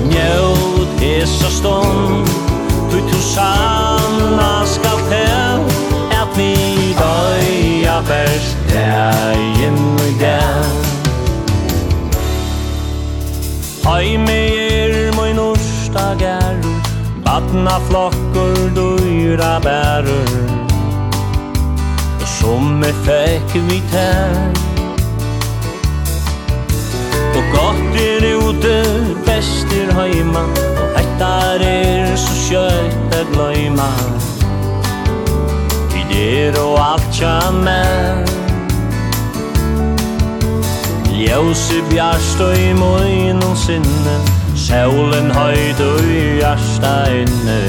Njød 0.08 1.02
er 1.02 1.26
så 1.26 1.84
Du 2.90 3.00
to 3.10 3.20
sanna 3.20 4.66
skal 4.66 4.98
til 5.08 5.74
At 6.10 6.36
vi 6.36 6.54
døya 6.98 8.00
best 8.00 8.53
dagen 9.04 9.78
og 10.00 10.12
dag. 10.20 10.72
Hei 13.84 14.16
er 14.32 15.12
moi 15.16 15.32
norsta 15.36 16.04
gærur 16.20 16.78
Batna 17.24 17.74
flokkur 17.88 18.70
dyra 18.76 19.58
bærur 19.66 20.32
Som 22.36 22.78
me 22.80 22.92
fekk 23.04 23.54
vi 23.68 23.82
tær. 23.92 24.32
Og 27.36 27.44
gott 27.52 27.98
er 28.00 28.24
ute, 28.40 28.76
best 29.26 29.74
er 29.80 29.92
heima 29.98 30.46
Og 30.80 30.96
hettar 30.96 31.64
er 31.68 32.14
så 32.16 32.38
kjøtt 32.46 33.18
er 33.20 33.26
gløyma 33.34 33.90
Vi 35.92 36.06
der 36.14 36.62
og 36.62 36.80
alt 36.86 37.12
tja 37.12 37.36
med 37.58 38.33
Ljósi 41.24 41.80
bjarst 41.88 42.40
og 42.40 42.52
i 42.58 42.72
møynum 42.76 43.54
sinne 43.56 44.16
Sjævlen 44.56 45.30
høyt 45.32 45.80
og 45.80 46.00
i 46.04 46.24
hjarsta 46.40 46.90
inne 47.16 47.60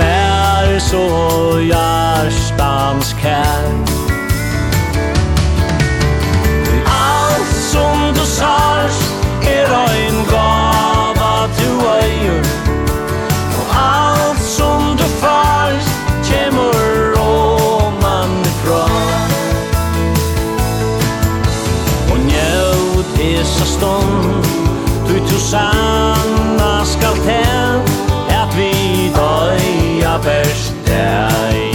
Mer 0.00 0.78
så 0.78 1.04
hjartans 1.62 3.14
kær. 3.22 3.70
Alt 6.86 7.54
som 7.70 8.10
du 8.14 8.26
sars 8.26 8.98
er 9.46 9.70
ein 9.84 10.18
gava 10.30 11.46
du 11.58 11.70
eier 11.94 12.50
Og 13.60 13.78
alt 13.84 14.42
som 14.42 14.96
du 14.98 15.06
fars 15.22 15.89
hesa 23.60 23.66
stund. 23.66 24.44
Du 25.08 25.14
tu 25.28 25.40
sanna 25.40 26.84
skal 26.84 27.14
til 27.14 27.80
At 28.28 28.56
vi 28.56 29.10
døya 29.14 30.18
best 30.18 30.74
deg 30.86 31.69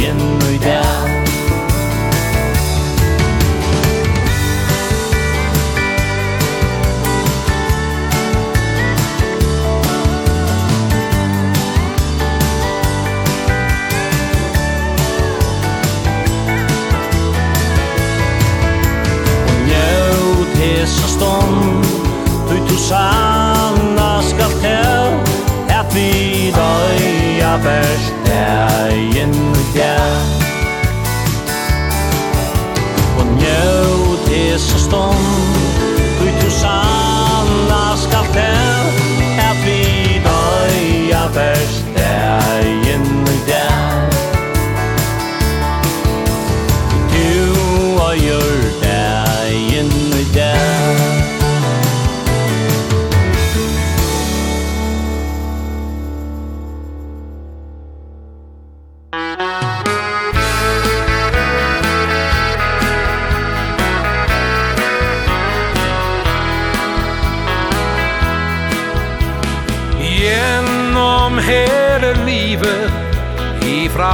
stånd 21.15 21.85
Du 22.49 22.57
tu 22.67 22.77
sanna 22.77 24.21
skal 24.21 24.51
teo 24.61 25.07
Et 25.77 25.95
vi 25.95 26.09
døya 26.55 27.55
vers 27.63 28.05
Degen 28.27 29.35
fjer 29.73 30.17
Og 33.19 33.25
njø 33.37 33.63
tese 34.27 34.79
stånd 34.87 35.27
Du 36.19 36.27
tu 36.41 36.51
sanna 36.61 37.85
skal 38.05 38.27
teo 38.35 38.83
Et 39.47 39.63
vi 39.65 39.81
døya 40.27 41.25
best 41.37 41.95
Degen 41.97 43.09
fjer 43.47 43.74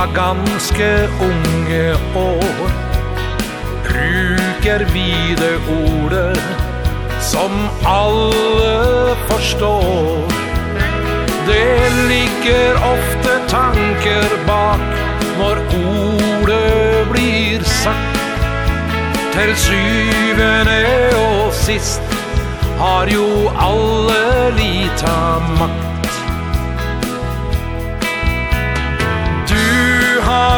av 0.02 0.14
ganske 0.14 1.08
unge 1.22 1.94
år. 2.16 2.70
Bruker 3.84 4.86
vi 4.94 5.36
det 5.38 5.58
ordet 5.70 6.38
som 7.22 7.52
alle 7.86 9.16
forstår. 9.30 10.24
Det 11.48 11.92
ligger 12.10 12.76
ofte 12.76 13.38
tanker 13.48 14.26
bak 14.48 14.82
når 15.38 15.62
ordet 15.84 17.08
blir 17.12 17.64
sagt. 17.64 18.18
Til 19.36 19.56
syvende 19.56 20.82
og 21.22 21.54
sist 21.54 22.02
har 22.82 23.08
jo 23.14 23.30
alle 23.70 24.50
lita 24.58 25.16
makt. 25.60 25.91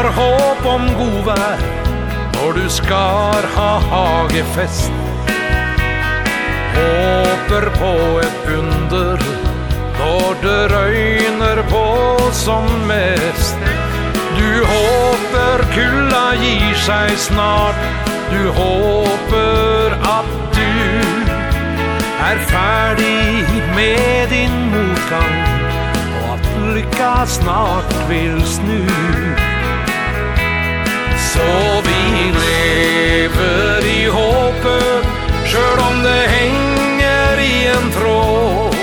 har 0.03 0.11
håp 0.11 0.65
om 0.65 0.87
god 0.97 1.19
vær 1.25 1.61
Når 2.33 2.53
du 2.53 2.69
skal 2.69 3.45
ha 3.55 3.69
hagefest. 3.91 4.91
Håper 6.75 7.69
på 7.77 7.93
et 8.19 8.49
under 8.57 9.23
Når 9.99 10.35
det 10.41 10.61
røyner 10.73 11.63
på 11.69 11.85
som 12.31 12.67
mest. 12.87 13.55
Du 14.37 14.65
håper 14.73 15.63
kulla 15.75 16.25
gir 16.41 16.75
seg 16.83 17.15
snart 17.17 18.09
Du 18.33 18.51
håper 18.59 19.95
at 20.09 20.35
du 20.57 20.73
er 22.23 22.43
ferdig 22.49 23.47
med 23.75 24.29
din 24.33 24.59
motgang 24.73 25.39
Og 26.17 26.29
at 26.35 26.53
lykka 26.75 27.15
snart 27.39 27.97
vil 28.09 28.39
snu. 28.57 29.42
Så 31.33 31.81
vi 31.85 32.31
lever 32.31 33.85
i 33.85 34.01
håpet 34.05 35.05
Sjøl 35.49 35.79
om 35.81 36.03
det 36.05 36.25
henger 36.29 37.39
i 37.41 37.55
en 37.73 37.87
tråd. 37.95 38.75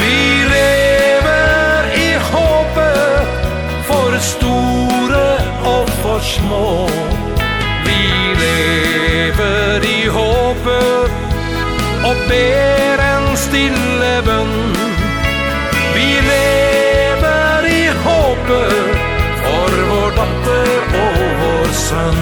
Vi 0.00 0.16
lever 0.50 1.92
i 2.00 2.08
håpet 2.32 3.46
For 3.86 4.18
store 4.18 5.22
og 5.74 5.92
for 6.02 6.18
små. 6.18 6.88
Vi 7.86 8.02
lever 8.42 9.86
i 9.86 10.00
håpet 10.18 11.10
Og 12.10 12.26
ber 12.26 13.06
en 13.06 13.36
stille 13.38 14.12
sun 21.92 22.16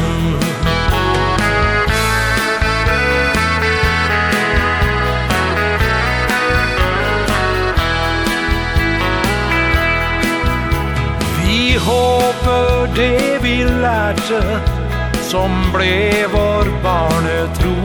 Vi 11.42 11.78
håper 11.78 12.94
det 12.96 13.38
vi 13.42 13.56
lærte 13.64 14.42
som 15.30 15.54
ble 15.74 16.26
vår 16.32 16.70
barnetro. 16.82 17.76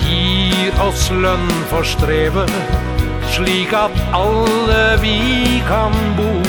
Gir 0.00 0.80
oss 0.80 1.10
lønn 1.12 1.50
for 1.68 1.84
strevet 1.84 2.56
slik 3.36 3.74
at 3.76 3.92
alle 4.16 4.84
vi 5.04 5.18
kan 5.68 5.92
bo. 6.16 6.45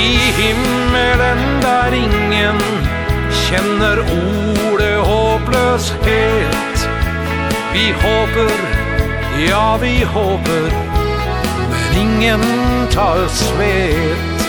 I 0.00 0.16
himmelen 0.40 1.60
der 1.62 1.92
ingen 1.92 2.58
känner 3.48 3.98
ordet 4.00 4.98
håpløshet. 4.98 6.88
Vi 7.72 7.92
håper, 7.92 8.50
ja 9.48 9.78
vi 9.80 10.04
håper 10.04 10.70
Men 11.70 12.02
ingen 12.02 12.40
tar 12.90 13.28
svet 13.28 14.40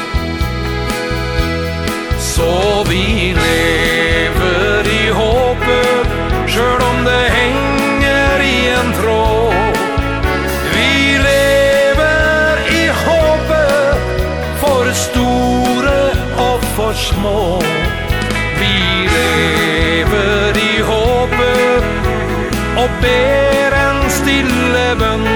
Så 2.20 2.86
vi 2.90 3.36
lever 3.36 4.88
i 4.88 5.10
håpet 5.10 6.08
Sjøl 6.48 6.82
om 6.82 7.06
det 7.06 7.31
små. 16.94 17.62
Vi 18.60 19.08
lever 19.16 20.58
i 20.58 20.82
håpet 20.82 21.84
Og 22.78 22.90
ber 23.02 23.76
en 23.78 24.10
stille 24.10 24.86
bønn. 25.00 25.28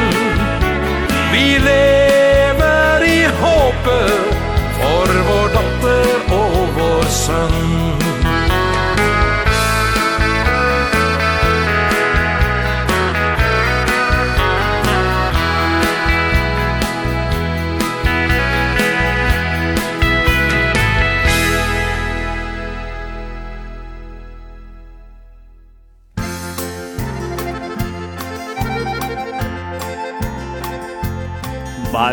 Vi 1.34 1.48
lever 1.67 3.08
i 3.08 3.24
håpet 3.42 4.45
for 4.80 5.17
vår 5.30 5.50
dotter 5.58 6.38
og 6.42 6.61
vår 6.77 7.09
sønn. 7.24 7.85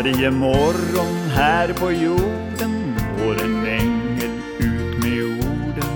Varje 0.03 0.31
morgon 0.31 1.29
här 1.35 1.73
på 1.73 1.91
jorden 1.91 2.95
går 3.19 3.43
en 3.43 3.65
ängel 3.65 4.31
ut 4.59 5.03
med 5.03 5.23
orden. 5.23 5.89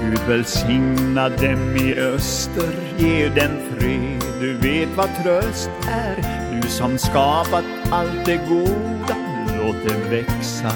Gud 0.00 0.20
välsigna 0.28 1.28
dem 1.28 1.76
i 1.76 1.94
öster, 1.94 2.74
ge 2.96 3.28
den 3.28 3.50
fred. 3.70 4.22
Du 4.40 4.54
vet 4.54 4.88
vad 4.96 5.08
tröst 5.22 5.70
är, 5.88 6.16
du 6.62 6.68
som 6.68 6.98
skapat 6.98 7.64
allt 7.90 8.24
det 8.24 8.40
goda. 8.48 9.16
Låt 9.58 9.76
det 9.88 10.16
växa, 10.16 10.72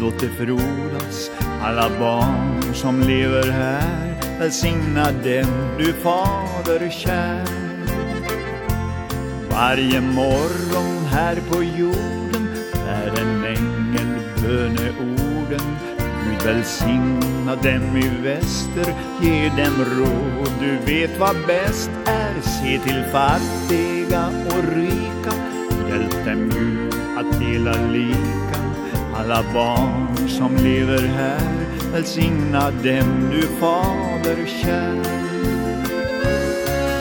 låt 0.00 0.20
det 0.20 0.28
frodas. 0.28 1.30
Alla 1.62 1.90
barn 1.98 2.74
som 2.74 3.00
lever 3.00 3.50
här 3.50 4.14
Välsigna 4.38 5.04
dem, 5.04 5.76
du 5.78 5.92
fader 5.92 6.90
kär. 6.90 7.44
Varje 9.50 10.00
morgon 10.00 11.03
här 11.14 11.36
på 11.50 11.62
jorden 11.62 12.48
är 12.88 13.20
en 13.20 13.44
ängel 13.44 14.20
böneorden 14.42 15.76
Gud 15.98 16.42
välsigna 16.44 17.56
dem 17.56 17.96
i 17.96 18.08
väster 18.22 18.94
Ge 19.22 19.48
dem 19.48 19.84
råd, 19.98 20.50
du 20.60 20.76
vet 20.92 21.18
vad 21.18 21.36
bäst 21.46 21.90
är 22.06 22.40
Se 22.40 22.78
till 22.78 23.04
fattiga 23.12 24.26
och 24.46 24.76
rika. 24.76 25.34
Hjälp 25.88 26.24
dem 26.24 26.50
Gud 26.50 26.94
att 27.18 27.40
dela 27.40 27.72
lika. 27.92 28.60
Alla 29.16 29.44
barn 29.54 30.28
som 30.28 30.56
lever 30.56 31.06
här 31.06 31.66
Välsigna 31.92 32.70
dem 32.70 33.30
du 33.30 33.42
fader 33.42 34.46
kär 34.46 35.02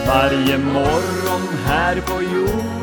Varje 0.08 0.58
morgon 0.58 1.48
här 1.66 2.02
på 2.02 2.22
jorden 2.22 2.83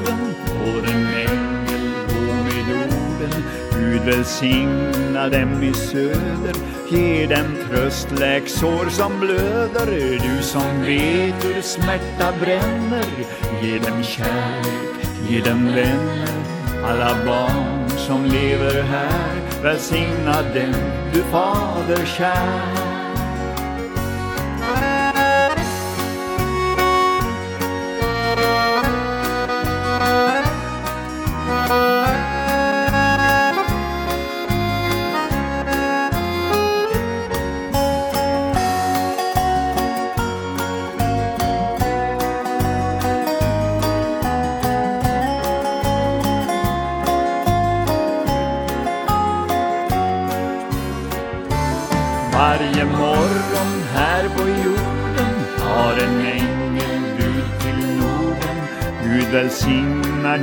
står 0.61 0.87
en 0.87 1.07
ängel 1.07 1.91
på 2.09 2.21
med 2.45 2.67
orden 2.83 3.45
Gud 3.73 4.01
välsigna 4.01 5.29
dem 5.29 5.63
i 5.63 5.73
söder 5.75 6.55
Ge 6.91 7.27
dem 7.27 7.57
tröst, 7.69 8.09
läk 8.19 8.49
sår 8.49 8.91
som 8.91 9.21
blöder 9.21 10.21
Du 10.21 10.43
som 10.43 10.83
vet 10.83 11.45
hur 11.45 11.63
smärta 11.63 12.33
bränner 12.41 13.07
Ge 13.63 13.79
dem 13.79 14.03
kärlek, 14.03 15.07
ge 15.29 15.41
dem 15.41 15.67
vänner 15.67 16.29
Alla 16.85 17.17
barn 17.27 17.91
som 17.91 18.25
lever 18.25 18.83
här 18.83 19.63
Välsigna 19.63 20.43
dem, 20.55 20.75
du 21.13 21.23
fader 21.23 22.07
kär 22.07 22.80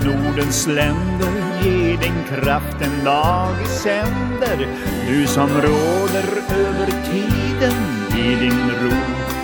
Nordens 0.05 0.67
länder 0.67 1.31
Ge 1.61 1.97
den 1.97 2.23
kraft 2.23 2.81
en 2.81 3.05
dag 3.05 3.55
i 3.61 3.67
sänder. 3.67 4.67
Du 5.07 5.27
som 5.27 5.49
råder 5.49 6.27
över 6.57 6.85
tiden 6.85 7.73
I 8.17 8.35
din 8.35 8.71
ro 8.81 8.97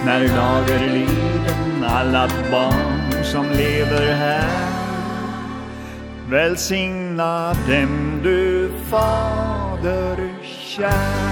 när 0.06 0.27
dagar 0.27 0.88
liden 0.93 1.83
Alla 1.83 2.30
barn 2.51 3.23
som 3.23 3.45
lever 3.49 4.14
här 4.14 4.83
Välsigna 6.30 7.53
dem 7.53 8.19
du 8.23 8.72
fader 8.90 10.30
kär. 10.43 11.23